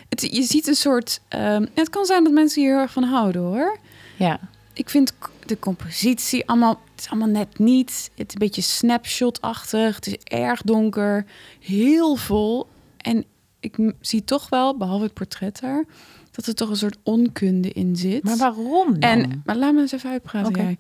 Het, 0.10 0.22
je 0.22 0.44
ziet 0.44 0.68
een 0.68 0.76
soort... 0.76 1.22
ehm, 1.28 1.66
het 1.74 1.90
kan 1.90 2.06
zijn 2.06 2.24
dat 2.24 2.34
mensen 2.34 2.62
hier 2.62 2.72
heel 2.72 2.82
erg 2.82 2.92
van 2.92 3.04
houden, 3.04 3.42
hoor. 3.42 3.78
Ja. 4.16 4.40
Ik 4.74 4.90
vind 4.90 5.14
de 5.46 5.60
compositie 5.60 6.48
allemaal... 6.48 6.82
Het 6.92 7.06
is 7.06 7.10
allemaal 7.10 7.30
net 7.30 7.60
niet. 7.60 8.12
Het 8.16 8.28
is 8.28 8.34
een 8.34 8.40
beetje 8.40 8.62
snapshot-achtig. 8.62 9.96
Het 9.96 10.08
is 10.08 10.18
erg 10.24 10.62
donker. 10.62 11.26
Heel 11.60 12.16
vol. 12.16 12.68
En 13.08 13.26
ik 13.60 13.94
zie 14.02 14.24
toch 14.24 14.50
wel, 14.50 14.78
behalve 14.78 15.04
het 15.04 15.14
portret 15.14 15.60
daar... 15.60 15.86
dat 16.32 16.46
er 16.46 16.56
toch 16.56 16.70
een 16.70 16.76
soort 16.76 16.98
onkunde 17.04 17.72
in 17.72 17.96
zit. 17.96 18.24
Maar 18.24 18.38
waarom 18.38 19.00
dan? 19.00 19.10
En, 19.10 19.42
maar 19.46 19.56
laat 19.56 19.74
me 19.74 19.82
eens 19.82 19.92
even 19.92 20.10
uitpraten, 20.10 20.54
jij. 20.56 20.78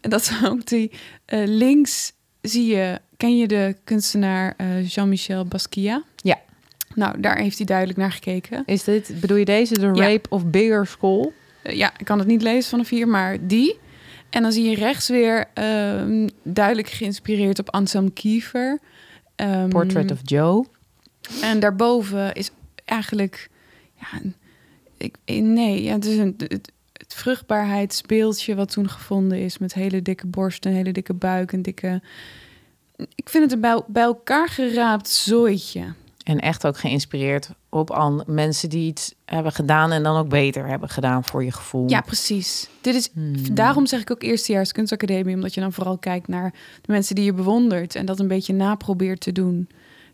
En 0.00 0.10
dat 0.10 0.20
is 0.20 0.32
ook 0.50 0.66
die... 0.66 0.90
eh, 1.24 1.42
links 1.46 2.12
zie 2.40 2.66
je... 2.66 3.00
Ken 3.16 3.36
je 3.36 3.48
de 3.48 3.76
kunstenaar 3.84 4.54
eh, 4.56 4.88
Jean-Michel 4.88 5.44
Basquiat? 5.44 6.02
Ja. 6.16 6.40
Nou, 6.94 7.20
daar 7.20 7.38
heeft 7.38 7.56
hij 7.56 7.66
duidelijk 7.66 7.98
naar 7.98 8.12
gekeken. 8.12 8.62
Is 8.66 8.84
dit, 8.84 9.12
bedoel 9.20 9.36
je 9.36 9.44
deze, 9.44 9.74
de 9.74 9.86
Ja. 9.86 9.92
Rape 9.92 10.28
of 10.28 10.46
Bigger 10.46 10.86
School? 10.86 11.32
Eh, 11.62 11.76
ja, 11.76 11.92
ik 11.98 12.04
kan 12.04 12.18
het 12.18 12.28
niet 12.28 12.42
lezen 12.42 12.70
vanaf 12.70 12.88
hier, 12.88 13.08
maar 13.08 13.46
die. 13.46 13.78
En 14.30 14.42
dan 14.42 14.52
zie 14.52 14.70
je 14.70 14.76
rechts 14.76 15.08
weer 15.08 15.44
ehm, 15.54 16.28
duidelijk 16.42 16.88
geïnspireerd 16.88 17.58
op 17.58 17.70
Anselm 17.70 18.12
Kiefer. 18.12 18.78
Ehm, 19.36 19.68
Portrait 19.68 20.10
of 20.10 20.18
Joe. 20.22 20.66
En 21.42 21.60
daarboven 21.60 22.34
is 22.34 22.50
eigenlijk... 22.84 23.50
Ja, 23.94 24.20
ik, 24.96 25.16
nee, 25.42 25.82
ja, 25.82 25.92
het 25.92 26.04
is 26.04 26.16
een, 26.16 26.34
het, 26.38 26.72
het 26.92 27.14
vruchtbaarheidsbeeldje 27.14 28.54
wat 28.54 28.70
toen 28.70 28.88
gevonden 28.88 29.40
is... 29.40 29.58
met 29.58 29.74
hele 29.74 30.02
dikke 30.02 30.26
borst, 30.26 30.64
een 30.64 30.72
hele 30.72 30.92
dikke 30.92 31.14
buik, 31.14 31.52
een 31.52 31.62
dikke... 31.62 32.02
Ik 33.14 33.28
vind 33.28 33.44
het 33.44 33.52
een 33.52 33.60
bij, 33.60 33.82
bij 33.86 34.02
elkaar 34.02 34.48
geraapt 34.48 35.08
zooitje. 35.08 35.94
En 36.24 36.38
echt 36.38 36.66
ook 36.66 36.78
geïnspireerd 36.78 37.50
op 37.68 37.90
an- 37.90 38.24
mensen 38.26 38.68
die 38.68 38.86
iets 38.86 39.14
hebben 39.24 39.52
gedaan... 39.52 39.92
en 39.92 40.02
dan 40.02 40.16
ook 40.16 40.28
beter 40.28 40.66
hebben 40.66 40.88
gedaan 40.88 41.24
voor 41.24 41.44
je 41.44 41.52
gevoel. 41.52 41.88
Ja, 41.88 42.00
precies. 42.00 42.68
Dit 42.80 42.94
is, 42.94 43.10
Hmm. 43.12 43.54
Daarom 43.54 43.86
zeg 43.86 44.00
ik 44.00 44.10
ook 44.10 44.22
eerstejaars 44.22 44.72
kunstacademie... 44.72 45.34
omdat 45.34 45.54
je 45.54 45.60
dan 45.60 45.72
vooral 45.72 45.98
kijkt 45.98 46.28
naar 46.28 46.50
de 46.82 46.92
mensen 46.92 47.14
die 47.14 47.24
je 47.24 47.32
bewondert... 47.32 47.94
en 47.94 48.06
dat 48.06 48.18
een 48.18 48.28
beetje 48.28 48.52
naprobeert 48.52 49.20
te 49.20 49.32
doen. 49.32 49.68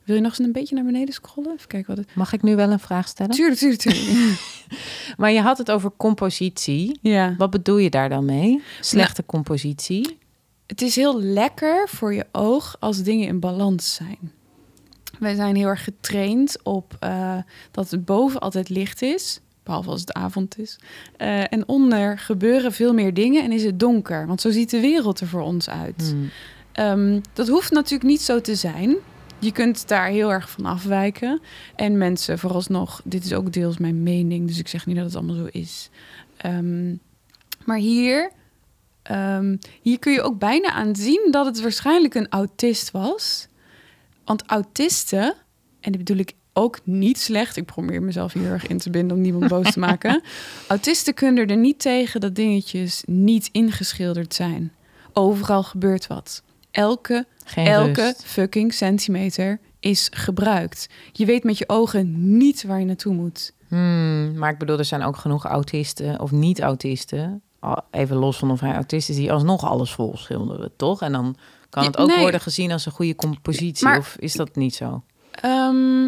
Wil 0.04 0.16
je 0.16 0.20
nog 0.20 0.30
eens 0.30 0.46
een 0.46 0.52
beetje 0.52 0.74
naar 0.74 0.84
beneden 0.84 1.14
scrollen? 1.14 1.52
Even 1.52 1.68
kijken 1.68 1.94
wat 1.96 2.04
het... 2.04 2.14
Mag 2.14 2.32
ik 2.32 2.42
nu 2.42 2.56
wel 2.56 2.70
een 2.70 2.80
vraag 2.80 3.08
stellen? 3.08 3.34
Tuurlijk, 3.34 3.58
tuurlijk, 3.58 3.80
tuurlijk. 3.80 4.38
Maar 5.16 5.30
je 5.30 5.40
had 5.40 5.58
het 5.58 5.70
over 5.70 5.90
compositie. 5.96 6.98
ja. 7.00 7.34
Wat 7.38 7.50
bedoel 7.50 7.76
je 7.76 7.90
daar 7.90 8.08
dan 8.08 8.24
mee? 8.24 8.62
Slechte 8.80 9.26
compositie? 9.26 10.18
Het 10.66 10.82
is 10.82 10.96
heel 10.96 11.20
lekker 11.20 11.88
voor 11.88 12.14
je 12.14 12.26
oog 12.32 12.76
als 12.80 13.02
dingen 13.02 13.26
in 13.26 13.40
balans 13.40 13.94
zijn. 13.94 14.32
Wij 15.18 15.34
zijn 15.34 15.56
heel 15.56 15.68
erg 15.68 15.84
getraind 15.84 16.56
op 16.62 16.96
eh, 17.00 17.36
dat 17.70 17.90
het 17.90 18.04
boven 18.04 18.40
altijd 18.40 18.68
licht 18.68 19.02
is, 19.02 19.40
behalve 19.62 19.90
als 19.90 20.00
het 20.00 20.12
avond 20.12 20.58
is. 20.58 20.76
Eh, 21.16 21.52
en 21.52 21.68
onder 21.68 22.18
gebeuren 22.18 22.72
veel 22.72 22.94
meer 22.94 23.14
dingen 23.14 23.44
en 23.44 23.52
is 23.52 23.64
het 23.64 23.80
donker, 23.80 24.26
want 24.26 24.40
zo 24.40 24.50
ziet 24.50 24.70
de 24.70 24.80
wereld 24.80 25.20
er 25.20 25.26
voor 25.26 25.42
ons 25.42 25.68
uit. 25.68 26.14
Hmm. 26.14 26.30
Ehm, 26.72 27.20
dat 27.32 27.48
hoeft 27.48 27.70
natuurlijk 27.70 28.10
niet 28.10 28.22
zo 28.22 28.40
te 28.40 28.54
zijn. 28.54 28.96
Je 29.44 29.52
kunt 29.52 29.88
daar 29.88 30.06
heel 30.06 30.32
erg 30.32 30.50
van 30.50 30.66
afwijken. 30.66 31.40
En 31.74 31.98
mensen, 31.98 32.38
vooralsnog, 32.38 33.00
dit 33.04 33.24
is 33.24 33.32
ook 33.32 33.52
deels 33.52 33.78
mijn 33.78 34.02
mening, 34.02 34.46
dus 34.46 34.58
ik 34.58 34.68
zeg 34.68 34.86
niet 34.86 34.96
dat 34.96 35.04
het 35.04 35.14
allemaal 35.14 35.36
zo 35.36 35.48
is. 35.50 35.90
Ehm, 36.36 36.94
maar 37.64 37.78
hier, 37.78 38.30
ehm, 39.02 39.56
hier 39.82 39.98
kun 39.98 40.12
je 40.12 40.22
ook 40.22 40.38
bijna 40.38 40.72
aan 40.72 40.96
zien 40.96 41.28
dat 41.30 41.46
het 41.46 41.60
waarschijnlijk 41.60 42.14
een 42.14 42.28
autist 42.28 42.90
was. 42.90 43.48
Want 44.24 44.42
autisten, 44.46 45.34
en 45.80 45.92
dat 45.92 45.96
bedoel 45.96 46.16
ik 46.16 46.32
ook 46.52 46.78
niet 46.84 47.18
slecht. 47.18 47.56
Ik 47.56 47.64
probeer 47.64 48.02
mezelf 48.02 48.32
hier 48.32 48.50
erg 48.50 48.66
in 48.66 48.78
te 48.78 48.90
binden 48.90 49.16
om 49.16 49.22
niemand 49.22 49.48
boos 49.48 49.72
te 49.72 49.78
maken. 49.78 50.22
Autisten 50.68 51.14
kunnen 51.14 51.46
er 51.46 51.56
niet 51.56 51.78
tegen 51.78 52.20
dat 52.20 52.34
dingetjes 52.34 53.02
niet 53.06 53.48
ingeschilderd 53.52 54.34
zijn. 54.34 54.72
Overal 55.12 55.62
gebeurt 55.62 56.06
wat. 56.06 56.42
Elke, 56.70 57.26
Geen 57.44 57.66
elke 57.66 58.02
rust. 58.02 58.24
fucking 58.24 58.72
centimeter 58.72 59.60
is 59.80 60.08
gebruikt. 60.12 60.88
Je 61.12 61.24
weet 61.24 61.44
met 61.44 61.58
je 61.58 61.68
ogen 61.68 62.36
niet 62.38 62.64
waar 62.64 62.78
je 62.78 62.84
naartoe 62.84 63.14
moet. 63.14 63.52
Hmm, 63.68 64.34
maar 64.34 64.50
ik 64.50 64.58
bedoel, 64.58 64.78
er 64.78 64.84
zijn 64.84 65.02
ook 65.02 65.16
genoeg 65.16 65.44
autisten 65.44 66.20
of 66.20 66.30
niet-autisten. 66.30 67.42
Even 67.90 68.16
los 68.16 68.36
van 68.38 68.50
of 68.50 68.60
hij 68.60 68.74
autist 68.74 69.08
is, 69.08 69.16
die 69.16 69.32
alsnog 69.32 69.64
alles 69.64 69.90
vol 69.92 70.16
schilderen, 70.16 70.72
toch? 70.76 71.02
En 71.02 71.12
dan 71.12 71.36
kan 71.70 71.84
het 71.84 71.96
ook 71.96 72.08
nee. 72.08 72.18
worden 72.20 72.40
gezien 72.40 72.72
als 72.72 72.86
een 72.86 72.92
goede 72.92 73.14
compositie. 73.14 73.86
Maar- 73.86 73.98
Of 73.98 74.16
is 74.18 74.32
dat 74.32 74.56
niet 74.56 74.74
zo? 74.74 75.02
Ehm, 75.30 76.02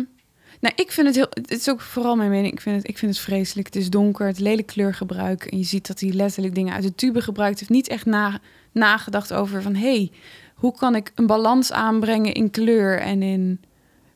nou, 0.61 0.74
ik 0.74 0.93
vind 0.93 1.07
het 1.07 1.16
heel. 1.16 1.28
Het 1.30 1.51
is 1.51 1.70
ook 1.70 1.80
vooral 1.80 2.16
mijn 2.16 2.30
mening. 2.30 2.53
Ik 2.53 2.61
vind 2.61 2.76
het, 2.76 2.89
ik 2.89 2.99
vind 2.99 3.14
het 3.14 3.24
vreselijk. 3.24 3.66
Het 3.66 3.76
is 3.76 3.91
donker, 3.91 4.26
het 4.26 4.39
lelijk 4.39 4.66
kleurgebruik. 4.66 5.45
En 5.45 5.59
je 5.59 5.64
ziet 5.64 5.87
dat 5.87 6.01
hij 6.01 6.11
letterlijk 6.11 6.55
dingen 6.55 6.74
uit 6.74 6.82
de 6.82 6.95
tube 6.95 7.20
gebruikt 7.20 7.59
heeft. 7.59 7.70
Niet 7.70 7.89
echt 7.89 8.07
na, 8.07 8.39
nagedacht 8.72 9.32
over 9.32 9.62
van 9.62 9.74
hey, 9.74 10.11
hoe 10.57 10.75
kan 10.77 10.95
ik 10.95 11.13
een 11.15 11.27
balans 11.27 11.73
aanbrengen 11.73 12.33
in 12.35 12.51
kleur 12.51 13.01
en 13.01 13.23
in. 13.23 13.61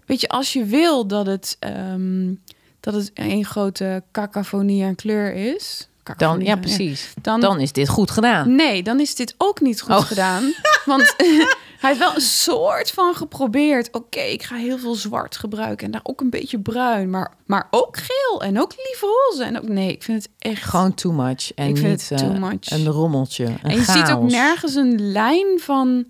Weet 0.07 0.20
je, 0.20 0.28
als 0.28 0.53
je 0.53 0.64
wil 0.64 1.07
dat 1.07 1.26
het, 1.26 1.57
ehm, 1.59 2.34
dat 2.80 2.95
het 2.95 3.11
een 3.14 3.45
grote 3.45 4.03
cacophonie 4.12 4.84
aan 4.84 4.95
kleur 4.95 5.32
is. 5.34 5.84
Dan, 6.16 6.41
ja, 6.41 6.57
precies. 6.57 7.12
Dan, 7.22 7.41
Dan 7.41 7.61
is 7.61 7.72
dit 7.72 7.88
goed 7.88 8.11
gedaan. 8.11 8.55
Nee, 8.55 8.82
dan 8.82 9.01
is 9.01 9.14
dit 9.14 9.34
ook 9.38 9.61
niet 9.61 9.80
goed 9.80 9.95
Oh. 9.95 10.01
gedaan. 10.01 10.53
Want 10.84 11.14
hij 11.80 11.88
heeft 11.91 11.99
wel 11.99 12.14
een 12.14 12.20
soort 12.20 12.91
van 12.91 13.14
geprobeerd. 13.14 13.88
Oké, 13.93 14.20
ik 14.20 14.43
ga 14.43 14.57
heel 14.57 14.78
veel 14.78 14.95
zwart 14.95 15.36
gebruiken 15.36 15.86
en 15.86 15.93
daar 15.93 16.01
ook 16.03 16.20
een 16.20 16.30
beetje 16.30 16.59
bruin. 16.59 17.11
Maar, 17.11 17.34
maar 17.47 17.66
ook 17.70 17.97
geel 17.97 18.43
en 18.43 18.61
ook 18.61 18.72
lief 18.76 19.01
roze. 19.01 19.45
En 19.45 19.57
ook, 19.59 19.68
nee, 19.68 19.93
ik 19.93 20.03
vind 20.03 20.22
het 20.22 20.32
echt... 20.38 20.62
Gewoon 20.64 20.95
too 20.95 21.12
much. 21.12 21.55
En 21.55 21.68
Ik 21.68 21.76
vind 21.76 21.88
niet 21.91 22.09
het 22.09 22.18
too 22.18 22.32
eh, 22.32 22.41
much. 22.41 22.70
een 22.70 22.86
rommeltje. 22.86 23.45
Een 23.45 23.59
en 23.62 23.76
je 23.76 23.84
ziet 23.84 24.11
ook 24.11 24.22
nergens 24.30 24.74
een 24.74 25.12
lijn 25.12 25.61
van... 25.61 26.05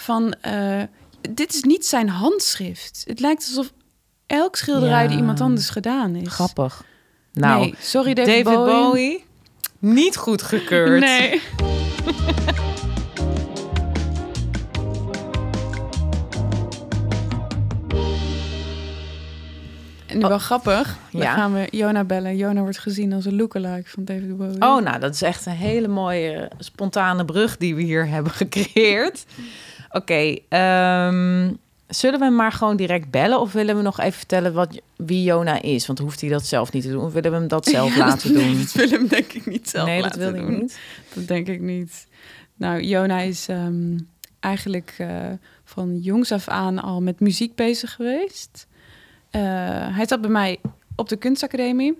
van 0.00 0.32
eh, 0.40 0.82
dit 1.30 1.54
is 1.54 1.62
niet 1.62 1.86
zijn 1.86 2.08
handschrift. 2.08 3.04
Het 3.06 3.20
lijkt 3.20 3.44
alsof 3.46 3.72
elk 4.26 4.56
schilderij 4.56 5.02
Ja. 5.02 5.08
die 5.08 5.16
iemand 5.16 5.40
anders 5.40 5.70
gedaan 5.70 6.14
is. 6.14 6.28
Grappig. 6.28 6.84
Nou, 7.32 7.60
nee, 7.60 7.74
sorry 7.80 8.14
David, 8.14 8.44
David 8.44 8.58
Bowie. 8.58 8.72
Bowie. 8.82 9.24
Niet 9.78 10.16
goed 10.16 10.42
gekeurd. 10.42 11.00
Nee. 11.00 11.40
En 20.06 20.28
wel 20.28 20.38
grappig. 20.38 20.96
Dan 21.12 21.20
ja. 21.22 21.34
gaan 21.34 21.52
we 21.54 21.66
Jona 21.70 22.04
bellen. 22.04 22.36
Jona 22.36 22.60
wordt 22.60 22.78
gezien 22.78 23.12
als 23.12 23.24
een 23.24 23.36
lookalike 23.36 23.88
van 23.90 24.04
David 24.04 24.36
Bowie. 24.36 24.60
Oh, 24.60 24.82
nou, 24.82 24.98
dat 24.98 25.14
is 25.14 25.22
echt 25.22 25.46
een 25.46 25.52
hele 25.52 25.88
mooie 25.88 26.50
spontane 26.58 27.24
brug 27.24 27.56
die 27.56 27.74
we 27.74 27.82
hier 27.82 28.06
hebben 28.08 28.32
gecreëerd. 28.32 29.24
Oké, 29.90 30.36
ehm, 30.48 31.52
zullen 31.88 32.18
we 32.18 32.24
hem 32.24 32.34
maar 32.34 32.52
gewoon 32.52 32.76
direct 32.76 33.10
bellen 33.10 33.40
of 33.40 33.52
willen 33.52 33.76
we 33.76 33.82
nog 33.82 34.00
even 34.00 34.12
vertellen 34.12 34.52
wat, 34.52 34.80
wie 34.96 35.22
Jona 35.22 35.62
is? 35.62 35.86
Want 35.86 35.98
hoeft 35.98 36.20
hij 36.20 36.30
dat 36.30 36.46
zelf 36.46 36.72
niet 36.72 36.82
te 36.82 36.90
doen? 36.90 37.04
Of 37.04 37.12
willen 37.12 37.30
we 37.30 37.36
hem 37.36 37.48
dat 37.48 37.66
zelf 37.76 37.96
Ja, 37.96 38.06
laten 38.06 38.34
dat, 38.34 38.42
doen? 38.42 38.58
Dat 38.58 38.72
wil 38.80 38.88
hem 38.90 39.08
denk 39.08 39.32
ik 39.32 39.46
niet 39.46 39.68
zelf 39.70 39.86
nee, 39.86 40.02
dat 40.02 40.04
laten 40.16 40.20
wil 40.32 40.40
hij 40.40 40.50
doen. 40.50 40.60
niet. 40.60 40.78
Dat 41.14 41.26
denk 41.28 41.48
ik 41.48 41.60
niet. 41.60 42.06
Nou, 42.54 42.80
Jona 42.82 43.20
is 43.20 43.48
ehm, 43.48 43.98
eigenlijk 44.40 44.94
eh, 44.98 45.08
van 45.64 45.98
jongs 46.00 46.32
af 46.32 46.48
aan 46.48 46.78
al 46.82 47.02
met 47.02 47.20
muziek 47.20 47.54
bezig 47.54 47.92
geweest. 47.94 48.66
Eh, 49.30 49.40
hij 49.96 50.06
zat 50.06 50.20
bij 50.20 50.30
mij 50.30 50.58
op 50.96 51.08
de 51.08 51.16
kunstacademie, 51.16 51.98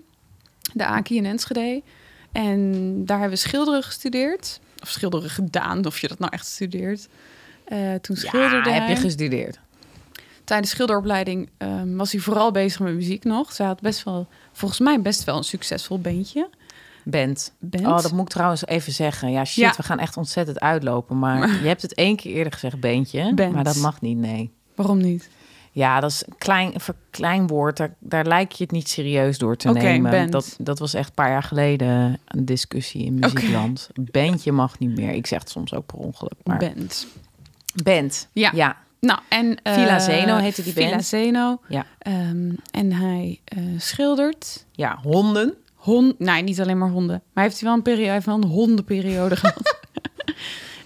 de 0.73 0.85
AKI 0.85 1.15
in 1.17 1.25
Enschede. 1.25 1.81
En 2.31 2.71
daar 3.05 3.19
hebben 3.19 3.37
we 3.37 3.43
schilderen 3.43 3.83
gestudeerd. 3.83 4.59
Of 4.81 4.89
schilderen 4.89 5.29
gedaan, 5.29 5.85
of 5.85 5.99
je 5.99 6.07
dat 6.07 6.19
nou 6.19 6.31
echt 6.33 6.45
studeert. 6.47 7.07
Eh, 7.69 7.93
toen 8.01 8.15
schilderde 8.15 8.69
Ja, 8.69 8.75
heb 8.75 8.87
je 8.97 9.01
gestudeerd? 9.01 9.59
Tijdens 10.43 10.69
de 10.69 10.75
schilderopleiding 10.75 11.49
ehm, 11.57 11.95
was 11.95 12.11
hij 12.11 12.21
vooral 12.21 12.51
bezig 12.51 12.79
met 12.79 12.93
muziek 12.93 13.23
nog. 13.23 13.51
Zij 13.51 13.65
had 13.65 13.81
best 13.81 14.03
wel, 14.03 14.27
volgens 14.51 14.79
mij 14.79 15.01
best 15.01 15.23
wel 15.23 15.37
een 15.37 15.43
succesvol 15.43 15.99
bandje. 15.99 16.49
Bent. 17.03 17.51
Band. 17.59 17.85
Oh, 17.85 18.01
dat 18.01 18.11
moet 18.11 18.21
ik 18.21 18.27
trouwens 18.29 18.65
even 18.65 18.93
zeggen. 18.93 19.31
Ja, 19.31 19.45
shit, 19.45 19.63
Ja. 19.63 19.73
we 19.77 19.83
gaan 19.83 19.99
echt 19.99 20.17
ontzettend 20.17 20.59
uitlopen. 20.59 21.19
Maar 21.19 21.49
je 21.61 21.67
hebt 21.67 21.81
het 21.81 21.93
één 21.93 22.15
keer 22.15 22.33
eerder 22.33 22.53
gezegd, 22.53 22.79
beentje. 22.79 23.33
Band. 23.33 23.53
Maar 23.53 23.63
dat 23.63 23.75
mag 23.75 24.01
niet, 24.01 24.17
nee. 24.17 24.51
Waarom 24.75 24.97
niet? 24.97 25.29
Ja, 25.71 25.99
dat 25.99 26.11
is 26.11 26.23
een 26.27 26.37
klein, 26.37 26.71
verkleinwoord. 26.75 27.77
Daar, 27.77 27.93
daar 27.99 28.25
lijkt 28.25 28.57
je 28.57 28.63
het 28.63 28.71
niet 28.71 28.89
serieus 28.89 29.37
door 29.37 29.55
te 29.55 29.69
nemen. 29.71 30.11
band. 30.11 30.31
Dat, 30.31 30.55
dat 30.59 30.79
was 30.79 30.93
echt 30.93 31.07
een 31.09 31.13
paar 31.15 31.29
jaar 31.29 31.43
geleden 31.43 32.19
een 32.27 32.45
discussie 32.45 33.05
in 33.05 33.13
muziekland. 33.13 33.89
Bandje 34.11 34.51
mag 34.51 34.79
niet 34.79 34.95
meer. 34.95 35.09
Ik 35.11 35.27
zeg 35.27 35.39
het 35.39 35.49
soms 35.49 35.73
ook 35.73 35.85
per 35.85 35.97
ongeluk. 35.97 36.33
Maar 36.43 36.57
Band. 36.57 37.07
Band. 37.83 38.27
Ja. 38.31 38.51
ja. 38.53 38.77
Nou, 38.99 39.19
en... 39.29 39.61
eh, 39.63 39.73
Villa 39.73 39.99
Zeno 39.99 40.35
heette 40.35 40.63
die 40.63 40.73
Villa 40.73 40.89
band. 40.89 41.05
Zeno. 41.05 41.61
Ja. 41.67 41.85
Ehm, 41.99 42.51
en 42.71 42.91
hij 42.91 43.39
eh, 43.43 43.63
schildert. 43.77 44.65
Ja, 44.71 44.99
honden. 45.01 45.53
Hond, 45.75 46.19
nee, 46.19 46.43
niet 46.43 46.61
alleen 46.61 46.77
maar 46.77 46.89
honden. 46.89 47.21
Maar 47.33 47.43
heeft 47.43 47.59
hij 47.59 47.67
wel 47.67 47.77
een 47.77 47.83
periode, 47.83 48.25
wel 48.25 48.35
een 48.35 48.43
hondenperiode 48.43 49.35
gehad. 49.41 49.77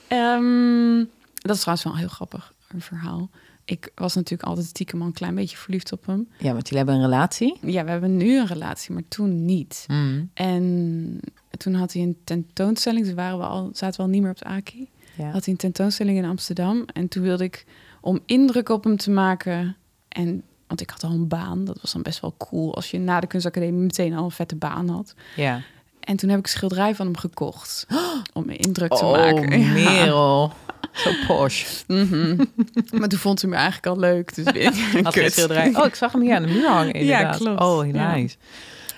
Ehm, 0.07 0.97
dat 1.33 1.55
is 1.55 1.59
trouwens 1.61 1.83
wel 1.87 1.97
heel 1.97 2.07
grappig, 2.07 2.53
een 2.67 2.81
verhaal. 2.81 3.29
Ik 3.65 3.91
was 3.95 4.15
natuurlijk 4.15 4.49
altijd 4.49 4.67
stiekem 4.67 5.01
al 5.01 5.07
een 5.07 5.13
klein 5.13 5.35
beetje 5.35 5.57
verliefd 5.57 5.91
op 5.91 6.05
hem. 6.05 6.27
Ja, 6.37 6.51
want 6.53 6.69
jullie 6.69 6.77
hebben 6.83 6.95
een 6.95 7.09
relatie. 7.09 7.57
Ja, 7.61 7.83
we 7.83 7.89
hebben 7.89 8.17
nu 8.17 8.37
een 8.39 8.47
relatie, 8.47 8.93
maar 8.93 9.03
toen 9.07 9.45
niet. 9.45 9.85
En 10.33 11.19
toen 11.57 11.73
had 11.73 11.93
hij 11.93 12.01
een 12.01 12.17
tentoonstelling. 12.23 13.05
Toen 13.05 13.15
waren 13.15 13.37
we 13.37 13.45
al, 13.45 13.69
zaten 13.73 13.97
we 13.97 14.03
al 14.05 14.09
niet 14.11 14.21
meer 14.21 14.31
op 14.31 14.37
de 14.37 14.45
AKI. 14.45 14.89
Ja. 15.17 15.23
Had 15.29 15.43
hij 15.45 15.53
een 15.53 15.59
tentoonstelling 15.59 16.17
in 16.17 16.25
Amsterdam. 16.25 16.85
En 16.93 17.07
toen 17.07 17.23
wilde 17.23 17.43
ik, 17.43 17.65
om 18.01 18.19
indruk 18.25 18.69
op 18.69 18.83
hem 18.83 18.97
te 18.97 19.11
maken... 19.11 19.75
En, 20.09 20.43
want 20.67 20.81
ik 20.81 20.89
had 20.89 21.03
al 21.03 21.09
een 21.11 21.27
baan. 21.27 21.65
Dat 21.65 21.77
was 21.81 21.91
dan 21.93 22.01
best 22.01 22.19
wel 22.19 22.35
cool. 22.37 22.75
Als 22.75 22.91
je 22.91 22.99
na 22.99 23.19
de 23.19 23.27
kunstacademie 23.27 23.81
meteen 23.81 24.13
al 24.13 24.23
een 24.23 24.31
vette 24.31 24.55
baan 24.55 24.89
had. 24.89 25.13
ja. 25.35 25.61
En 25.99 26.15
toen 26.17 26.29
heb 26.29 26.39
ik 26.39 26.45
een 26.45 26.51
schilderij 26.51 26.95
van 26.95 27.05
hem 27.05 27.17
gekocht. 27.17 27.87
Om 28.33 28.49
indruk 28.49 28.93
te 28.93 29.03
Oh, 29.05 29.11
maken. 29.11 29.59
Ja. 29.59 29.71
Merel. 29.73 30.53
Zo 30.91 31.09
posh. 31.27 31.83
Mhm. 31.87 32.43
maar 32.91 33.07
toen 33.07 33.19
vond 33.19 33.41
hij 33.41 33.49
me 33.49 33.55
eigenlijk 33.55 33.85
al 33.87 33.99
leuk. 33.99 34.35
Dus 34.35 34.45
Had 34.45 34.55
geen 34.83 35.03
Kut. 35.23 35.31
schilderij. 35.31 35.75
Oh, 35.75 35.85
ik 35.85 35.95
zag 35.95 36.11
hem 36.11 36.21
hier 36.21 36.35
aan 36.35 36.43
de 36.43 36.47
muur 36.53 36.67
hangen 36.69 36.93
inderdaad. 36.93 37.37
klopt. 37.37 37.61
Oh, 37.61 37.81
hilarisch. 37.81 38.37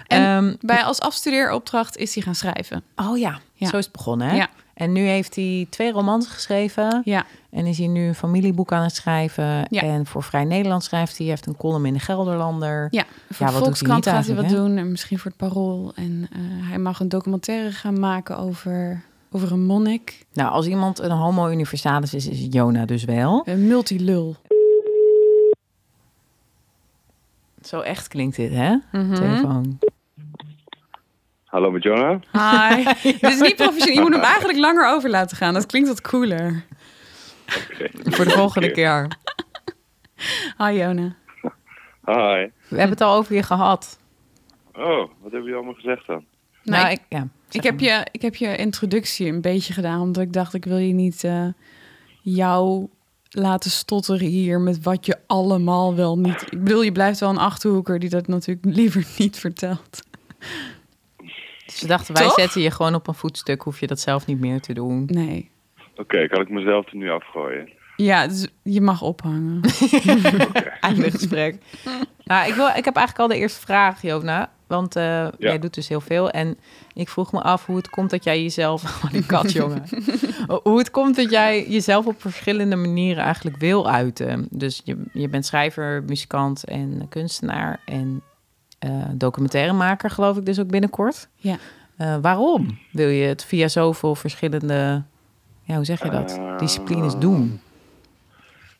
En- 0.07 0.21
Ehm, 0.23 0.53
Bij 0.61 0.83
als 0.83 0.99
afstudeeropdracht 0.99 1.97
is 1.97 2.13
hij 2.15 2.23
gaan 2.23 2.35
schrijven. 2.35 2.83
oh 2.95 3.17
ja, 3.17 3.39
Ja. 3.53 3.67
zo 3.69 3.77
is 3.77 3.83
het 3.83 3.93
begonnen 3.93 4.27
hè? 4.29 4.35
Ja. 4.35 4.49
En 4.75 4.91
nu 4.91 5.01
heeft 5.07 5.35
hij 5.35 5.67
twee 5.69 5.91
romans 5.91 6.27
geschreven. 6.27 7.01
Ja, 7.05 7.25
En 7.49 7.65
is 7.65 7.77
hij 7.77 7.87
nu 7.87 8.07
een 8.07 8.15
familieboek 8.15 8.71
aan 8.71 8.83
het 8.83 8.95
schrijven. 8.95 9.67
Ja. 9.69 9.81
En 9.81 10.05
voor 10.05 10.23
Vrij 10.23 10.43
Nederland 10.43 10.83
schrijft 10.83 11.17
hij. 11.17 11.25
Hij 11.25 11.35
heeft 11.35 11.45
een 11.47 11.55
column 11.57 11.85
in 11.85 11.93
de 11.93 11.99
Gelderlander. 11.99 12.87
ja. 12.91 13.03
voor 13.03 13.27
wat 13.29 13.37
doet 13.39 13.49
hij 13.49 13.59
Volkskrant 13.59 14.05
niet 14.05 14.13
gaat 14.13 14.25
hij 14.25 14.35
wat 14.35 14.49
doen. 14.49 14.77
En 14.77 14.91
misschien 14.91 15.19
voor 15.19 15.31
het 15.37 15.49
Parool. 15.49 15.91
En 15.95 16.27
eh, 16.31 16.39
hij 16.69 16.77
mag 16.77 16.99
een 16.99 17.09
documentaire 17.09 17.71
gaan 17.71 17.99
maken 17.99 18.37
over, 18.37 19.03
over 19.31 19.51
een 19.51 19.65
monnik. 19.65 20.25
Nou, 20.33 20.51
als 20.51 20.65
iemand 20.67 20.99
een 20.99 21.11
homo 21.11 21.49
universalis 21.49 22.13
is, 22.13 22.27
is 22.27 22.47
Jona 22.49 22.85
dus 22.85 23.03
wel. 23.03 23.41
Een 23.45 23.67
multilul. 23.67 24.35
Zo 27.63 27.79
echt 27.79 28.07
klinkt 28.07 28.35
dit, 28.35 28.51
hè? 28.51 28.77
Mhm. 28.91 29.13
Telefoon. 29.15 29.79
Hallo 31.55 31.71
met 31.71 31.83
Jonah. 31.83 32.21
Hi. 32.31 32.83
Dit 33.11 33.21
is 33.21 33.39
niet 33.39 33.55
professioneel. 33.55 33.93
Je 33.93 34.01
moet 34.01 34.13
hem 34.13 34.23
eigenlijk 34.23 34.59
langer 34.59 34.87
over 34.87 35.09
laten 35.09 35.37
gaan. 35.37 35.53
Dat 35.53 35.65
klinkt 35.65 35.87
wat 35.87 36.01
cooler. 36.01 36.65
Voor 38.03 38.25
de 38.25 38.31
volgende 38.31 38.71
keer. 38.71 39.17
Hi 40.57 40.71
Jona. 40.71 41.15
Hi. 42.05 42.49
We 42.67 42.77
hebben 42.77 42.89
het 42.89 43.01
al 43.01 43.15
over 43.15 43.35
je 43.35 43.43
gehad. 43.43 43.99
Oh, 44.73 44.97
wat 44.97 45.07
hebben 45.21 45.41
jullie 45.41 45.55
allemaal 45.55 45.73
gezegd 45.73 46.07
dan? 46.07 46.25
Nou, 46.63 46.83
nou, 46.83 46.91
ik, 46.93 46.99
ik, 46.99 47.05
ja, 47.09 47.27
ik, 47.51 47.63
heb 47.63 47.79
je, 47.79 48.07
ik 48.11 48.21
heb 48.21 48.35
je 48.35 48.55
introductie 48.55 49.27
een 49.27 49.41
beetje 49.41 49.73
gedaan. 49.73 50.01
Omdat 50.01 50.23
ik 50.23 50.33
dacht, 50.33 50.53
ik 50.53 50.65
wil 50.65 50.77
je 50.77 50.93
niet 50.93 51.23
eh, 51.23 51.47
jou 52.21 52.87
laten 53.29 53.71
stotteren 53.71 54.27
hier 54.27 54.59
met 54.59 54.83
wat 54.83 55.05
je 55.05 55.17
allemaal 55.27 55.95
wel 55.95 56.17
niet... 56.17 56.41
Ik 56.49 56.63
bedoel, 56.63 56.81
je 56.81 56.91
blijft 56.91 57.19
wel 57.19 57.29
een 57.29 57.37
achterhoeker 57.37 57.99
die 57.99 58.09
dat 58.09 58.27
natuurlijk 58.27 58.75
liever 58.79 59.05
niet 59.17 59.37
vertelt. 59.37 60.03
Dus 61.65 61.81
we 61.81 61.87
dachten, 61.87 62.13
wij 62.13 62.23
Toch? 62.23 62.33
zetten 62.33 62.61
je 62.61 62.71
gewoon 62.71 62.95
op 62.95 63.07
een 63.07 63.13
voetstuk. 63.13 63.61
Hoef 63.61 63.79
je 63.79 63.87
dat 63.87 63.99
zelf 63.99 64.25
niet 64.25 64.39
meer 64.39 64.61
te 64.61 64.73
doen. 64.73 65.03
Nee. 65.05 65.51
Oké, 65.95 66.27
kan 66.27 66.41
ik 66.41 66.49
mezelf 66.49 66.87
er 66.87 66.95
nu 66.95 67.11
afgooien? 67.11 67.69
Ja, 67.95 68.27
dus 68.27 68.47
je 68.63 68.81
mag 68.81 69.01
ophangen. 69.01 69.61
Einde 70.79 71.11
gesprek. 71.11 71.57
nou, 72.23 72.47
ik, 72.47 72.53
wil, 72.53 72.67
ik 72.67 72.85
heb 72.85 72.95
eigenlijk 72.95 73.19
al 73.19 73.27
de 73.27 73.37
eerste 73.37 73.59
vraag, 73.59 74.01
Jona. 74.01 74.53
Want 74.67 74.95
eh, 74.95 75.27
jij 75.37 75.59
doet 75.59 75.73
dus 75.73 75.87
heel 75.87 76.01
veel. 76.01 76.29
En 76.29 76.57
ik 76.93 77.09
vroeg 77.09 77.31
me 77.31 77.41
af 77.41 77.65
hoe 77.65 77.75
het 77.75 77.89
komt 77.89 78.09
dat 78.09 78.23
jij 78.23 78.41
jezelf... 78.41 78.83
Oh, 79.05 79.11
die 79.11 79.25
kat, 79.25 79.51
jongen. 79.51 79.83
hoe 80.63 80.77
het 80.77 80.91
komt 80.91 81.15
dat 81.15 81.29
jij 81.29 81.67
jezelf 81.67 82.05
op 82.05 82.21
verschillende 82.21 82.75
manieren 82.75 83.23
eigenlijk 83.23 83.57
wil 83.57 83.89
uiten. 83.89 84.47
Dus 84.51 84.81
je, 84.83 84.97
je 85.13 85.29
bent 85.29 85.45
schrijver, 85.45 86.03
muzikant 86.03 86.63
en 86.63 87.05
kunstenaar... 87.09 87.79
en 87.85 88.23
documentairemaker, 89.13 90.09
geloof 90.09 90.37
ik 90.37 90.45
dus 90.45 90.59
ook 90.59 90.67
binnenkort. 90.67 91.29
Ja. 91.35 91.57
Uh, 91.97 92.17
waarom 92.21 92.79
wil 92.91 93.09
je 93.09 93.25
het 93.25 93.45
via 93.45 93.67
zoveel 93.67 94.15
verschillende... 94.15 95.03
Ja, 95.63 95.75
hoe 95.75 95.85
zeg 95.85 96.03
je 96.03 96.09
dat? 96.09 96.39
Disciplines 96.59 97.17
doen? 97.17 97.59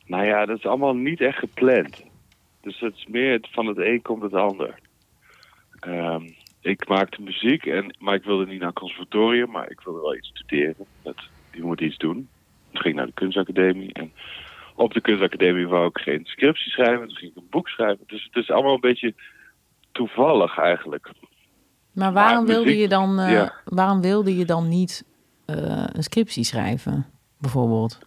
Nou 0.06 0.24
ja, 0.24 0.46
dat 0.46 0.58
is 0.58 0.66
allemaal 0.66 0.94
niet 0.94 1.20
echt 1.20 1.38
gepland. 1.38 2.02
Dus 2.60 2.80
het 2.80 2.94
is 2.96 3.06
meer 3.06 3.38
van 3.50 3.66
het 3.66 3.78
een 3.78 4.02
komt 4.02 4.22
het 4.22 4.34
ander. 4.34 4.74
Um, 5.86 6.34
ik 6.60 6.88
maakte 6.88 7.22
muziek, 7.22 7.66
en, 7.66 7.96
maar 7.98 8.14
ik 8.14 8.24
wilde 8.24 8.46
niet 8.46 8.58
naar 8.58 8.68
het 8.68 8.78
conservatorium, 8.78 9.50
maar 9.50 9.70
ik 9.70 9.80
wilde 9.80 10.00
wel 10.00 10.16
iets 10.16 10.28
studeren. 10.28 10.86
Dat, 11.02 11.16
je 11.52 11.62
moet 11.62 11.80
iets 11.80 11.96
doen. 11.96 12.28
Toen 12.70 12.80
ging 12.80 12.94
ik 12.94 12.94
naar 12.94 13.06
de 13.06 13.12
kunstacademie 13.12 13.92
en 13.92 14.12
op 14.74 14.92
de 14.92 15.00
kunstacademie 15.00 15.68
wou 15.68 15.86
ik 15.86 15.98
geen 15.98 16.24
scriptie 16.24 16.70
schrijven. 16.70 17.08
Toen 17.08 17.16
ging 17.16 17.30
ik 17.30 17.36
een 17.36 17.50
boek 17.50 17.68
schrijven. 17.68 18.04
Dus 18.06 18.24
het 18.24 18.42
is 18.42 18.50
allemaal 18.50 18.74
een 18.74 18.80
beetje 18.80 19.14
toevallig 19.96 20.58
eigenlijk. 20.58 21.10
Maar 21.92 22.12
waarom, 22.12 22.46
wilde, 22.46 22.76
je 22.76 22.88
dan, 22.88 23.20
uh, 23.20 23.48
waarom 23.64 24.00
wilde 24.00 24.36
je 24.36 24.44
dan 24.44 24.68
niet 24.68 25.04
uh, 25.46 25.84
een 25.92 26.02
scriptie 26.02 26.44
schrijven, 26.44 27.06
bijvoorbeeld? 27.38 27.98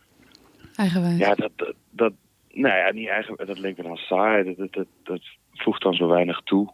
Eigenwijs. 0.75 1.17
Ja, 1.17 1.35
dat, 1.35 1.51
dat, 1.55 1.73
dat, 1.89 2.13
nou 2.51 2.75
ja, 2.77 2.91
niet 2.91 3.07
eigen, 3.07 3.45
dat 3.45 3.59
leek 3.59 3.77
me 3.77 3.83
dan 3.83 3.97
saai. 3.97 4.43
Dat, 4.43 4.57
dat, 4.57 4.73
dat, 4.73 4.87
dat 5.03 5.21
voegt 5.53 5.81
dan 5.81 5.93
zo 5.93 6.07
weinig 6.07 6.41
toe. 6.41 6.73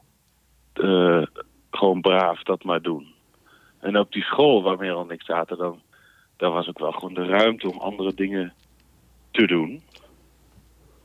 Uh, 0.74 1.26
gewoon 1.72 2.02
braaf 2.02 2.44
dat 2.44 2.64
maar 2.64 2.82
doen. 2.82 3.14
En 3.80 3.98
op 3.98 4.12
die 4.12 4.24
school 4.24 4.64
waar 4.64 4.78
meer 4.78 4.94
al 4.94 5.06
niks 5.06 5.26
zaten, 5.26 5.58
dan, 5.58 5.82
dan 6.38 6.52
was 6.52 6.68
ook 6.68 6.80
wel 6.80 6.92
gewoon 6.92 7.14
de 7.14 7.26
ruimte 7.26 7.72
om 7.72 7.80
andere 7.80 8.14
dingen 8.14 8.54
te 9.32 9.48
doen. 9.48 9.82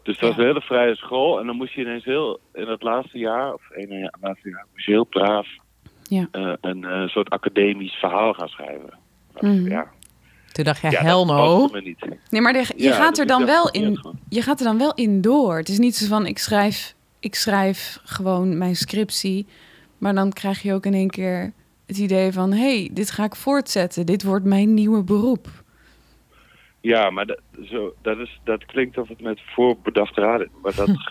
Dus 0.02 0.18
dat 0.18 0.28
was 0.28 0.38
een 0.38 0.44
hele 0.44 0.60
vrije 0.60 0.96
school. 0.96 1.40
En 1.40 1.46
dan 1.46 1.56
moest 1.56 1.72
je 1.72 1.80
ineens 1.80 2.04
heel, 2.04 2.40
in 2.52 2.66
het 2.68 2.82
laatste 2.82 3.18
jaar, 3.18 3.54
of 3.54 3.70
één 3.70 3.98
jaar, 3.98 4.14
laatste 4.20 4.48
jaar, 4.48 4.66
moest 4.72 4.86
je 4.86 4.92
heel 4.92 5.04
braaf 5.04 5.46
ja. 6.02 6.28
uh, 6.32 6.52
een 6.60 6.82
uh, 6.82 7.06
soort 7.06 7.30
academisch 7.30 7.94
verhaal 7.94 8.32
gaan 8.32 8.48
schrijven. 8.48 8.98
Mm. 9.40 9.68
Ja. 9.68 9.90
Toen 10.52 10.64
dacht 10.64 10.80
je, 10.80 10.90
ja, 10.90 11.02
hell 11.02 11.24
no. 11.24 11.68
Nee, 12.30 12.40
maar 12.40 12.52
de, 12.52 12.64
je, 12.76 12.82
Ja, 12.82 12.92
gaat 12.92 13.08
dat 13.08 13.18
er 13.18 13.26
dan 13.26 13.46
wel 13.46 13.70
in, 13.70 14.00
je 14.28 14.42
gaat 14.42 14.58
er 14.58 14.66
dan 14.66 14.78
wel 14.78 14.94
in 14.94 15.20
door. 15.20 15.56
Het 15.56 15.68
is 15.68 15.78
niet 15.78 15.96
zo 15.96 16.06
van, 16.06 16.26
ik 16.26 16.38
schrijf, 16.38 16.94
ik 17.20 17.34
schrijf 17.34 17.98
gewoon 18.04 18.58
mijn 18.58 18.76
scriptie. 18.76 19.46
Maar 19.98 20.14
dan 20.14 20.32
krijg 20.32 20.62
je 20.62 20.74
ook 20.74 20.86
in 20.86 20.94
één 20.94 21.10
keer 21.10 21.52
het 21.86 21.98
idee 21.98 22.32
van... 22.32 22.52
hé, 22.52 22.78
hey, 22.78 22.90
dit 22.92 23.10
ga 23.10 23.24
ik 23.24 23.36
voortzetten. 23.36 24.06
Dit 24.06 24.22
wordt 24.22 24.44
mijn 24.44 24.74
nieuwe 24.74 25.02
beroep. 25.02 25.48
Ja, 26.80 27.10
maar 27.10 27.26
dat, 27.26 27.40
zo, 27.64 27.94
dat, 28.02 28.18
is, 28.18 28.40
dat 28.44 28.64
klinkt 28.64 28.98
of 28.98 29.08
het 29.08 29.20
met 29.20 29.40
voorbedacht 29.40 30.16
raad 30.16 30.40
is. 30.40 30.48
Maar 30.62 30.74
dat 30.74 30.90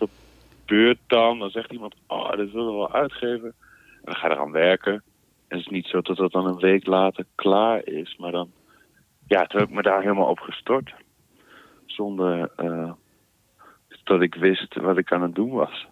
gebeurt 0.65 0.99
dan. 1.07 1.39
Dan 1.39 1.49
zegt 1.49 1.72
iemand, 1.72 1.95
oh, 2.07 2.30
dit 2.30 2.51
willen 2.51 2.72
we 2.72 2.78
wel 2.78 2.93
uitgeven. 2.93 3.53
En 3.95 4.01
dan 4.03 4.15
ga 4.15 4.28
je 4.28 4.34
eraan 4.34 4.51
werken. 4.51 4.93
En 4.93 5.57
het 5.57 5.59
is 5.59 5.67
niet 5.67 5.86
zo 5.86 6.01
dat 6.01 6.17
dat 6.17 6.32
dan 6.32 6.45
een 6.45 6.59
week 6.59 6.86
later 6.86 7.26
klaar 7.36 7.86
is. 7.88 8.15
Maar 8.17 8.32
dan, 8.32 8.51
ja, 9.28 9.45
toen 9.45 9.59
heb 9.59 9.70
ik 9.70 9.76
me 9.76 9.82
daar 9.82 10.01
helemaal 10.01 10.30
op 10.30 10.39
gestort. 10.39 10.93
Zonder 11.86 12.51
uh, 12.57 12.91
dat 14.03 14.22
ik 14.22 14.36
wist 14.36 14.76
wat 14.76 14.97
ik 14.97 15.11
aan 15.11 15.22
het 15.22 15.36
doen 15.36 15.51
was. 15.51 15.88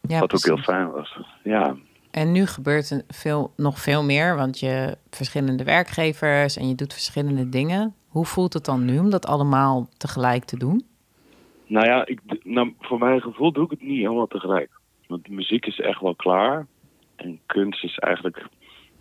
Ja, 0.00 0.18
wat 0.18 0.32
ook 0.32 0.44
heel 0.44 0.56
fijn 0.56 0.90
was. 0.90 1.18
Ja, 1.42 1.76
En 2.20 2.32
nu 2.32 2.46
gebeurt 2.46 2.90
er 2.90 3.02
veel, 3.08 3.52
nog 3.56 3.78
veel 3.78 4.04
meer, 4.04 4.36
want 4.36 4.60
je 4.60 4.96
verschillende 5.10 5.64
werkgevers 5.64 6.56
en 6.56 6.68
je 6.68 6.74
doet 6.74 6.92
verschillende 6.92 7.48
dingen. 7.48 7.94
Hoe 8.08 8.24
voelt 8.24 8.52
het 8.52 8.64
dan 8.64 8.84
nu 8.84 8.98
om 8.98 9.10
dat 9.10 9.26
allemaal 9.26 9.88
tegelijk 9.96 10.44
te 10.44 10.58
doen? 10.58 10.84
Nou 11.66 11.86
ja, 11.86 12.06
ik, 12.06 12.20
nou, 12.42 12.74
voor 12.80 12.98
mijn 12.98 13.20
gevoel 13.20 13.52
doe 13.52 13.64
ik 13.64 13.70
het 13.70 13.82
niet 13.82 13.98
helemaal 13.98 14.26
tegelijk. 14.26 14.70
Want 15.06 15.24
de 15.24 15.32
muziek 15.32 15.66
is 15.66 15.80
echt 15.80 16.00
wel 16.00 16.14
klaar. 16.14 16.66
En 17.16 17.40
kunst 17.46 17.84
is 17.84 17.98
eigenlijk, 17.98 18.46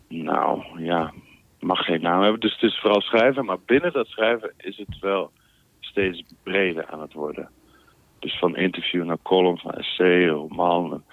nou 0.07 0.81
ja, 0.83 1.13
mag 1.59 1.85
geen 1.85 2.01
naam 2.01 2.21
hebben. 2.21 2.39
Dus 2.39 2.53
het 2.53 2.71
is 2.71 2.79
vooral 2.79 3.01
schrijven. 3.01 3.45
Maar 3.45 3.59
binnen 3.65 3.93
dat 3.93 4.07
schrijven 4.07 4.53
is 4.57 4.77
het 4.77 4.99
wel 4.99 5.31
steeds 5.79 6.23
breder 6.43 6.85
aan 6.85 7.01
het 7.01 7.13
worden. 7.13 7.49
Dus 8.19 8.39
van 8.39 8.55
interview 8.55 9.03
naar 9.03 9.21
column, 9.21 9.57
van 9.57 9.71
essay, 9.71 10.27
roman, 10.27 11.03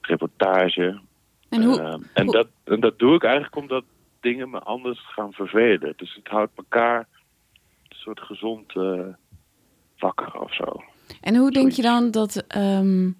reportage. 0.00 1.00
En 1.48 1.62
hoe, 1.62 1.80
Ehm, 1.80 2.00
en, 2.12 2.24
hoe- 2.24 2.32
dat, 2.32 2.48
en 2.64 2.80
dat 2.80 2.98
doe 2.98 3.14
ik 3.14 3.22
eigenlijk 3.24 3.56
omdat 3.56 3.84
dingen 4.20 4.50
me 4.50 4.58
anders 4.58 5.00
gaan 5.12 5.32
vervelen. 5.32 5.92
Dus 5.96 6.14
het 6.14 6.28
houdt 6.28 6.52
elkaar 6.56 6.98
een 7.88 7.96
soort 7.96 8.20
gezond 8.20 8.76
eh, 8.76 9.00
wakker 9.98 10.40
of 10.40 10.54
zo. 10.54 10.82
en 11.20 11.36
hoe 11.36 11.50
denk 11.50 11.72
je 11.72 11.82
dan 11.82 12.10
dat, 12.10 12.44
ehm, 12.48 13.10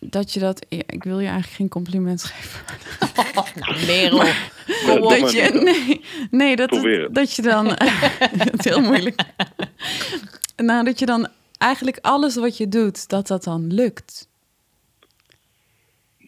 dat 0.00 0.32
je 0.32 0.40
dat... 0.40 0.66
ja, 0.68 0.82
ik 0.86 1.04
wil 1.04 1.18
je 1.18 1.26
eigenlijk 1.26 1.56
geen 1.56 1.68
compliment 1.68 2.22
geven. 2.24 2.60
Nou, 3.54 3.86
Merel. 3.86 4.16
maar 4.16 5.18
dat 5.18 5.32
je, 5.32 5.50
nee, 5.64 6.00
nee 6.30 6.56
dat, 6.56 6.70
het. 6.70 7.14
dat 7.14 7.34
je 7.36 7.42
dan... 7.42 7.66
het 8.50 8.58
is 8.66 8.72
heel 8.72 8.80
moeilijk. 8.80 9.22
nou, 10.56 10.84
dat 10.84 10.98
je 10.98 11.06
dan 11.06 11.28
eigenlijk 11.58 11.98
alles 12.00 12.36
wat 12.36 12.56
je 12.56 12.68
doet, 12.68 13.08
dat 13.08 13.26
dat 13.26 13.44
dan 13.44 13.72
lukt. 13.72 14.28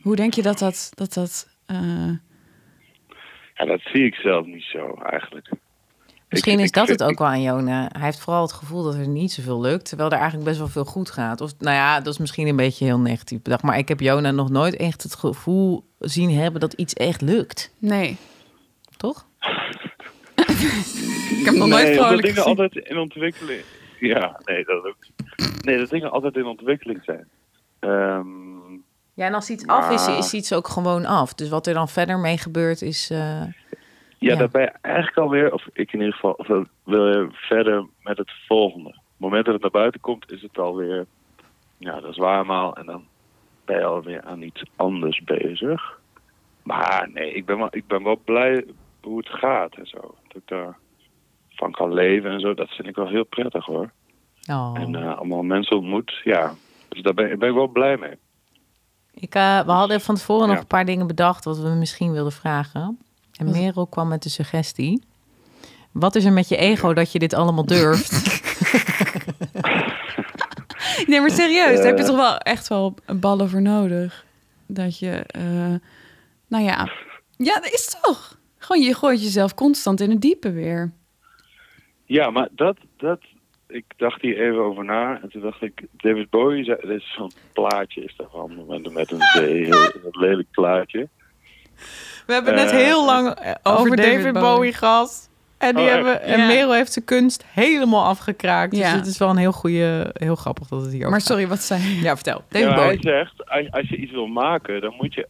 Hoe 0.03 0.17
denk 0.17 0.35
je 0.35 0.43
dat 0.43 0.59
dat... 0.59 0.91
dat, 0.95 1.13
dat 1.13 1.49
eh, 1.67 2.09
Ja, 3.55 3.65
dat 3.65 3.81
zie 3.81 4.05
ik 4.07 4.15
zelf 4.15 4.47
niet 4.47 4.63
zo 4.65 4.95
eigenlijk. 4.95 5.51
Misschien 6.29 6.53
Ik- 6.53 6.59
is 6.61 6.67
ik 6.69 6.75
dat 6.75 6.89
het 6.89 7.03
ook 7.03 7.19
wel 7.19 7.29
aan 7.29 7.43
Jona. 7.43 7.89
Hij 7.93 8.05
heeft 8.05 8.21
vooral 8.21 8.43
het 8.43 8.53
gevoel 8.53 8.83
dat 8.83 8.95
er 8.95 9.09
niet 9.09 9.33
zoveel 9.33 9.61
lukt, 9.61 9.89
terwijl 9.89 10.09
er 10.11 10.17
eigenlijk 10.17 10.45
best 10.45 10.59
wel 10.59 10.69
veel 10.69 10.85
goed 10.85 11.11
gaat. 11.11 11.41
Of 11.41 11.53
nou 11.59 11.77
ja, 11.77 12.01
dat 12.01 12.13
is 12.13 12.19
misschien 12.19 12.47
een 12.47 12.57
beetje 12.57 12.85
heel 12.85 12.99
negatief 12.99 13.43
bedacht, 13.43 13.63
maar 13.63 13.79
ik 13.79 13.89
heb 13.89 14.01
Jona 14.01 14.31
nog 14.31 14.51
nooit 14.51 14.77
echt 14.77 15.03
het 15.03 15.15
gevoel 15.15 15.85
zien 15.99 16.31
hebben 16.31 16.61
dat 16.61 16.73
iets 16.73 16.95
echt 16.95 17.21
lukt, 17.21 17.75
nee, 17.79 18.17
toch? 18.97 19.27
ik 21.39 21.45
heb 21.45 21.55
nog 21.55 21.69
nooit 21.69 21.83
nee, 21.83 21.91
omdat 21.93 22.05
vrolijk 22.05 22.23
dingen 22.23 22.37
gezien. 22.43 22.59
altijd 22.59 22.77
in 22.77 22.99
ontwikkeling. 22.99 23.63
Ja, 24.01 24.41
nee, 24.45 24.65
dat 24.65 24.85
ook. 24.85 24.97
Nee, 25.65 25.79
dat 25.79 25.91
dingen 25.91 26.11
altijd 26.11 26.37
in 26.37 26.45
ontwikkeling 26.47 27.01
zijn. 27.05 27.29
Ehm, 27.81 28.52
Ja, 29.15 29.27
en 29.27 29.35
als 29.35 29.51
iets 29.51 29.67
af 29.67 29.91
is, 29.91 30.07
is 30.09 30.35
iets 30.35 30.53
ook 30.53 30.69
gewoon 30.69 31.05
af. 31.07 31.35
Dus 31.35 31.49
wat 31.49 31.67
er 31.67 31.75
dan 31.75 31.89
verder 31.89 32.19
mee 32.19 32.39
gebeurt 32.39 32.83
is. 32.83 33.11
eh, 33.11 33.19
ja, 33.19 33.53
Ja. 34.19 34.35
daar 34.37 34.49
ben 34.49 34.63
je 34.63 34.73
eigenlijk 34.81 35.17
alweer, 35.17 35.53
of 35.53 35.67
ik 35.73 35.93
in 35.93 35.99
ieder 35.99 36.15
geval, 36.15 36.33
of 36.33 36.47
dan 36.47 36.69
wil 36.85 37.07
je 37.09 37.29
verder 37.33 37.87
met 38.03 38.19
het 38.19 38.31
volgende. 38.47 38.89
Op 38.89 38.95
het 38.95 39.03
moment 39.19 39.45
dat 39.45 39.55
het 39.55 39.63
naar 39.63 39.71
buiten 39.83 40.01
komt, 40.01 40.33
is 40.33 40.43
het 40.43 40.59
alweer, 40.59 41.07
ja, 41.79 42.01
dat 42.01 42.11
is 42.11 42.17
waarmaal. 42.17 42.77
En 42.77 42.87
dan 42.87 43.05
ben 43.65 43.77
je 43.79 43.85
alweer 43.85 44.23
aan 44.23 44.43
iets 44.43 44.63
anders 44.77 45.21
bezig. 45.25 45.99
Maar 46.63 47.09
nee, 47.13 47.33
ik 47.33 47.47
ben 47.47 47.59
wel, 47.59 47.69
ik 47.71 47.87
ben 47.87 48.03
wel 48.03 48.21
blij 48.25 48.65
hoe 49.01 49.19
het 49.19 49.29
gaat 49.29 49.75
en 49.75 49.87
zo. 49.87 49.99
Dat 50.29 50.37
ik 50.43 50.49
daar 50.49 50.77
van 51.51 51.71
kan 51.73 51.93
leven 51.93 52.31
en 52.31 52.41
zo, 52.41 52.55
dat 52.55 52.69
vind 52.71 52.89
ik 52.89 52.95
wel 52.97 53.09
heel 53.09 53.25
prettig 53.25 53.65
hoor. 53.67 53.91
oh. 54.51 54.75
En 54.75 54.95
eh, 54.95 55.17
allemaal 55.19 55.43
mensen 55.43 55.77
ontmoet, 55.77 56.21
ja. 56.25 56.53
Dus 56.89 57.03
daar 57.03 57.15
ben, 57.15 57.39
ben 57.39 57.49
ik 57.49 57.55
wel 57.55 57.69
blij 57.69 57.97
mee. 57.97 58.15
Ik, 59.23 59.35
eh, 59.35 59.61
we 59.65 59.71
hadden 59.73 60.01
van 60.01 60.15
tevoren 60.15 60.49
nog 60.49 60.59
een 60.59 60.67
paar 60.67 60.85
dingen 60.85 61.07
bedacht 61.07 61.45
wat 61.45 61.59
we 61.59 61.69
misschien 61.69 62.13
wilden 62.13 62.33
vragen. 62.33 62.99
En? 63.33 63.51
Merel 63.51 63.87
kwam 63.87 64.09
met 64.09 64.23
de 64.23 64.29
suggestie. 64.29 65.03
Wat 65.93 66.15
is 66.15 66.25
er 66.25 66.33
met 66.33 66.49
je 66.49 66.57
ego 66.57 66.93
dat 66.95 67.13
je 67.13 67.19
dit 67.19 67.35
allemaal 67.35 67.67
durft? 67.67 68.11
Nee, 71.07 71.21
maar 71.21 71.31
serieus, 71.31 71.77
daar 71.77 71.87
heb 71.87 71.97
je 71.97 72.03
Eh. 72.03 72.09
toch 72.09 72.17
wel 72.17 72.39
echt 72.39 72.69
wel 72.69 72.95
ballen 73.17 73.49
voor 73.51 73.63
nodig. 73.63 74.25
Dat 74.67 74.99
je, 74.99 75.11
eh, 75.11 75.75
nou 76.49 76.65
ja, 76.65 76.91
ja, 77.37 77.55
dat 77.55 77.73
is 77.73 77.97
toch. 78.03 78.39
Gewoon, 78.59 78.83
je 78.83 78.95
gooit 78.95 79.23
jezelf 79.23 79.55
constant 79.55 80.01
in 80.01 80.11
het 80.11 80.21
diepe 80.21 80.51
weer. 80.53 80.93
Ja, 82.05 82.31
maar 82.31 82.49
dat, 82.53 82.77
dat, 82.97 83.21
ik 83.73 83.85
dacht 83.97 84.21
hier 84.23 84.41
even 84.41 84.59
over 84.63 84.85
na. 84.85 85.21
En 85.23 85.29
toen 85.31 85.43
dacht 85.43 85.63
ik, 85.63 85.83
David 85.97 86.31
Bowie, 86.31 86.65
zei, 86.65 86.79
dit 86.81 87.01
is 87.01 87.15
zo'n 87.17 87.33
plaatje 87.53 88.05
is 88.05 88.15
daarvan. 88.17 88.65
Met, 88.69 88.93
met 88.93 89.11
een 89.11 89.21
zee, 89.21 89.65
heel, 89.65 89.81
heel 89.81 90.11
lelijk 90.11 90.51
plaatje. 90.51 91.09
We 92.27 92.33
hebben 92.33 92.55
net 92.55 92.71
heel 92.71 93.05
lang 93.05 93.29
over, 93.63 93.97
David 93.97 94.13
David, 94.23 94.33
Bowie. 94.33 94.41
Bowie 94.55 94.73
gehad. 94.73 95.31
En, 95.59 95.75
die 95.75 95.85
Oh, 95.85 95.91
hebben, 95.91 96.23
en 96.23 96.41
Ja. 96.41 96.47
Merel 96.47 96.73
heeft 96.75 96.93
zijn 96.93 97.05
kunst 97.05 97.45
helemaal 97.47 98.05
afgekraakt. 98.05 98.75
Dus 98.75 98.93
het 98.93 99.07
is 99.07 99.19
wel 99.19 99.29
een 99.31 99.37
heel 99.37 99.53
goede, 99.53 100.11
heel 100.13 100.35
grappig 100.35 100.69
dat 100.69 100.83
het 100.83 100.93
hier 100.93 101.11
Maar 101.11 101.21
sorry, 101.21 101.49
wat 101.49 101.61
zei 101.61 101.83
je? 101.83 102.01
Ja, 102.01 102.15
vertel. 102.15 102.45
David 102.49 102.69
Ja, 102.69 102.75
hij 102.75 102.85
Bowie. 102.85 103.01
zegt, 103.03 103.51
als, 103.51 103.71
als 103.71 103.89
je 103.89 103.97
iets 103.97 104.13
wil 104.13 104.27
maken, 104.27 104.81
dan 104.81 104.95
moet 104.97 105.15
je, 105.15 105.29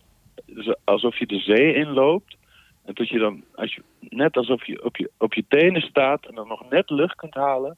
alsof 0.84 1.18
je 1.18 1.26
de 1.26 1.38
zee 1.38 1.74
inloopt. 1.74 2.36
En 2.84 2.94
dat 2.94 3.08
je 3.08 3.18
dan, 3.18 3.44
als 3.54 3.74
je, 3.74 3.82
net 4.00 4.36
alsof 4.36 4.66
je 4.66 4.84
op, 4.84 4.96
je 4.96 5.10
op 5.18 5.34
je 5.34 5.44
tenen 5.48 5.80
staat 5.82 6.26
en 6.26 6.34
dan 6.34 6.48
nog 6.48 6.70
net 6.70 6.90
lucht 6.90 7.14
kunt 7.14 7.34
halen. 7.34 7.76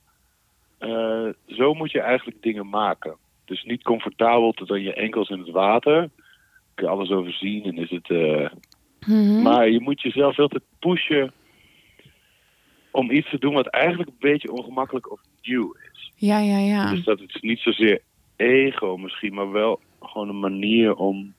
Eh, 0.85 1.57
zo 1.57 1.75
moet 1.75 1.91
je 1.91 2.01
eigenlijk 2.01 2.43
dingen 2.43 2.69
maken. 2.69 3.17
Dus 3.45 3.63
niet 3.63 3.83
comfortabel 3.83 4.53
tot 4.53 4.71
aan 4.71 4.83
je 4.83 4.95
enkels 4.95 5.29
in 5.29 5.39
het 5.39 5.51
water. 5.51 6.11
kun 6.75 6.87
je 6.87 6.93
alles 6.93 7.11
overzien 7.11 7.65
en 7.65 7.77
is 7.77 7.91
het... 7.91 8.11
eh, 8.11 8.47
Mhm. 9.07 9.43
Maar 9.43 9.69
je 9.71 9.81
moet 9.81 10.01
jezelf 10.03 10.35
te 10.35 10.61
pushen 10.79 11.33
om 12.91 13.11
iets 13.11 13.31
te 13.31 13.39
doen 13.39 13.55
wat 13.55 13.67
eigenlijk 13.67 14.09
een 14.09 14.17
beetje 14.31 14.53
ongemakkelijk 14.53 15.13
of 15.13 15.21
nieuw 15.43 15.75
is. 15.93 16.13
Ja, 16.17 16.39
ja, 16.39 16.59
ja. 16.59 16.91
Dus 16.91 17.05
dat 17.05 17.21
is 17.21 17.39
niet 17.41 17.59
zozeer 17.59 18.01
ego 18.37 18.97
misschien, 18.97 19.35
maar 19.35 19.51
wel 19.53 19.81
gewoon 20.03 20.29
een 20.29 20.41
manier 20.41 20.95
om... 20.95 21.35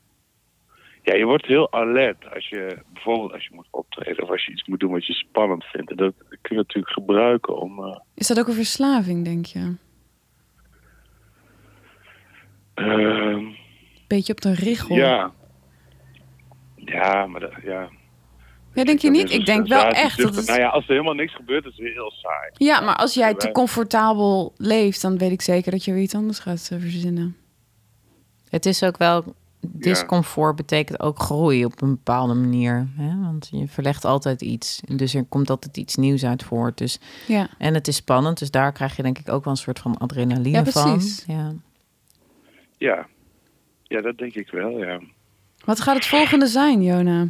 Ja, 1.06 1.16
je 1.16 1.26
wordt 1.26 1.46
heel 1.46 1.72
alert 1.74 2.34
als 2.34 2.50
je 2.50 2.78
bijvoorbeeld 2.94 3.32
als 3.34 3.44
je 3.44 3.50
moet 3.56 3.68
optreden 3.72 4.24
of 4.24 4.30
als 4.30 4.46
je 4.46 4.52
iets 4.52 4.66
moet 4.68 4.80
doen 4.80 4.92
wat 4.92 5.06
je 5.06 5.14
spannend 5.14 5.64
vindt. 5.64 5.90
En 5.92 5.98
dat 5.98 6.14
kun 6.18 6.40
je 6.42 6.56
natuurlijk 6.56 6.94
gebruiken 6.94 7.58
om... 7.62 7.84
eh, 7.84 8.00
Is 8.14 8.28
dat 8.28 8.40
ook 8.40 8.48
een 8.48 8.54
verslaving, 8.54 9.26
denk 9.26 9.46
je? 9.46 9.76
ehm, 12.74 13.44
Beetje 14.08 14.34
op 14.34 14.42
de 14.42 14.54
richel. 14.54 14.96
ja. 14.96 15.32
Ja, 16.76 17.26
maar 17.26 17.40
dat, 17.40 17.52
ja. 17.64 17.90
Ja, 18.74 18.84
denk 18.84 19.00
je 19.00 19.10
niet? 19.10 19.32
Ik 19.32 19.46
denk 19.46 19.68
wel 19.68 19.88
echt 19.88 20.22
dat 20.22 20.36
het... 20.36 20.48
Nou 20.48 20.60
ja, 20.60 20.68
als 20.68 20.84
er 20.84 20.92
helemaal 20.92 21.14
niks 21.14 21.36
gebeurt, 21.36 21.66
is 21.66 21.78
het 21.78 21.88
heel 21.94 22.12
saai. 22.12 22.52
Ja, 22.54 22.82
maar 22.82 22.96
als 22.96 23.14
jij 23.14 23.34
te 23.34 23.52
comfortabel 23.52 24.54
leeft, 24.58 25.02
dan 25.02 25.18
weet 25.18 25.32
ik 25.32 25.42
zeker 25.42 25.72
dat 25.72 25.84
je 25.86 25.94
weer 25.94 26.02
iets 26.02 26.16
anders 26.16 26.40
gaat 26.40 26.70
eh, 26.72 26.80
verzinnen. 26.80 27.38
Het 28.50 28.66
is 28.66 28.84
ook 28.84 28.98
wel... 28.98 29.36
Discomfort 29.72 30.56
betekent 30.56 31.00
ook 31.00 31.20
groei 31.20 31.66
op 31.66 31.82
een 31.82 31.90
bepaalde 31.90 32.34
manier. 32.34 32.88
Hè? 32.96 33.22
Want 33.22 33.48
je 33.52 33.68
verlegt 33.68 34.06
altijd 34.06 34.42
iets. 34.42 34.82
Dus 34.96 35.14
er 35.14 35.24
komt 35.26 35.50
altijd 35.50 35.78
iets 35.78 35.96
nieuws 35.96 36.26
uit 36.26 36.44
voort. 36.44 36.78
Dus, 36.78 37.00
Ja. 37.28 37.48
en 37.58 37.74
het 37.74 37.88
is 37.88 37.96
spannend. 37.96 38.40
Dus 38.40 38.52
daar 38.52 38.72
krijg 38.72 38.96
je 38.96 39.04
denk 39.04 39.18
ik 39.18 39.30
ook 39.30 39.44
wel 39.44 39.54
een 39.54 39.60
soort 39.60 39.80
van 39.80 39.98
adrenaline 39.98 40.50
Ja, 40.58 40.66
van. 40.66 40.92
precies. 40.94 41.26
Ja. 41.28 41.54
Ja. 42.78 43.08
Ja, 43.84 44.02
dat 44.02 44.18
denk 44.18 44.34
ik 44.36 44.50
wel, 44.52 44.70
ja. 44.70 45.00
Wat 45.66 45.80
gaat 45.80 45.96
het 45.96 46.06
volgende 46.06 46.48
zijn, 46.48 46.84
Jona? 46.84 47.28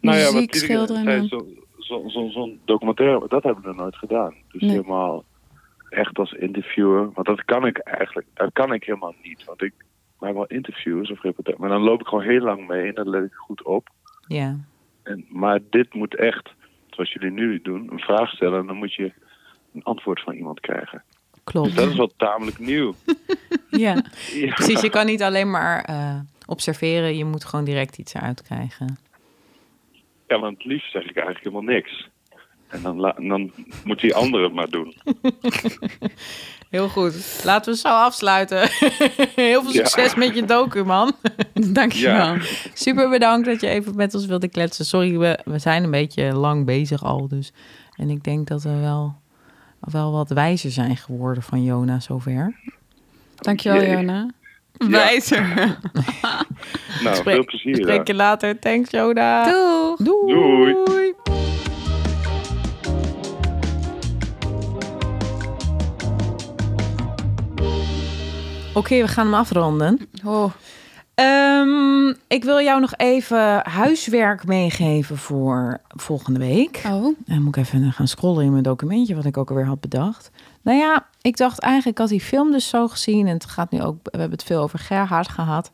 Nou 0.00 0.16
ja, 0.18 0.24
wat 0.24 0.32
Muziek, 0.34 0.50
Tineke 0.52 0.58
schilderen. 0.58 1.28
Zo'n 1.28 1.56
zo, 1.78 2.08
zo, 2.08 2.28
zo'n 2.28 2.60
documentaire, 2.64 3.28
dat 3.28 3.42
hebben 3.42 3.62
we 3.62 3.68
nog 3.68 3.76
nooit 3.76 3.96
gedaan. 3.96 4.34
Dus 4.52 4.60
Nee. 4.60 4.70
helemaal 4.70 5.24
echt 5.88 6.18
als 6.18 6.32
interviewer. 6.32 7.10
Want 7.14 7.26
dat 7.26 7.44
kan 7.44 7.66
ik 7.66 7.78
eigenlijk, 7.78 8.26
dat 8.34 8.52
kan 8.52 8.72
ik 8.72 8.84
helemaal 8.84 9.14
niet. 9.22 9.44
Want 9.44 9.62
ik 9.62 9.72
maak 10.18 10.32
wel 10.34 10.46
interviews 10.46 11.10
of 11.10 11.22
reportage. 11.22 11.56
Maar 11.60 11.68
dan 11.68 11.82
loop 11.82 12.00
ik 12.00 12.06
gewoon 12.06 12.24
heel 12.24 12.40
lang 12.40 12.66
mee 12.66 12.88
en 12.88 12.94
dan 12.94 13.08
let 13.10 13.24
ik 13.24 13.32
goed 13.34 13.62
op. 13.62 13.88
ja. 14.26 14.56
En, 15.02 15.24
maar 15.28 15.60
dit 15.70 15.94
moet 15.94 16.16
echt, 16.16 16.50
zoals 16.90 17.12
jullie 17.12 17.30
nu 17.30 17.60
doen, 17.62 17.92
een 17.92 17.98
vraag 17.98 18.30
stellen. 18.30 18.60
En 18.60 18.66
dan 18.66 18.76
moet 18.76 18.94
je 18.94 19.12
een 19.74 19.82
antwoord 19.82 20.20
van 20.22 20.34
iemand 20.34 20.60
krijgen. 20.60 21.02
Klopt. 21.44 21.66
Dus 21.66 21.76
dat 21.76 21.88
is 21.90 21.96
wel 21.96 22.12
tamelijk 22.16 22.58
nieuw. 22.58 22.94
Ja. 23.70 23.94
Ja. 24.34 24.52
Precies, 24.54 24.80
je 24.80 24.90
kan 24.90 25.06
niet 25.06 25.22
alleen 25.22 25.50
maar 25.50 25.84
eh, 25.84 26.18
observeren. 26.46 27.16
Je 27.16 27.24
moet 27.24 27.44
gewoon 27.44 27.64
direct 27.64 27.98
iets 27.98 28.14
eruit 28.14 28.42
krijgen. 28.42 28.98
Ja, 30.28 30.38
want 30.38 30.56
het 30.56 30.66
liefst 30.66 30.90
zeg 30.90 31.02
ik 31.02 31.16
eigenlijk 31.16 31.44
helemaal 31.44 31.74
niks. 31.74 32.08
En 32.68 32.82
dan, 32.82 33.00
la- 33.00 33.16
dan 33.18 33.52
moet 33.84 34.00
die 34.00 34.14
andere 34.14 34.42
het 34.44 34.52
maar 34.52 34.70
doen. 34.70 34.94
Heel 36.74 36.88
goed. 36.88 37.40
Laten 37.44 37.72
we 37.72 37.78
zo 37.78 37.88
afsluiten. 37.88 38.58
Heel 39.34 39.62
veel 39.62 39.72
Ja. 39.72 39.84
succes 39.86 40.14
met 40.14 40.34
je 40.34 40.44
docu, 40.44 40.84
man. 40.84 41.12
Dankjewel. 41.52 42.14
Ja. 42.34 42.38
Super 42.74 43.08
bedankt 43.10 43.46
dat 43.46 43.60
je 43.60 43.68
even 43.68 43.96
met 43.96 44.14
ons 44.14 44.26
wilde 44.26 44.48
kletsen. 44.48 44.84
Sorry, 44.84 45.18
we, 45.18 45.38
we 45.44 45.58
zijn 45.58 45.84
een 45.84 45.90
beetje 45.90 46.32
lang 46.32 46.64
bezig 46.66 47.04
al. 47.04 47.28
Dus. 47.28 47.52
En 47.96 48.10
ik 48.10 48.24
denk 48.24 48.46
dat 48.48 48.62
we 48.62 48.76
wel, 48.80 49.14
wel 49.80 50.12
wat 50.12 50.28
wijzer 50.28 50.70
zijn 50.70 50.96
geworden 50.96 51.42
van 51.42 51.64
Jona 51.64 52.00
zover. 52.00 52.54
Dankjewel, 53.36 53.80
Jee. 53.82 53.90
Jona. 53.90 54.30
Wijzer. 54.78 55.46
Nou, 57.02 57.16
Spreek- 57.16 57.34
veel 57.34 57.44
plezier. 57.44 57.76
Spreek 57.76 58.06
je 58.06 58.14
later. 58.14 58.58
Thanks, 58.58 58.90
Jona. 58.90 59.44
Doeg. 59.44 59.96
Doei. 59.98 60.72
Doei. 60.84 61.12
Oké, 68.74 69.00
we 69.00 69.08
gaan 69.08 69.24
hem 69.26 69.34
afronden. 69.34 70.08
Oh, 70.24 70.50
Ehm, 71.14 72.08
ik 72.28 72.44
wil 72.44 72.60
jou 72.60 72.80
nog 72.80 72.94
even 72.96 73.60
huiswerk 73.68 74.46
meegeven 74.46 75.16
voor 75.16 75.80
volgende 75.88 76.38
week. 76.38 76.82
oh. 76.86 77.16
Dan 77.26 77.42
moet 77.42 77.56
ik 77.56 77.64
even 77.64 77.92
gaan 77.92 78.08
scrollen 78.08 78.44
in 78.44 78.50
mijn 78.50 78.62
documentje, 78.62 79.14
wat 79.14 79.24
ik 79.24 79.36
ook 79.36 79.48
alweer 79.48 79.66
had 79.66 79.80
bedacht. 79.80 80.30
Nou 80.62 80.78
ja, 80.78 81.06
ik 81.22 81.36
dacht 81.36 81.58
eigenlijk, 81.58 81.96
ik 81.96 82.02
had 82.02 82.10
die 82.18 82.26
film 82.26 82.52
dus 82.52 82.68
zo 82.68 82.88
gezien. 82.88 83.26
En 83.26 83.34
het 83.34 83.44
gaat 83.44 83.70
nu 83.70 83.82
ook, 83.82 83.96
we 84.02 84.10
hebben 84.18 84.30
het 84.38 84.42
veel 84.46 84.62
over 84.62 84.78
Gerhard 84.78 85.28
gehad. 85.28 85.70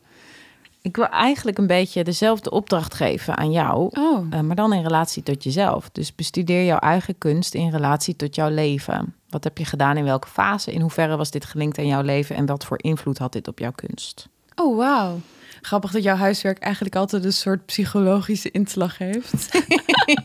Ik 0.81 0.95
wil 0.95 1.07
eigenlijk 1.07 1.57
een 1.57 1.67
beetje 1.67 2.03
dezelfde 2.03 2.51
opdracht 2.51 2.93
geven 2.93 3.37
aan 3.37 3.51
jou. 3.51 3.89
Oh. 3.99 4.25
eh, 4.29 4.39
maar 4.39 4.55
dan 4.55 4.73
in 4.73 4.83
relatie 4.83 5.23
tot 5.23 5.43
jezelf. 5.43 5.89
Dus 5.91 6.15
bestudeer 6.15 6.65
jouw 6.65 6.79
eigen 6.79 7.17
kunst 7.17 7.53
in 7.53 7.69
relatie 7.69 8.15
tot 8.15 8.35
jouw 8.35 8.49
leven. 8.49 9.15
Wat 9.31 9.43
heb 9.43 9.57
je 9.57 9.65
gedaan 9.65 9.97
in 9.97 10.03
welke 10.03 10.27
fase? 10.27 10.71
In 10.71 10.81
hoeverre 10.81 11.17
was 11.17 11.31
dit 11.31 11.45
gelinkt 11.45 11.77
aan 11.77 11.87
jouw 11.87 12.01
leven? 12.01 12.35
En 12.35 12.45
wat 12.45 12.65
voor 12.65 12.77
invloed 12.83 13.17
had 13.17 13.33
dit 13.33 13.47
op 13.47 13.59
jouw 13.59 13.71
kunst? 13.71 14.27
Oh, 14.55 14.77
wauw. 14.77 15.19
Grappig 15.61 15.91
dat 15.91 16.03
jouw 16.03 16.15
huiswerk 16.15 16.59
eigenlijk 16.59 16.95
altijd 16.95 17.25
een 17.25 17.33
soort 17.33 17.65
psychologische 17.65 18.51
inslag 18.51 18.97
heeft. 18.97 19.49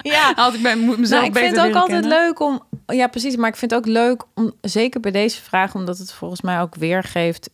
ja, 0.03 0.33
Altijd 0.37 0.55
ik 0.55 0.63
ben, 0.63 0.79
moet 0.79 0.99
mezelf 0.99 1.21
Nou, 1.23 1.33
ik 1.35 1.39
vind 1.39 1.57
het 1.57 1.67
ook 1.67 1.75
altijd 1.75 2.01
kennen. 2.01 2.19
leuk 2.19 2.41
om. 2.41 2.63
Ja, 2.87 3.07
precies. 3.07 3.37
Maar 3.37 3.49
ik 3.49 3.57
vind 3.57 3.71
het 3.71 3.81
ook 3.81 3.87
leuk 3.87 4.25
om. 4.35 4.53
Zeker 4.61 5.01
bij 5.01 5.11
deze 5.11 5.43
vraag, 5.43 5.75
omdat 5.75 5.99
het 5.99 6.13
volgens 6.13 6.41
mij 6.41 6.61
ook 6.61 6.75
weergeeft. 6.75 7.51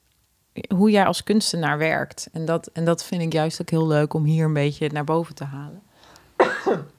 hoe 0.74 0.90
jij 0.90 1.04
als 1.06 1.22
kunstenaar 1.22 1.78
werkt. 1.78 2.28
En 2.32 2.44
dat, 2.44 2.70
en 2.72 2.84
dat 2.84 3.04
vind 3.04 3.22
ik 3.22 3.32
juist 3.32 3.60
ook 3.60 3.70
heel 3.70 3.86
leuk 3.86 4.14
om 4.14 4.24
hier 4.24 4.44
een 4.44 4.52
beetje 4.52 4.88
naar 4.92 5.04
boven 5.04 5.34
te 5.34 5.44
halen. 5.44 5.82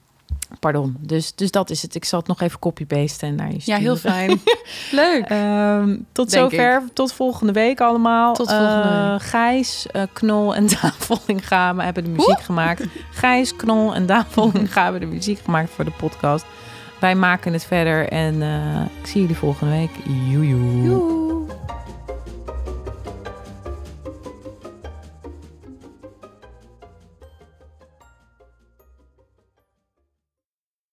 Pardon. 0.60 0.96
Dus, 1.00 1.36
dus 1.36 1.52
dat 1.52 1.70
is 1.70 1.82
het. 1.82 1.96
Ik 1.96 2.06
zal 2.06 2.20
het 2.20 2.28
nog 2.28 2.42
even 2.42 2.60
copy-pasten 2.60 3.28
en 3.28 3.36
naar 3.36 3.48
je 3.48 3.54
Ja, 3.54 3.60
sturen. 3.62 3.82
heel 3.82 3.96
fijn. 3.96 4.42
leuk. 5.02 5.26
Ehm, 5.28 5.98
tot 6.12 6.30
Denk 6.32 6.52
zover. 6.52 6.84
Tot 6.94 7.14
volgende 7.14 7.54
week 7.54 7.82
allemaal. 7.82 8.34
Tot 8.34 8.50
volgende 8.50 9.10
week. 9.12 9.22
Gijs, 9.22 9.86
eh, 9.92 10.02
Knol 10.14 10.56
en 10.56 10.68
Daan 10.68 10.92
Vollinga 10.98 11.76
hebben 11.76 12.04
de 12.04 12.10
muziek 12.10 12.42
gemaakt. 12.42 12.84
Gijs, 13.12 13.56
Knol 13.56 13.96
en 13.96 14.06
Daan 14.06 14.26
Vollinga 14.30 14.84
hebben 14.84 15.02
de 15.02 15.08
muziek 15.08 15.40
gemaakt 15.44 15.70
voor 15.70 15.86
de 15.86 15.92
podcast. 15.92 16.46
Wij 17.00 17.16
maken 17.16 17.54
het 17.54 17.66
verder 17.66 18.08
en 18.10 18.42
eh, 18.42 18.82
ik 19.02 19.08
zie 19.08 19.22
jullie 19.22 19.36
volgende 19.38 19.74
week. 19.74 19.92
Joejoe. 20.30 20.82
Joe. 20.84 21.46